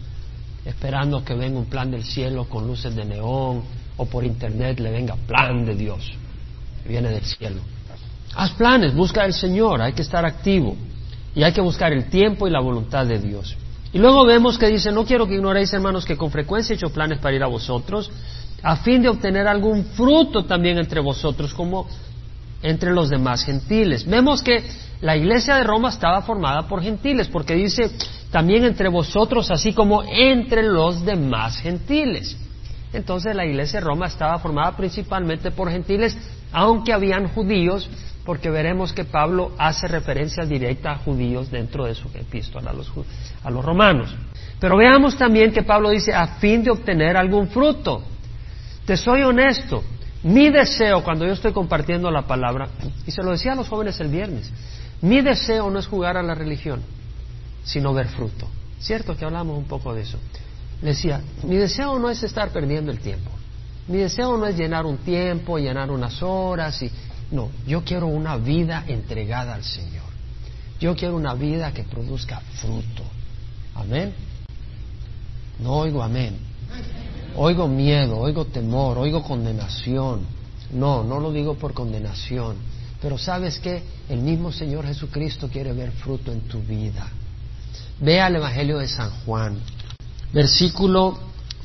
esperando 0.66 1.24
que 1.24 1.36
venga 1.36 1.60
un 1.60 1.66
plan 1.66 1.92
del 1.92 2.04
cielo 2.04 2.46
con 2.46 2.66
luces 2.66 2.96
de 2.96 3.06
neón 3.06 3.64
o 3.98 4.06
por 4.06 4.24
internet 4.24 4.80
le 4.80 4.92
venga 4.92 5.16
plan 5.16 5.66
de 5.66 5.76
Dios. 5.76 6.12
Viene 6.88 7.10
del 7.10 7.24
cielo. 7.24 7.62
Haz 8.36 8.52
planes, 8.52 8.96
busca 8.96 9.24
al 9.24 9.34
Señor, 9.34 9.82
hay 9.82 9.94
que 9.94 10.02
estar 10.02 10.26
activo 10.26 10.76
y 11.36 11.44
hay 11.44 11.54
que 11.54 11.62
buscar 11.62 11.94
el 11.94 12.10
tiempo 12.10 12.48
y 12.48 12.52
la 12.52 12.60
voluntad 12.60 13.06
de 13.06 13.20
Dios. 13.20 13.56
Y 13.94 14.00
luego 14.00 14.26
vemos 14.26 14.58
que 14.58 14.68
dice, 14.68 14.92
no 14.92 15.06
quiero 15.06 15.28
que 15.28 15.36
ignoréis, 15.36 15.72
hermanos, 15.72 16.04
que 16.04 16.18
con 16.18 16.32
frecuencia 16.32 16.74
he 16.74 16.76
hecho 16.76 16.90
planes 16.90 17.20
para 17.20 17.36
ir 17.36 17.44
a 17.44 17.48
vosotros, 17.48 18.12
a 18.64 18.78
fin 18.78 19.04
de 19.04 19.10
obtener 19.10 19.48
algún 19.48 19.86
fruto 19.86 20.46
también 20.46 20.80
entre 20.80 21.00
vosotros, 21.00 21.54
como 21.54 21.88
entre 22.64 22.92
los 22.92 23.10
demás 23.10 23.44
gentiles. 23.44 24.06
Vemos 24.06 24.42
que 24.42 24.64
la 25.02 25.16
iglesia 25.16 25.58
de 25.58 25.64
Roma 25.64 25.90
estaba 25.90 26.22
formada 26.24 26.68
por 26.68 26.82
gentiles, 26.82 27.28
porque 27.28 27.54
dice 27.54 27.92
también 28.32 28.64
entre 28.64 28.90
vosotros, 28.90 29.52
así 29.52 29.74
como 29.74 30.02
entre 30.04 30.64
los 30.64 31.06
demás 31.06 31.58
gentiles. 31.58 32.36
Entonces 32.94 33.36
la 33.36 33.46
iglesia 33.46 33.80
de 33.80 33.86
Roma 33.86 34.08
estaba 34.08 34.40
formada 34.40 34.76
principalmente 34.76 35.52
por 35.52 35.70
gentiles, 35.70 36.18
aunque 36.52 36.94
habían 36.94 37.28
judíos, 37.28 37.88
porque 38.26 38.50
veremos 38.50 38.94
que 38.94 39.04
Pablo 39.04 39.52
hace 39.58 39.88
referencia 39.88 40.46
directa 40.46 40.92
a 40.92 40.98
judíos 40.98 41.52
dentro 41.52 41.86
de 41.86 41.96
su 41.96 42.08
epístola 42.14 42.72
a 42.72 42.74
los, 42.74 42.92
a 43.44 43.50
los 43.50 43.66
romanos. 43.66 44.16
Pero 44.60 44.78
veamos 44.78 45.18
también 45.18 45.52
que 45.52 45.64
Pablo 45.64 45.90
dice, 45.90 46.14
a 46.14 46.28
fin 46.38 46.64
de 46.64 46.72
obtener 46.72 47.18
algún 47.18 47.50
fruto. 47.50 48.04
Te 48.86 48.96
soy 48.96 49.24
honesto, 49.24 49.84
mi 50.24 50.50
deseo 50.50 51.04
cuando 51.04 51.26
yo 51.26 51.34
estoy 51.34 51.52
compartiendo 51.52 52.10
la 52.10 52.22
palabra, 52.22 52.70
y 53.06 53.12
se 53.12 53.22
lo 53.24 53.32
decía 53.32 53.54
a 53.54 53.56
los 53.56 53.68
jóvenes 53.68 54.00
el 54.00 54.08
viernes, 54.08 54.52
mi 55.02 55.22
deseo 55.22 55.70
no 55.70 55.80
es 55.80 55.88
jugar 55.88 56.16
a 56.16 56.24
la 56.24 56.34
religión, 56.34 56.82
sino 57.64 57.94
ver 57.94 58.08
fruto. 58.08 58.48
¿Cierto 58.80 59.18
que 59.18 59.26
hablamos 59.26 59.58
un 59.58 59.66
poco 59.66 59.94
de 59.94 60.02
eso? 60.02 60.18
Le 60.82 60.90
decía, 60.90 61.22
mi 61.44 61.58
deseo 61.58 62.00
no 62.00 62.10
es 62.10 62.24
estar 62.24 62.50
perdiendo 62.50 62.92
el 62.92 63.00
tiempo. 63.00 63.32
Mi 63.88 63.98
deseo 63.98 64.38
no 64.38 64.46
es 64.46 64.58
llenar 64.58 64.86
un 64.86 64.98
tiempo, 64.98 65.58
llenar 65.58 65.92
unas 65.92 66.22
horas 66.24 66.82
y 66.82 66.92
no, 67.34 67.50
yo 67.66 67.84
quiero 67.84 68.08
una 68.08 68.38
vida 68.38 68.86
entregada 68.88 69.56
al 69.56 69.64
Señor. 69.64 70.04
Yo 70.80 70.96
quiero 70.96 71.16
una 71.16 71.34
vida 71.34 71.74
que 71.74 71.84
produzca 71.84 72.40
fruto. 72.62 73.04
Amén. 73.74 74.14
No 75.60 75.78
oigo 75.78 76.04
amén. 76.04 76.38
Oigo 77.36 77.68
miedo, 77.68 78.20
oigo 78.20 78.46
temor, 78.46 79.00
oigo 79.00 79.24
condenación. 79.24 80.22
No, 80.72 81.04
no 81.04 81.20
lo 81.20 81.32
digo 81.32 81.56
por 81.56 81.74
condenación. 81.74 82.58
Pero 83.02 83.18
sabes 83.18 83.58
que 83.58 83.84
el 84.10 84.20
mismo 84.20 84.52
Señor 84.52 84.86
Jesucristo 84.86 85.50
quiere 85.50 85.74
ver 85.74 85.92
fruto 85.92 86.32
en 86.32 86.42
tu 86.42 86.60
vida. 86.62 87.08
Ve 88.00 88.22
al 88.22 88.36
Evangelio 88.36 88.78
de 88.78 88.88
San 88.88 89.10
Juan, 89.26 89.58
versículo 90.32 91.18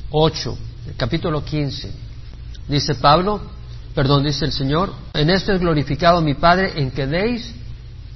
8, 0.09 0.57
capítulo 0.97 1.45
15. 1.45 1.91
Dice 2.67 2.95
Pablo, 2.95 3.58
perdón, 3.99 4.23
dice 4.23 4.45
el 4.45 4.53
Señor, 4.53 4.93
en 5.13 5.29
esto 5.29 5.51
es 5.51 5.59
glorificado 5.59 6.21
mi 6.21 6.33
Padre, 6.33 6.71
en 6.77 6.89
que 6.89 7.05
deis 7.05 7.53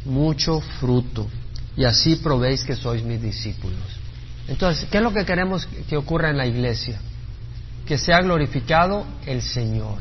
mucho 0.05 0.61
fruto, 0.79 1.27
y 1.75 1.84
así 1.84 2.15
probéis 2.15 2.63
que 2.63 2.77
sois 2.77 3.03
mis 3.03 3.21
discípulos. 3.21 3.77
Entonces, 4.47 4.88
¿qué 4.89 4.99
es 4.99 5.03
lo 5.03 5.11
que 5.11 5.25
queremos 5.25 5.67
que 5.89 5.97
ocurra 5.97 6.29
en 6.29 6.38
la 6.38 6.47
iglesia? 6.47 7.01
que 7.86 7.97
sea 7.97 8.21
glorificado 8.21 9.05
el 9.25 9.41
Señor. 9.41 9.97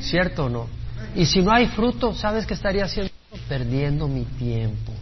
¿Cierto 0.00 0.46
o 0.46 0.48
no? 0.48 0.66
Y 1.14 1.24
si 1.26 1.40
no 1.40 1.52
hay 1.52 1.66
fruto, 1.68 2.16
¿sabes 2.16 2.46
qué 2.46 2.54
estaría 2.54 2.84
haciendo? 2.84 3.12
Perdiendo 3.48 4.08
mi 4.08 4.24
tiempo. 4.24 4.92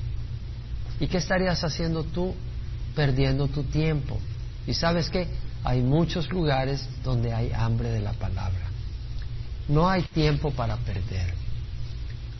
¿Y 1.00 1.06
qué 1.06 1.16
estarías 1.16 1.64
haciendo 1.64 2.04
tú? 2.04 2.34
Perdiendo 2.94 3.48
tu 3.48 3.62
tiempo. 3.62 4.18
¿Y 4.66 4.74
sabes 4.74 5.08
qué? 5.08 5.28
Hay 5.64 5.80
muchos 5.80 6.28
lugares 6.30 6.86
donde 7.02 7.32
hay 7.32 7.52
hambre 7.54 7.88
de 7.88 8.00
la 8.00 8.12
palabra. 8.12 8.69
No 9.70 9.88
hay 9.88 10.02
tiempo 10.02 10.50
para 10.50 10.76
perder. 10.76 11.32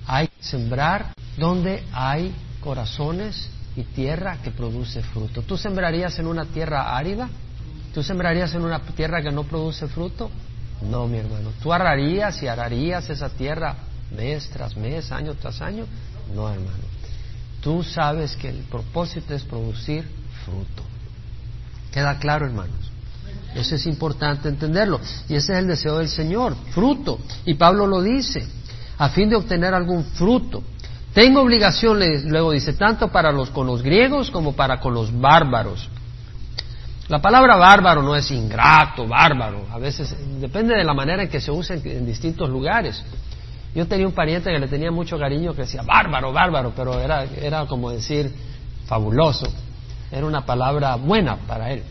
Hay 0.06 0.26
que 0.26 0.42
sembrar 0.42 1.14
donde 1.38 1.84
hay 1.92 2.34
corazones 2.60 3.48
y 3.76 3.84
tierra 3.84 4.38
que 4.42 4.50
produce 4.50 5.02
fruto. 5.02 5.42
¿Tú 5.42 5.56
sembrarías 5.56 6.18
en 6.18 6.26
una 6.26 6.44
tierra 6.46 6.96
árida? 6.96 7.28
¿Tú 7.94 8.02
sembrarías 8.02 8.52
en 8.54 8.62
una 8.62 8.80
tierra 8.80 9.22
que 9.22 9.30
no 9.30 9.44
produce 9.44 9.86
fruto? 9.86 10.28
No, 10.82 11.06
mi 11.06 11.18
hermano. 11.18 11.52
¿Tú 11.62 11.72
ararías 11.72 12.42
y 12.42 12.48
ararías 12.48 13.08
esa 13.08 13.28
tierra 13.28 13.76
mes 14.16 14.50
tras 14.50 14.76
mes, 14.76 15.12
año 15.12 15.34
tras 15.34 15.60
año? 15.60 15.86
No, 16.34 16.48
hermano. 16.48 16.82
Tú 17.60 17.84
sabes 17.84 18.34
que 18.34 18.48
el 18.48 18.62
propósito 18.64 19.34
es 19.34 19.44
producir 19.44 20.04
fruto. 20.44 20.82
¿Queda 21.92 22.18
claro, 22.18 22.46
hermanos? 22.46 22.79
Eso 23.54 23.74
es 23.74 23.86
importante 23.86 24.48
entenderlo. 24.48 25.00
Y 25.28 25.34
ese 25.34 25.52
es 25.52 25.58
el 25.58 25.66
deseo 25.66 25.98
del 25.98 26.08
Señor, 26.08 26.54
fruto. 26.70 27.18
Y 27.44 27.54
Pablo 27.54 27.86
lo 27.86 28.02
dice, 28.02 28.46
a 28.98 29.08
fin 29.08 29.28
de 29.28 29.36
obtener 29.36 29.74
algún 29.74 30.04
fruto. 30.04 30.62
Tengo 31.12 31.40
obligación, 31.40 31.98
luego 32.28 32.52
dice, 32.52 32.74
tanto 32.74 33.08
para 33.08 33.32
los 33.32 33.50
con 33.50 33.66
los 33.66 33.82
griegos 33.82 34.30
como 34.30 34.52
para 34.52 34.78
con 34.78 34.94
los 34.94 35.18
bárbaros. 35.18 35.88
La 37.08 37.20
palabra 37.20 37.56
bárbaro 37.56 38.02
no 38.02 38.14
es 38.14 38.30
ingrato, 38.30 39.08
bárbaro. 39.08 39.66
A 39.72 39.78
veces 39.78 40.14
depende 40.40 40.76
de 40.76 40.84
la 40.84 40.94
manera 40.94 41.24
en 41.24 41.28
que 41.28 41.40
se 41.40 41.50
usa 41.50 41.74
en, 41.74 42.06
distintos 42.06 42.48
lugares. 42.48 43.02
Yo 43.74 43.86
tenía 43.86 44.06
un 44.06 44.12
pariente 44.12 44.52
que 44.52 44.58
le 44.60 44.68
tenía 44.68 44.92
mucho 44.92 45.18
cariño 45.18 45.52
que 45.52 45.62
decía 45.62 45.82
bárbaro, 45.82 46.32
bárbaro, 46.32 46.72
pero 46.74 47.00
era, 47.00 47.24
era 47.24 47.66
como 47.66 47.90
decir 47.90 48.32
fabuloso. 48.86 49.52
Era 50.12 50.24
una 50.24 50.46
palabra 50.46 50.94
buena 50.94 51.36
para 51.48 51.72
él. 51.72 51.82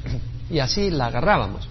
Y 0.50 0.60
así 0.60 0.90
la 0.90 1.08
agarrábamos. 1.08 1.68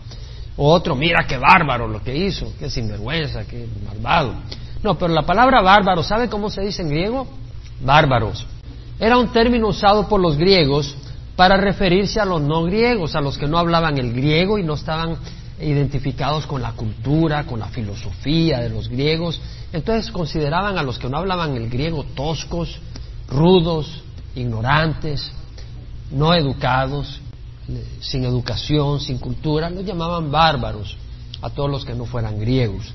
Otro, 0.57 0.97
mira 0.97 1.25
qué 1.27 1.39
bárbaro 1.39 1.87
lo 1.87 2.03
que 2.03 2.17
hizo, 2.17 2.53
qué 2.59 2.69
sinvergüenza, 2.69 3.45
qué 3.45 3.69
malvado. 3.87 4.35
No, 4.83 4.99
pero 4.99 5.13
la 5.13 5.23
palabra 5.23 5.61
bárbaro, 5.61 6.03
¿sabe 6.03 6.29
cómo 6.29 6.51
se 6.51 6.63
dice 6.63 6.83
en 6.83 6.89
griego? 6.89 7.27
Bárbaros. 7.81 8.47
Era 8.99 9.19
un 9.19 9.33
término 9.33 9.69
usado 9.69 10.09
por 10.09 10.21
los 10.21 10.37
griegos 10.37 10.97
para 11.37 11.57
referirse 11.57 12.21
a 12.21 12.25
los 12.25 12.41
no 12.41 12.65
griegos, 12.65 13.15
a 13.15 13.21
los 13.21 13.39
que 13.39 13.47
no 13.47 13.59
hablaban 13.59 13.97
el 13.99 14.13
griego 14.13 14.59
y 14.59 14.65
no 14.65 14.75
estaban 14.75 15.17
identificados 15.61 16.47
con 16.47 16.63
la 16.63 16.73
cultura, 16.73 17.45
con 17.45 17.61
la 17.61 17.69
filosofía 17.69 18.59
de 18.59 18.71
los 18.71 18.89
griegos. 18.89 19.41
Entonces 19.73 20.11
consideraban 20.11 20.79
a 20.79 20.83
los 20.83 20.99
que 20.99 21.09
no 21.09 21.19
hablaban 21.19 21.57
el 21.57 21.69
griego 21.69 22.05
toscos, 22.17 22.81
rudos, 23.29 24.03
ignorantes, 24.35 25.31
no 26.11 26.35
educados, 26.35 27.21
sin 28.01 28.25
educación, 28.25 29.01
sin 29.01 29.19
cultura, 29.19 29.71
los 29.71 29.85
llamaban 29.85 30.31
bárbaros 30.31 30.97
a 31.43 31.51
todos 31.51 31.71
los 31.71 31.85
que 31.85 31.95
no 31.95 32.05
fueran 32.05 32.39
griegos. 32.39 32.95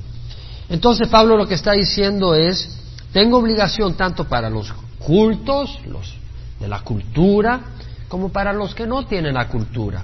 Entonces 0.70 1.08
Pablo 1.08 1.38
lo 1.38 1.48
que 1.48 1.54
está 1.56 1.74
diciendo 1.74 2.36
es, 2.36 2.80
tengo 3.12 3.38
obligación 3.38 3.96
tanto 3.96 4.26
para 4.26 4.50
los 4.50 4.74
cultos, 5.00 5.80
los 5.86 6.14
de 6.60 6.68
la 6.68 6.82
cultura, 6.82 7.62
como 8.08 8.30
para 8.30 8.54
los 8.54 8.74
que 8.74 8.88
no 8.88 9.06
tienen 9.06 9.36
la 9.36 9.48
cultura, 9.48 10.04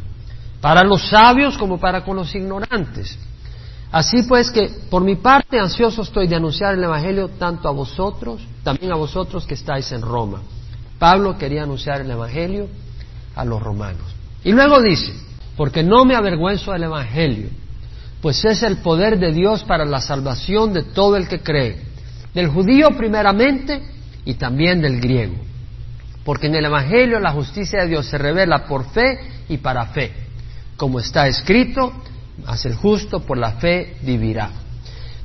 para 0.61 0.83
los 0.83 1.09
sabios 1.09 1.57
como 1.57 1.79
para 1.79 2.03
con 2.03 2.17
los 2.17 2.33
ignorantes. 2.35 3.17
Así 3.91 4.23
pues 4.23 4.51
que 4.51 4.69
por 4.89 5.03
mi 5.03 5.15
parte 5.15 5.59
ansioso 5.59 6.03
estoy 6.03 6.27
de 6.27 6.35
anunciar 6.35 6.75
el 6.75 6.83
Evangelio 6.83 7.29
tanto 7.29 7.67
a 7.67 7.71
vosotros, 7.71 8.41
también 8.63 8.91
a 8.91 8.95
vosotros 8.95 9.45
que 9.45 9.55
estáis 9.55 9.91
en 9.91 10.01
Roma. 10.01 10.41
Pablo 10.99 11.37
quería 11.37 11.63
anunciar 11.63 12.01
el 12.01 12.11
Evangelio 12.11 12.67
a 13.35 13.45
los 13.45 13.61
romanos. 13.61 14.18
Y 14.43 14.51
luego 14.51 14.81
dice, 14.81 15.13
porque 15.57 15.83
no 15.83 16.05
me 16.05 16.15
avergüenzo 16.15 16.71
del 16.71 16.83
Evangelio, 16.83 17.49
pues 18.21 18.43
es 18.45 18.63
el 18.63 18.77
poder 18.77 19.19
de 19.19 19.31
Dios 19.31 19.63
para 19.63 19.85
la 19.85 20.01
salvación 20.01 20.73
de 20.73 20.83
todo 20.83 21.15
el 21.17 21.27
que 21.27 21.39
cree, 21.39 21.81
del 22.33 22.47
judío 22.47 22.89
primeramente 22.97 23.81
y 24.25 24.35
también 24.35 24.81
del 24.81 24.99
griego. 24.99 25.35
Porque 26.23 26.47
en 26.47 26.55
el 26.55 26.65
Evangelio 26.65 27.19
la 27.19 27.31
justicia 27.31 27.81
de 27.81 27.87
Dios 27.87 28.05
se 28.05 28.17
revela 28.17 28.65
por 28.65 28.89
fe 28.91 29.19
y 29.49 29.57
para 29.57 29.87
fe. 29.87 30.11
Como 30.77 30.99
está 30.99 31.27
escrito, 31.27 31.91
mas 32.45 32.65
el 32.65 32.75
justo 32.75 33.21
por 33.21 33.37
la 33.37 33.53
fe 33.53 33.97
vivirá. 34.01 34.51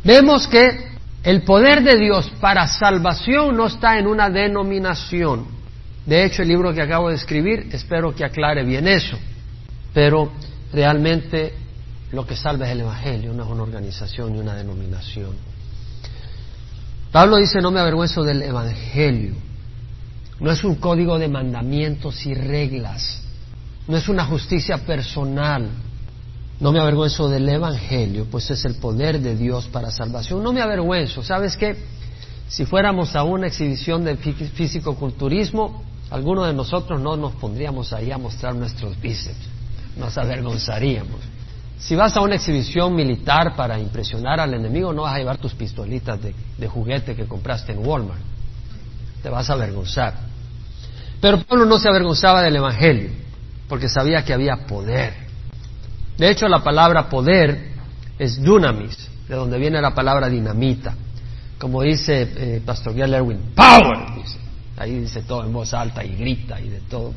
Vemos 0.02 0.46
que 0.48 0.94
el 1.22 1.42
poder 1.42 1.82
de 1.82 1.96
Dios 1.96 2.30
para 2.40 2.66
salvación 2.66 3.56
no 3.56 3.66
está 3.66 3.98
en 3.98 4.06
una 4.06 4.28
denominación. 4.30 5.46
De 6.06 6.24
hecho, 6.24 6.42
el 6.42 6.48
libro 6.48 6.72
que 6.74 6.82
acabo 6.82 7.08
de 7.08 7.14
escribir 7.14 7.68
espero 7.72 8.14
que 8.14 8.24
aclare 8.24 8.64
bien 8.64 8.86
eso. 8.86 9.18
Pero 9.92 10.32
realmente 10.72 11.54
lo 12.12 12.26
que 12.26 12.36
salva 12.36 12.66
es 12.66 12.72
el 12.72 12.80
Evangelio, 12.80 13.32
no 13.32 13.44
es 13.44 13.50
una 13.50 13.62
organización 13.62 14.32
ni 14.32 14.38
una 14.38 14.54
denominación. 14.54 15.32
Pablo 17.10 17.36
dice, 17.36 17.60
no 17.60 17.70
me 17.70 17.80
avergüenzo 17.80 18.22
del 18.24 18.42
Evangelio. 18.42 19.34
No 20.40 20.50
es 20.50 20.64
un 20.64 20.74
código 20.74 21.18
de 21.18 21.28
mandamientos 21.28 22.26
y 22.26 22.34
reglas. 22.34 23.22
No 23.86 23.96
es 23.96 24.08
una 24.08 24.24
justicia 24.24 24.78
personal. 24.78 25.68
No 26.60 26.72
me 26.72 26.80
avergüenzo 26.80 27.28
del 27.28 27.48
Evangelio, 27.48 28.26
pues 28.30 28.50
es 28.50 28.64
el 28.64 28.76
poder 28.76 29.20
de 29.20 29.36
Dios 29.36 29.66
para 29.66 29.90
salvación. 29.90 30.42
No 30.42 30.52
me 30.52 30.60
avergüenzo. 30.60 31.22
¿Sabes 31.22 31.56
qué? 31.56 31.76
Si 32.48 32.64
fuéramos 32.64 33.14
a 33.16 33.22
una 33.22 33.46
exhibición 33.46 34.04
de 34.04 34.16
físico-culturismo, 34.16 35.82
algunos 36.14 36.46
de 36.46 36.54
nosotros 36.54 37.00
no 37.00 37.16
nos 37.16 37.34
pondríamos 37.34 37.92
ahí 37.92 38.12
a 38.12 38.18
mostrar 38.18 38.54
nuestros 38.54 39.00
bíceps. 39.00 39.48
Nos 39.96 40.16
avergonzaríamos. 40.16 41.18
Si 41.76 41.96
vas 41.96 42.16
a 42.16 42.20
una 42.20 42.36
exhibición 42.36 42.94
militar 42.94 43.56
para 43.56 43.80
impresionar 43.80 44.38
al 44.38 44.54
enemigo, 44.54 44.92
no 44.92 45.02
vas 45.02 45.16
a 45.16 45.18
llevar 45.18 45.38
tus 45.38 45.54
pistolitas 45.54 46.20
de, 46.22 46.68
juguete 46.68 47.16
que 47.16 47.24
compraste 47.24 47.72
en 47.72 47.84
Walmart 47.84 48.20
te 49.24 49.28
vas 49.28 49.50
a 49.50 49.54
avergonzar. 49.54 50.14
Pero 51.18 51.42
Pablo 51.42 51.64
no 51.64 51.78
se 51.78 51.88
avergonzaba 51.88 52.42
del 52.42 52.56
Evangelio, 52.56 53.10
porque 53.68 53.88
sabía 53.88 54.22
que 54.22 54.34
había 54.34 54.66
poder. 54.66 55.14
De 56.16 56.30
hecho, 56.30 56.46
la 56.46 56.62
palabra 56.62 57.08
poder 57.08 57.72
es 58.18 58.40
dunamis, 58.40 59.08
de 59.26 59.34
donde 59.34 59.58
viene 59.58 59.80
la 59.80 59.94
palabra 59.94 60.28
dinamita. 60.28 60.94
Como 61.58 61.82
dice 61.82 62.30
eh, 62.36 62.62
Pastor 62.64 62.94
Gail 62.94 63.14
Erwin, 63.14 63.40
power, 63.56 64.14
dice. 64.14 64.43
Ahí 64.76 65.00
dice 65.00 65.22
todo 65.22 65.44
en 65.44 65.52
voz 65.52 65.72
alta 65.74 66.04
y 66.04 66.14
grita 66.16 66.60
y 66.60 66.68
de 66.68 66.80
todo. 66.80 67.12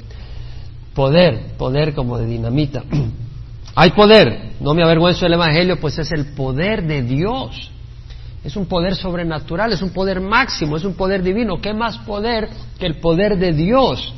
Poder, 0.93 1.55
poder 1.57 1.93
como 1.93 2.17
de 2.17 2.25
dinamita. 2.25 2.83
Hay 3.75 3.91
poder, 3.91 4.53
no 4.59 4.73
me 4.73 4.83
avergüenzo 4.83 5.25
del 5.25 5.33
Evangelio, 5.33 5.79
pues 5.79 5.99
es 5.99 6.11
el 6.11 6.33
poder 6.33 6.87
de 6.87 7.03
Dios 7.03 7.71
es 8.47 8.55
un 8.55 8.65
poder 8.65 8.95
sobrenatural, 8.95 9.73
es 9.73 9.81
un 9.81 9.89
poder 9.89 10.21
máximo, 10.21 10.77
es 10.77 10.85
un 10.85 10.93
poder 10.93 11.21
divino. 11.21 11.59
¿Qué 11.59 11.73
más 11.73 11.97
poder 11.97 12.49
que 12.79 12.85
el 12.85 12.95
poder 13.01 13.37
de 13.37 13.51
Dios 13.51 14.13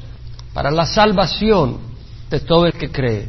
para 0.53 0.69
la 0.69 0.85
salvación 0.85 1.79
de 2.29 2.39
todo 2.39 2.67
el 2.67 2.73
que 2.73 2.91
cree? 2.91 3.27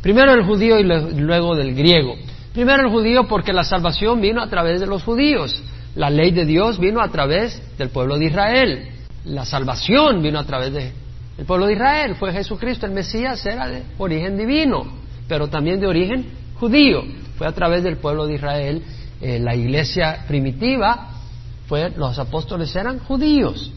Primero 0.00 0.32
el 0.32 0.44
judío 0.44 0.78
y 0.78 0.84
luego 0.84 1.54
del 1.54 1.74
griego. 1.74 2.14
Primero 2.54 2.84
el 2.84 2.90
judío 2.90 3.28
porque 3.28 3.52
la 3.52 3.62
salvación 3.62 4.22
vino 4.22 4.40
a 4.40 4.48
través 4.48 4.80
de 4.80 4.86
los 4.86 5.02
judíos. 5.02 5.62
La 5.94 6.08
ley 6.08 6.30
de 6.30 6.46
Dios 6.46 6.78
vino 6.78 7.02
a 7.02 7.08
través 7.08 7.60
del 7.76 7.90
pueblo 7.90 8.16
de 8.16 8.24
Israel. 8.24 8.88
La 9.28 9.44
salvación 9.44 10.22
vino 10.22 10.38
a 10.38 10.44
través 10.44 10.72
del 10.72 10.92
pueblo 11.46 11.66
de 11.66 11.74
Israel. 11.74 12.14
Fue 12.16 12.32
Jesucristo, 12.32 12.86
el 12.86 12.92
Mesías, 12.92 13.44
era 13.46 13.68
de 13.68 13.82
origen 13.98 14.36
divino, 14.36 14.86
pero 15.28 15.48
también 15.48 15.80
de 15.80 15.86
origen 15.86 16.26
judío. 16.58 17.02
Fue 17.36 17.46
a 17.46 17.52
través 17.52 17.82
del 17.82 17.98
pueblo 17.98 18.26
de 18.26 18.34
Israel 18.34 18.82
eh, 19.20 19.38
la 19.38 19.54
iglesia 19.54 20.24
primitiva, 20.26 21.10
fue, 21.66 21.90
los 21.90 22.18
apóstoles 22.18 22.74
eran 22.74 22.98
judíos. 23.00 23.70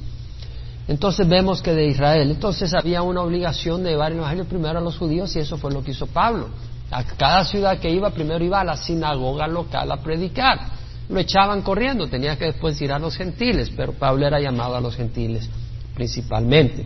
Entonces 0.87 1.27
vemos 1.27 1.61
que 1.61 1.73
de 1.73 1.87
Israel, 1.87 2.31
entonces 2.31 2.73
había 2.73 3.01
una 3.01 3.21
obligación 3.21 3.83
de 3.83 3.91
llevar 3.91 4.11
el 4.11 4.17
Evangelio 4.19 4.45
primero 4.45 4.79
a 4.79 4.81
los 4.81 4.97
judíos 4.97 5.35
y 5.35 5.39
eso 5.39 5.57
fue 5.57 5.71
lo 5.71 5.83
que 5.83 5.91
hizo 5.91 6.07
Pablo. 6.07 6.49
A 6.89 7.03
cada 7.03 7.45
ciudad 7.45 7.79
que 7.79 7.89
iba, 7.89 8.09
primero 8.09 8.43
iba 8.43 8.59
a 8.59 8.63
la 8.63 8.75
sinagoga 8.75 9.47
local 9.47 9.91
a 9.91 9.97
predicar. 9.97 10.80
Lo 11.11 11.19
echaban 11.19 11.61
corriendo, 11.61 12.07
tenía 12.07 12.37
que 12.37 12.45
después 12.45 12.81
ir 12.81 12.91
a 12.91 12.99
los 12.99 13.17
gentiles, 13.17 13.69
pero 13.75 13.93
Pablo 13.93 14.25
era 14.25 14.39
llamado 14.39 14.75
a 14.75 14.81
los 14.81 14.95
gentiles 14.95 15.49
principalmente. 15.93 16.85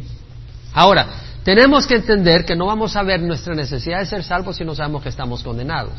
Ahora, 0.73 1.07
tenemos 1.43 1.85
que 1.85 1.95
entender 1.95 2.43
que 2.43 2.55
no 2.55 2.65
vamos 2.65 2.95
a 2.95 3.03
ver 3.03 3.21
nuestra 3.21 3.53
necesidad 3.53 3.99
de 3.99 4.07
ser 4.07 4.23
salvos 4.23 4.57
si 4.57 4.65
no 4.65 4.75
sabemos 4.75 5.03
que 5.03 5.09
estamos 5.09 5.43
condenados. 5.43 5.93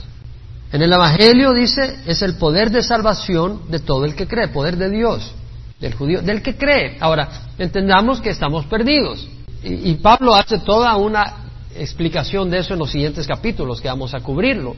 En 0.73 0.83
el 0.83 0.93
Evangelio 0.93 1.53
dice, 1.53 2.01
es 2.07 2.21
el 2.23 2.35
poder 2.35 2.71
de 2.71 2.83
salvación 2.83 3.63
de 3.71 3.79
todo 3.79 4.05
el 4.05 4.17
que 4.17 4.27
cree, 4.27 4.49
poder 4.49 4.77
de 4.77 4.91
Dios, 4.91 5.33
del 5.81 5.95
judío, 5.95 6.21
del 6.21 6.43
que 6.43 6.57
cree. 6.57 6.97
Ahora, 7.01 7.29
entendamos 7.59 8.21
que 8.21 8.31
estamos 8.31 8.67
perdidos. 8.67 9.27
Y, 9.63 9.95
Pablo 9.95 10.35
hace 10.35 10.59
toda 10.59 10.97
una 10.97 11.47
explicación 11.77 12.51
de 12.51 12.59
eso 12.59 12.75
en 12.75 12.81
los 12.81 12.91
siguientes 12.91 13.27
capítulos 13.27 13.81
que 13.81 13.89
vamos 13.89 14.15
a 14.15 14.21
cubrirlo. 14.21 14.77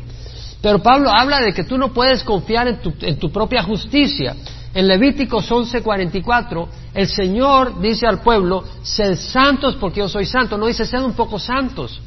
Pero 0.60 0.82
Pablo 0.82 1.10
habla 1.10 1.40
de 1.40 1.52
que 1.52 1.64
tú 1.64 1.78
no 1.78 1.92
puedes 1.92 2.24
confiar 2.24 2.66
en 2.66 2.80
tu, 2.80 2.92
en 3.00 3.18
tu 3.18 3.30
propia 3.30 3.62
justicia. 3.62 4.34
En 4.74 4.86
Levíticos 4.86 5.50
11:44, 5.50 6.68
el 6.94 7.08
Señor 7.08 7.80
dice 7.80 8.06
al 8.06 8.20
pueblo, 8.20 8.64
sed 8.82 9.16
santos 9.16 9.76
porque 9.76 10.00
yo 10.00 10.08
soy 10.08 10.26
santo. 10.26 10.58
No 10.58 10.66
dice, 10.66 10.84
sed 10.84 11.00
un 11.00 11.14
poco 11.14 11.38
santos. 11.38 12.00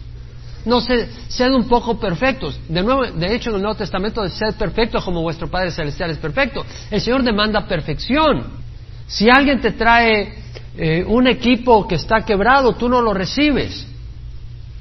No 0.66 0.80
se, 0.80 1.10
sed 1.28 1.52
un 1.54 1.68
poco 1.68 2.00
perfectos. 2.00 2.60
De, 2.70 2.84
nuevo, 2.84 3.04
de 3.04 3.34
hecho, 3.34 3.50
en 3.50 3.56
el 3.56 3.62
Nuevo 3.64 3.78
Testamento, 3.78 4.28
sed 4.30 4.54
perfectos 4.56 5.04
como 5.04 5.22
vuestro 5.22 5.50
Padre 5.50 5.72
Celestial 5.72 6.12
es 6.12 6.18
perfecto. 6.18 6.64
El 6.92 7.02
Señor 7.02 7.24
demanda 7.24 7.66
perfección. 7.66 8.62
Si 9.08 9.28
alguien 9.30 9.60
te 9.60 9.72
trae 9.72 10.36
eh, 10.78 11.04
un 11.08 11.28
equipo 11.28 11.88
que 11.88 11.96
está 11.96 12.24
quebrado, 12.24 12.74
tú 12.76 12.88
no 12.88 13.02
lo 13.02 13.14
recibes. 13.14 13.88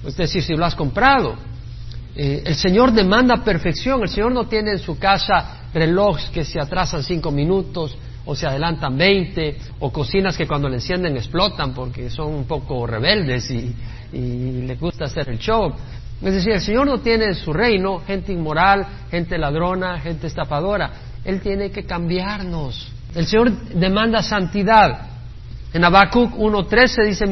Es 0.04 0.16
decir, 0.16 0.42
si 0.42 0.54
lo 0.54 0.66
has 0.66 0.74
comprado. 0.74 1.49
Eh, 2.16 2.42
el 2.44 2.54
Señor 2.54 2.92
demanda 2.92 3.44
perfección. 3.44 4.02
El 4.02 4.08
Señor 4.08 4.32
no 4.32 4.46
tiene 4.46 4.72
en 4.72 4.78
su 4.78 4.98
casa 4.98 5.68
relojes 5.72 6.30
que 6.30 6.44
se 6.44 6.60
atrasan 6.60 7.02
cinco 7.02 7.30
minutos 7.30 7.96
o 8.24 8.34
se 8.34 8.46
adelantan 8.46 8.96
veinte, 8.98 9.56
o 9.78 9.90
cocinas 9.90 10.36
que 10.36 10.46
cuando 10.46 10.68
le 10.68 10.76
encienden 10.76 11.16
explotan 11.16 11.72
porque 11.72 12.10
son 12.10 12.34
un 12.34 12.44
poco 12.44 12.86
rebeldes 12.86 13.50
y, 13.50 13.74
y 14.12 14.62
les 14.62 14.78
gusta 14.78 15.06
hacer 15.06 15.30
el 15.30 15.38
show. 15.38 15.72
Es 16.22 16.34
decir, 16.34 16.52
el 16.52 16.60
Señor 16.60 16.86
no 16.86 16.98
tiene 16.98 17.24
en 17.26 17.34
su 17.34 17.52
reino 17.52 18.00
gente 18.06 18.32
inmoral, 18.32 18.86
gente 19.10 19.38
ladrona, 19.38 19.98
gente 20.00 20.26
estafadora. 20.26 20.90
Él 21.24 21.40
tiene 21.40 21.70
que 21.70 21.84
cambiarnos. 21.84 22.92
El 23.14 23.26
Señor 23.26 23.50
demanda 23.74 24.22
santidad. 24.22 25.09
En 25.72 25.84
Habacuc 25.84 26.34
1.13 26.34 27.06
dice, 27.06 27.26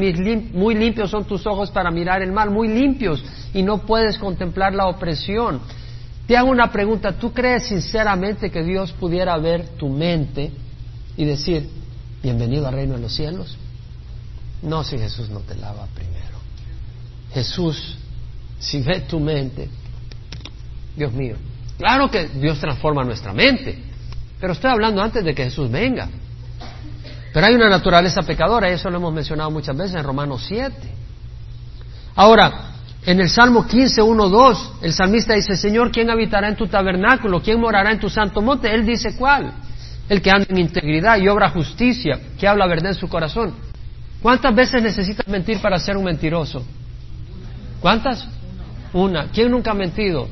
muy 0.53 0.73
limpios 0.75 1.09
son 1.09 1.25
tus 1.25 1.45
ojos 1.45 1.71
para 1.71 1.91
mirar 1.91 2.21
el 2.21 2.31
mal, 2.31 2.49
muy 2.49 2.69
limpios, 2.69 3.23
y 3.53 3.63
no 3.63 3.79
puedes 3.79 4.17
contemplar 4.17 4.73
la 4.73 4.87
opresión. 4.87 5.59
Te 6.25 6.37
hago 6.37 6.49
una 6.49 6.71
pregunta, 6.71 7.11
¿tú 7.13 7.33
crees 7.33 7.67
sinceramente 7.67 8.49
que 8.49 8.63
Dios 8.63 8.93
pudiera 8.93 9.37
ver 9.37 9.69
tu 9.77 9.89
mente 9.89 10.51
y 11.17 11.25
decir, 11.25 11.69
bienvenido 12.23 12.67
al 12.67 12.75
reino 12.75 12.93
de 12.93 13.01
los 13.01 13.13
cielos? 13.13 13.57
No 14.61 14.83
si 14.83 14.97
Jesús 14.97 15.29
no 15.29 15.39
te 15.41 15.55
lava 15.55 15.87
primero. 15.93 16.37
Jesús, 17.33 17.97
si 18.59 18.81
ve 18.81 19.01
tu 19.01 19.19
mente, 19.19 19.69
Dios 20.95 21.11
mío, 21.11 21.35
claro 21.77 22.09
que 22.09 22.27
Dios 22.27 22.59
transforma 22.59 23.03
nuestra 23.03 23.33
mente, 23.33 23.77
pero 24.39 24.53
estoy 24.53 24.71
hablando 24.71 25.01
antes 25.01 25.25
de 25.25 25.35
que 25.35 25.43
Jesús 25.43 25.69
venga. 25.69 26.07
Pero 27.33 27.45
hay 27.45 27.53
una 27.53 27.69
naturaleza 27.69 28.21
pecadora, 28.21 28.69
y 28.69 28.73
eso 28.73 28.89
lo 28.89 28.97
hemos 28.97 29.13
mencionado 29.13 29.51
muchas 29.51 29.75
veces 29.77 29.95
en 29.95 30.03
Romanos 30.03 30.45
7. 30.47 30.75
Ahora, 32.15 32.69
en 33.05 33.19
el 33.19 33.29
Salmo 33.29 33.65
15, 33.65 34.01
1, 34.01 34.29
2, 34.29 34.73
el 34.81 34.93
salmista 34.93 35.33
dice, 35.33 35.55
Señor, 35.55 35.91
¿quién 35.91 36.09
habitará 36.09 36.49
en 36.49 36.55
tu 36.55 36.67
tabernáculo? 36.67 37.41
¿Quién 37.41 37.59
morará 37.59 37.91
en 37.91 37.99
tu 37.99 38.09
santo 38.09 38.41
monte? 38.41 38.73
Él 38.73 38.85
dice, 38.85 39.15
¿cuál? 39.15 39.53
El 40.09 40.21
que 40.21 40.31
anda 40.31 40.47
en 40.49 40.57
integridad 40.57 41.17
y 41.17 41.27
obra 41.27 41.49
justicia, 41.49 42.19
que 42.37 42.47
habla 42.47 42.67
verdad 42.67 42.91
en 42.91 42.95
su 42.95 43.07
corazón. 43.07 43.53
¿Cuántas 44.21 44.53
veces 44.53 44.83
necesitas 44.83 45.27
mentir 45.27 45.61
para 45.61 45.79
ser 45.79 45.95
un 45.95 46.03
mentiroso? 46.03 46.63
¿Cuántas? 47.79 48.27
Una. 48.91 49.27
¿Quién 49.31 49.51
nunca 49.51 49.71
ha 49.71 49.75
mentido? 49.75 50.27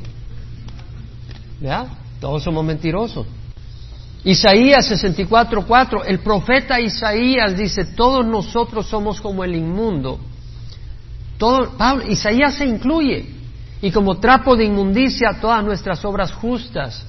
¿Ya? 1.61 1.85
Todos 2.19 2.43
somos 2.43 2.65
mentirosos. 2.65 3.25
Isaías 4.27 4.91
64:4, 4.91 6.03
el 6.05 6.19
profeta 6.19 6.81
Isaías 6.81 7.57
dice, 7.57 7.85
todos 7.85 8.25
nosotros 8.25 8.85
somos 8.85 9.21
como 9.21 9.45
el 9.45 9.55
inmundo. 9.55 10.19
Todo, 11.37 11.71
Isaías 12.09 12.55
se 12.55 12.65
incluye. 12.65 13.25
Y 13.81 13.89
como 13.89 14.17
trapo 14.17 14.57
de 14.57 14.65
inmundicia 14.65 15.37
todas 15.39 15.63
nuestras 15.63 16.03
obras 16.03 16.33
justas. 16.33 17.05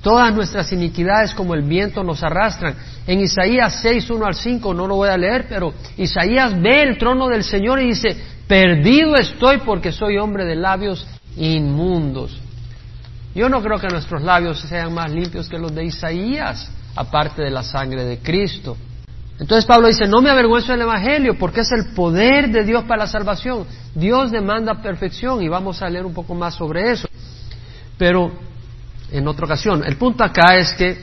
Todas 0.00 0.34
nuestras 0.34 0.72
iniquidades 0.72 1.34
como 1.34 1.52
el 1.52 1.60
viento 1.60 2.02
nos 2.02 2.22
arrastran. 2.22 2.74
En 3.06 3.20
Isaías 3.20 3.80
6, 3.82 4.08
1 4.08 4.24
al 4.24 4.34
5, 4.34 4.72
no 4.72 4.86
lo 4.86 4.96
voy 4.96 5.10
a 5.10 5.18
leer, 5.18 5.44
pero 5.46 5.74
Isaías 5.98 6.58
ve 6.58 6.84
el 6.84 6.96
trono 6.96 7.28
del 7.28 7.44
Señor 7.44 7.82
y 7.82 7.88
dice, 7.88 8.16
perdido 8.48 9.14
estoy 9.16 9.58
porque 9.58 9.92
soy 9.92 10.16
hombre 10.16 10.46
de 10.46 10.56
labios 10.56 11.06
inmundos. 11.36 12.41
Yo 13.34 13.48
no 13.48 13.62
creo 13.62 13.78
que 13.78 13.88
nuestros 13.88 14.22
labios 14.22 14.60
sean 14.60 14.92
más 14.92 15.10
limpios 15.10 15.48
que 15.48 15.58
los 15.58 15.74
de 15.74 15.84
Isaías, 15.84 16.70
aparte 16.94 17.42
de 17.42 17.50
la 17.50 17.62
sangre 17.62 18.04
de 18.04 18.18
Cristo. 18.18 18.76
Entonces 19.38 19.64
Pablo 19.64 19.88
dice, 19.88 20.06
no 20.06 20.20
me 20.20 20.30
avergüenzo 20.30 20.72
del 20.72 20.82
Evangelio 20.82 21.38
porque 21.38 21.60
es 21.60 21.72
el 21.72 21.94
poder 21.94 22.50
de 22.50 22.64
Dios 22.64 22.84
para 22.84 23.04
la 23.04 23.06
salvación. 23.06 23.66
Dios 23.94 24.30
demanda 24.30 24.80
perfección 24.82 25.42
y 25.42 25.48
vamos 25.48 25.82
a 25.82 25.88
leer 25.88 26.04
un 26.04 26.14
poco 26.14 26.34
más 26.34 26.54
sobre 26.54 26.92
eso. 26.92 27.08
Pero 27.98 28.32
en 29.10 29.28
otra 29.28 29.46
ocasión. 29.46 29.82
El 29.84 29.96
punto 29.96 30.24
acá 30.24 30.56
es 30.56 30.72
que 30.74 30.98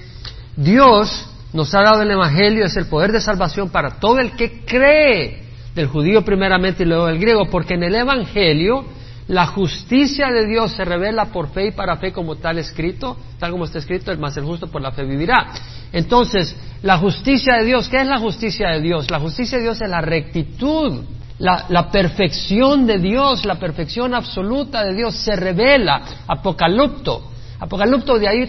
Dios 0.55 1.29
nos 1.53 1.73
ha 1.73 1.81
dado 1.81 2.01
el 2.01 2.11
Evangelio, 2.11 2.65
es 2.65 2.75
el 2.77 2.85
poder 2.87 3.11
de 3.11 3.21
salvación 3.21 3.69
para 3.69 3.99
todo 3.99 4.19
el 4.19 4.31
que 4.33 4.63
cree, 4.65 5.43
del 5.73 5.87
judío 5.87 6.23
primeramente 6.23 6.83
y 6.83 6.85
luego 6.85 7.07
del 7.07 7.19
griego, 7.19 7.49
porque 7.49 7.75
en 7.75 7.83
el 7.83 7.95
Evangelio 7.95 8.85
la 9.29 9.45
justicia 9.45 10.31
de 10.31 10.47
Dios 10.47 10.71
se 10.71 10.83
revela 10.83 11.25
por 11.25 11.49
fe 11.49 11.67
y 11.67 11.71
para 11.71 11.97
fe 11.97 12.11
como 12.11 12.37
tal 12.37 12.57
escrito, 12.57 13.15
tal 13.37 13.51
como 13.51 13.65
está 13.65 13.77
escrito, 13.77 14.11
el 14.11 14.17
más 14.17 14.35
el 14.37 14.43
justo 14.43 14.65
por 14.67 14.81
la 14.81 14.91
fe 14.91 15.03
vivirá. 15.03 15.53
Entonces, 15.93 16.55
la 16.81 16.97
justicia 16.97 17.57
de 17.57 17.65
Dios, 17.65 17.87
¿qué 17.89 18.01
es 18.01 18.07
la 18.07 18.17
justicia 18.17 18.69
de 18.69 18.81
Dios? 18.81 19.11
La 19.11 19.19
justicia 19.19 19.59
de 19.59 19.65
Dios 19.65 19.79
es 19.81 19.87
la 19.87 20.01
rectitud, 20.01 21.03
la, 21.37 21.91
perfección 21.91 22.87
de 22.87 22.97
Dios, 22.97 23.45
la 23.45 23.59
perfección 23.59 24.15
absoluta 24.15 24.83
de 24.83 24.95
Dios 24.95 25.15
se 25.15 25.35
revela, 25.35 26.01
apocalipto, 26.27 27.29
Apocalipto, 27.59 28.17
de 28.17 28.27
ahí 28.27 28.45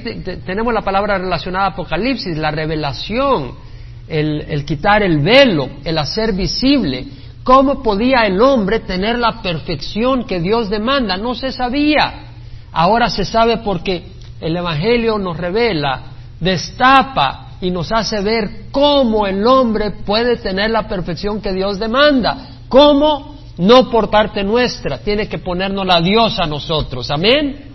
tenemos 0.46 0.72
la 0.72 0.82
palabra 0.82 1.18
relacionada 1.18 1.66
a 1.66 1.70
Apocalipsis, 1.70 2.38
la 2.38 2.52
revelación, 2.52 3.52
el, 4.08 4.42
el 4.48 4.64
quitar 4.64 5.02
el 5.02 5.18
velo, 5.18 5.68
el 5.84 5.98
hacer 5.98 6.32
visible. 6.32 7.04
¿Cómo 7.42 7.82
podía 7.82 8.26
el 8.26 8.40
hombre 8.40 8.80
tener 8.80 9.18
la 9.18 9.40
perfección 9.42 10.24
que 10.24 10.40
Dios 10.40 10.68
demanda? 10.68 11.16
No 11.16 11.34
se 11.34 11.52
sabía. 11.52 12.26
Ahora 12.72 13.08
se 13.08 13.24
sabe 13.24 13.58
porque 13.58 14.04
el 14.40 14.56
Evangelio 14.56 15.18
nos 15.18 15.36
revela, 15.36 16.02
destapa 16.38 17.48
y 17.60 17.70
nos 17.70 17.92
hace 17.92 18.20
ver 18.20 18.70
cómo 18.70 19.26
el 19.26 19.46
hombre 19.46 19.90
puede 19.90 20.36
tener 20.36 20.70
la 20.70 20.86
perfección 20.86 21.40
que 21.40 21.52
Dios 21.52 21.78
demanda. 21.78 22.60
¿Cómo? 22.68 23.36
No 23.58 23.90
por 23.90 24.10
parte 24.10 24.42
nuestra, 24.42 24.98
tiene 24.98 25.28
que 25.28 25.38
ponernos 25.38 25.86
la 25.86 26.00
Dios 26.00 26.38
a 26.38 26.46
nosotros. 26.46 27.10
Amén. 27.10 27.69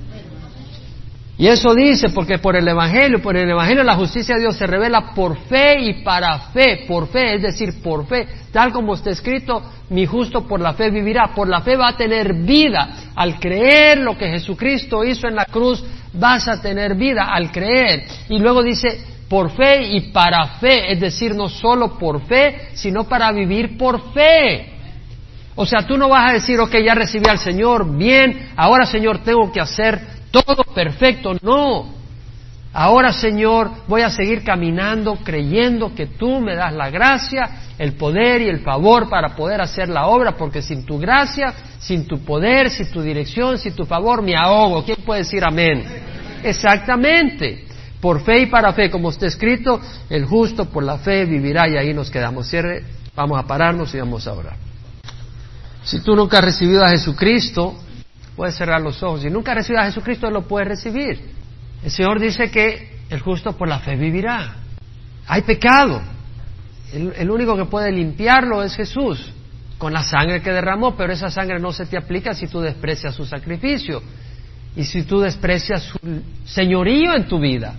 Y 1.38 1.47
eso 1.47 1.75
dice 1.75 2.09
porque 2.09 2.38
por 2.38 2.55
el 2.55 2.65
Evangelio, 2.65 3.21
por 3.21 3.36
el 3.36 3.49
Evangelio 3.49 3.83
la 3.83 3.95
justicia 3.95 4.36
de 4.36 4.41
Dios 4.41 4.55
se 4.55 4.65
revela 4.65 5.13
por 5.13 5.38
fe 5.38 5.81
y 5.81 6.03
para 6.03 6.39
fe, 6.53 6.86
por 6.88 7.09
fe, 7.09 7.36
es 7.36 7.41
decir, 7.41 7.81
por 7.83 8.07
fe, 8.07 8.25
tal 8.53 8.71
como 8.71 8.93
está 8.93 9.09
escrito, 9.09 9.61
mi 9.89 10.05
justo 10.05 10.47
por 10.47 10.61
la 10.61 10.73
fe 10.73 10.89
vivirá, 10.89 11.33
por 11.36 11.49
la 11.49 11.59
fe 11.59 11.75
va 11.75 11.89
a 11.89 11.97
tener 11.97 12.33
vida, 12.33 13.11
al 13.15 13.38
creer 13.38 13.97
lo 13.97 14.17
que 14.17 14.29
Jesucristo 14.29 15.03
hizo 15.03 15.27
en 15.27 15.36
la 15.36 15.45
cruz, 15.45 15.83
vas 16.13 16.47
a 16.47 16.61
tener 16.61 16.95
vida 16.95 17.25
al 17.25 17.51
creer. 17.51 18.05
Y 18.29 18.39
luego 18.39 18.63
dice, 18.63 19.01
por 19.27 19.51
fe 19.51 19.83
y 19.91 20.11
para 20.11 20.45
fe, 20.59 20.93
es 20.93 21.01
decir, 21.01 21.36
no 21.36 21.49
solo 21.49 21.97
por 21.97 22.21
fe, 22.21 22.69
sino 22.75 23.03
para 23.03 23.29
vivir 23.33 23.77
por 23.77 24.13
fe. 24.13 24.71
O 25.55 25.65
sea, 25.65 25.86
tú 25.86 25.97
no 25.97 26.07
vas 26.07 26.29
a 26.29 26.33
decir, 26.33 26.59
ok, 26.59 26.75
ya 26.77 26.95
recibí 26.95 27.27
al 27.27 27.39
Señor, 27.39 27.97
bien, 27.97 28.51
ahora 28.55 28.86
Señor 28.86 29.19
tengo 29.19 29.51
que 29.51 29.59
hacer 29.59 30.14
todo 30.43 30.63
perfecto, 30.73 31.36
no. 31.41 31.93
Ahora, 32.73 33.13
Señor, 33.13 33.71
voy 33.88 34.01
a 34.01 34.09
seguir 34.09 34.43
caminando 34.43 35.15
creyendo 35.23 35.95
que 35.95 36.07
tú 36.07 36.41
me 36.41 36.55
das 36.55 36.73
la 36.73 36.89
gracia, 36.89 37.49
el 37.77 37.93
poder 37.93 38.41
y 38.41 38.49
el 38.49 38.59
favor 38.59 39.07
para 39.07 39.33
poder 39.33 39.61
hacer 39.61 39.88
la 39.88 40.07
obra, 40.07 40.36
porque 40.36 40.61
sin 40.61 40.86
tu 40.86 40.99
gracia, 40.99 41.53
sin 41.79 42.05
tu 42.05 42.19
poder, 42.25 42.69
sin 42.69 42.91
tu 42.91 43.01
dirección, 43.01 43.57
sin 43.57 43.73
tu 43.73 43.86
favor, 43.86 44.21
me 44.21 44.36
ahogo. 44.36 44.83
¿Quién 44.83 44.97
puede 45.05 45.21
decir 45.21 45.41
amén? 45.45 45.86
Exactamente. 46.43 47.65
Por 48.01 48.21
fe 48.25 48.41
y 48.41 48.45
para 48.47 48.73
fe, 48.73 48.91
como 48.91 49.09
está 49.09 49.25
escrito, 49.25 49.79
el 50.09 50.25
justo 50.25 50.65
por 50.65 50.83
la 50.83 50.97
fe 50.97 51.23
vivirá 51.23 51.69
y 51.69 51.77
ahí 51.77 51.93
nos 51.93 52.11
quedamos. 52.11 52.49
Cierre, 52.49 52.83
vamos 53.15 53.39
a 53.39 53.47
pararnos 53.47 53.95
y 53.95 53.99
vamos 53.99 54.27
a 54.27 54.33
orar. 54.33 54.57
Si 55.86 56.01
tú 56.01 56.13
nunca 56.13 56.39
has 56.39 56.43
recibido 56.43 56.83
a 56.83 56.89
Jesucristo, 56.89 57.75
puedes 58.36 58.55
cerrar 58.55 58.81
los 58.81 59.01
ojos. 59.01 59.21
Si 59.21 59.29
nunca 59.29 59.51
has 59.51 59.57
recibido 59.57 59.81
a 59.81 59.86
Jesucristo, 59.86 60.29
lo 60.29 60.47
puedes 60.47 60.67
recibir. 60.67 61.19
El 61.83 61.91
Señor 61.91 62.19
dice 62.19 62.49
que 62.49 62.99
el 63.09 63.19
justo 63.19 63.53
por 63.53 63.67
la 63.67 63.79
fe 63.79 63.95
vivirá. 63.95 64.55
Hay 65.27 65.41
pecado. 65.41 66.01
El, 66.93 67.29
único 67.29 67.57
que 67.57 67.65
puede 67.65 67.91
limpiarlo 67.91 68.63
es 68.63 68.75
Jesús, 68.75 69.31
con 69.77 69.91
la 69.91 70.03
sangre 70.03 70.41
que 70.41 70.51
derramó, 70.51 70.95
pero 70.95 71.11
esa 71.11 71.29
sangre 71.29 71.59
no 71.59 71.71
se 71.73 71.86
te 71.86 71.97
aplica 71.97 72.33
si 72.33 72.47
tú 72.47 72.61
desprecias 72.61 73.15
su 73.15 73.25
sacrificio 73.25 74.01
y 74.75 74.83
si 74.83 75.03
tú 75.03 75.19
desprecias 75.19 75.83
su 75.83 75.99
señorío 76.45 77.15
en 77.15 77.27
tu 77.27 77.39
vida. 77.39 77.75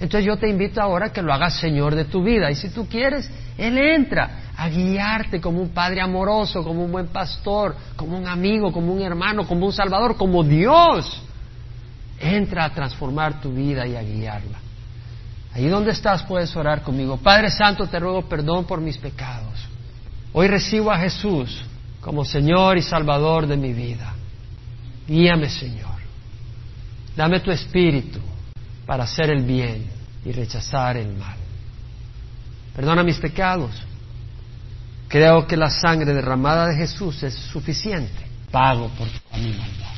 Entonces 0.00 0.24
yo 0.24 0.38
te 0.38 0.48
invito 0.48 0.80
ahora 0.80 1.06
a 1.06 1.12
que 1.12 1.20
lo 1.20 1.32
hagas 1.32 1.58
Señor 1.58 1.94
de 1.94 2.06
tu 2.06 2.22
vida. 2.22 2.50
Y 2.50 2.54
si 2.54 2.70
tú 2.70 2.88
quieres, 2.88 3.30
Él 3.58 3.76
entra 3.76 4.52
a 4.56 4.68
guiarte 4.70 5.42
como 5.42 5.60
un 5.60 5.68
Padre 5.68 6.00
amoroso, 6.00 6.64
como 6.64 6.82
un 6.82 6.90
buen 6.90 7.08
pastor, 7.08 7.76
como 7.96 8.16
un 8.16 8.26
amigo, 8.26 8.72
como 8.72 8.94
un 8.94 9.02
hermano, 9.02 9.46
como 9.46 9.66
un 9.66 9.72
Salvador, 9.72 10.16
como 10.16 10.42
Dios. 10.42 11.22
Entra 12.18 12.64
a 12.64 12.70
transformar 12.70 13.42
tu 13.42 13.52
vida 13.52 13.86
y 13.86 13.94
a 13.94 14.02
guiarla. 14.02 14.58
Ahí 15.52 15.68
donde 15.68 15.90
estás 15.90 16.22
puedes 16.22 16.54
orar 16.56 16.82
conmigo. 16.82 17.18
Padre 17.18 17.50
Santo, 17.50 17.86
te 17.86 17.98
ruego 18.00 18.22
perdón 18.22 18.64
por 18.64 18.80
mis 18.80 18.96
pecados. 18.96 19.68
Hoy 20.32 20.48
recibo 20.48 20.90
a 20.90 20.98
Jesús 20.98 21.62
como 22.00 22.24
Señor 22.24 22.78
y 22.78 22.82
Salvador 22.82 23.46
de 23.46 23.56
mi 23.58 23.74
vida. 23.74 24.14
Guíame, 25.06 25.50
Señor. 25.50 25.90
Dame 27.14 27.40
tu 27.40 27.50
espíritu 27.50 28.29
para 28.90 29.04
hacer 29.04 29.30
el 29.30 29.44
bien 29.44 29.86
y 30.24 30.32
rechazar 30.32 30.96
el 30.96 31.14
mal. 31.14 31.36
Perdona 32.74 33.04
mis 33.04 33.18
pecados. 33.18 33.70
Creo 35.06 35.46
que 35.46 35.56
la 35.56 35.70
sangre 35.70 36.12
derramada 36.12 36.66
de 36.66 36.74
Jesús 36.74 37.22
es 37.22 37.32
suficiente. 37.34 38.26
Pago 38.50 38.88
por 38.88 39.06
mi 39.38 39.50
maldad. 39.50 39.94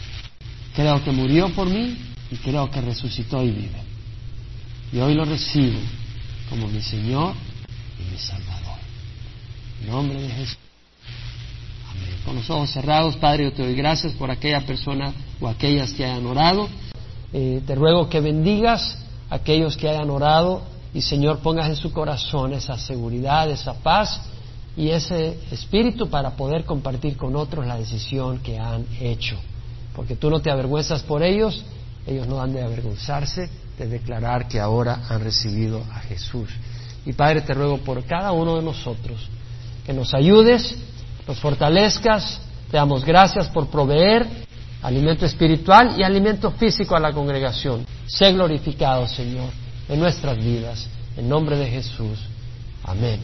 Creo 0.77 1.03
que 1.03 1.11
murió 1.11 1.49
por 1.55 1.71
mí 1.71 1.97
y 2.31 2.37
creo 2.37 2.71
que 2.71 2.83
resucitó 2.83 3.43
y 3.43 3.53
vive. 3.53 3.83
Y 4.93 4.99
hoy 4.99 5.15
lo 5.15 5.25
recibo 5.25 5.81
como 6.51 6.69
mi 6.69 6.83
Señor 6.83 7.35
y 7.99 8.13
mi 8.13 8.19
Salvador. 8.19 8.79
En 9.81 9.89
nombre 9.89 10.21
de 10.21 10.29
Jesús. 10.29 10.59
Amén. 11.91 12.15
con 12.27 12.35
los 12.37 12.51
ojos 12.51 12.69
cerrados, 12.69 13.17
Padre, 13.17 13.45
yo 13.45 13.53
te 13.55 13.63
doy 13.63 13.75
gracias 13.75 14.13
por 14.13 14.31
aquella 14.31 14.61
persona 14.67 15.15
o 15.41 15.49
aquellas 15.49 15.95
que 15.95 16.05
hayan 16.05 16.27
orado. 16.27 16.69
Eh, 17.33 17.63
te 17.67 17.75
ruego 17.75 18.09
que 18.09 18.21
bendigas 18.21 18.99
a 19.31 19.37
aquellos 19.37 19.77
que 19.77 19.89
hayan 19.89 20.11
orado 20.11 20.63
y 20.95 21.01
Señor 21.01 21.39
pongas 21.39 21.69
en 21.69 21.77
su 21.77 21.93
corazón 21.93 22.53
esa 22.53 22.77
seguridad, 22.77 23.51
esa 23.51 23.75
paz 23.75 24.21
y 24.77 24.91
ese 24.91 25.39
espíritu 25.51 26.09
para 26.09 26.31
poder 26.31 26.65
compartir 26.65 27.17
con 27.17 27.37
otros 27.37 27.67
la 27.67 27.77
decisión 27.77 28.39
que 28.39 28.59
han 28.59 28.87
hecho. 29.01 29.37
Porque 29.95 30.17
tú 30.17 30.31
no 30.31 30.41
te 30.41 30.51
avergüenzas 30.51 31.03
por 31.03 31.23
ellos, 31.23 31.65
ellos 32.07 32.27
no 32.27 32.41
han 32.41 32.53
de 32.53 32.63
avergonzarse 32.63 33.49
de 33.79 33.87
declarar 33.87 34.49
que 34.49 34.61
ahora 34.61 35.01
han 35.09 35.23
recibido 35.23 35.83
a 35.93 36.01
Jesús. 36.01 36.51
Y 37.05 37.13
Padre, 37.15 37.41
te 37.41 37.55
ruego 37.55 37.79
por 37.79 38.05
cada 38.05 38.33
uno 38.33 38.57
de 38.57 38.63
nosotros 38.63 39.29
que 39.85 39.93
nos 39.93 40.15
ayudes, 40.15 40.77
nos 41.27 41.39
fortalezcas, 41.41 42.41
te 42.71 42.77
damos 42.77 43.05
gracias 43.05 43.49
por 43.49 43.69
proveer 43.69 44.27
alimento 44.83 45.25
espiritual 45.25 45.95
y 45.99 46.03
alimento 46.03 46.51
físico 46.51 46.95
a 46.97 47.01
la 47.01 47.13
congregación. 47.13 47.87
Sé 48.07 48.33
glorificado, 48.33 49.07
Señor, 49.07 49.51
en 49.89 50.01
nuestras 50.01 50.37
vidas. 50.37 50.89
En 51.17 51.29
nombre 51.29 51.57
de 51.57 51.67
Jesús. 51.67 52.19
Amén. 52.85 53.23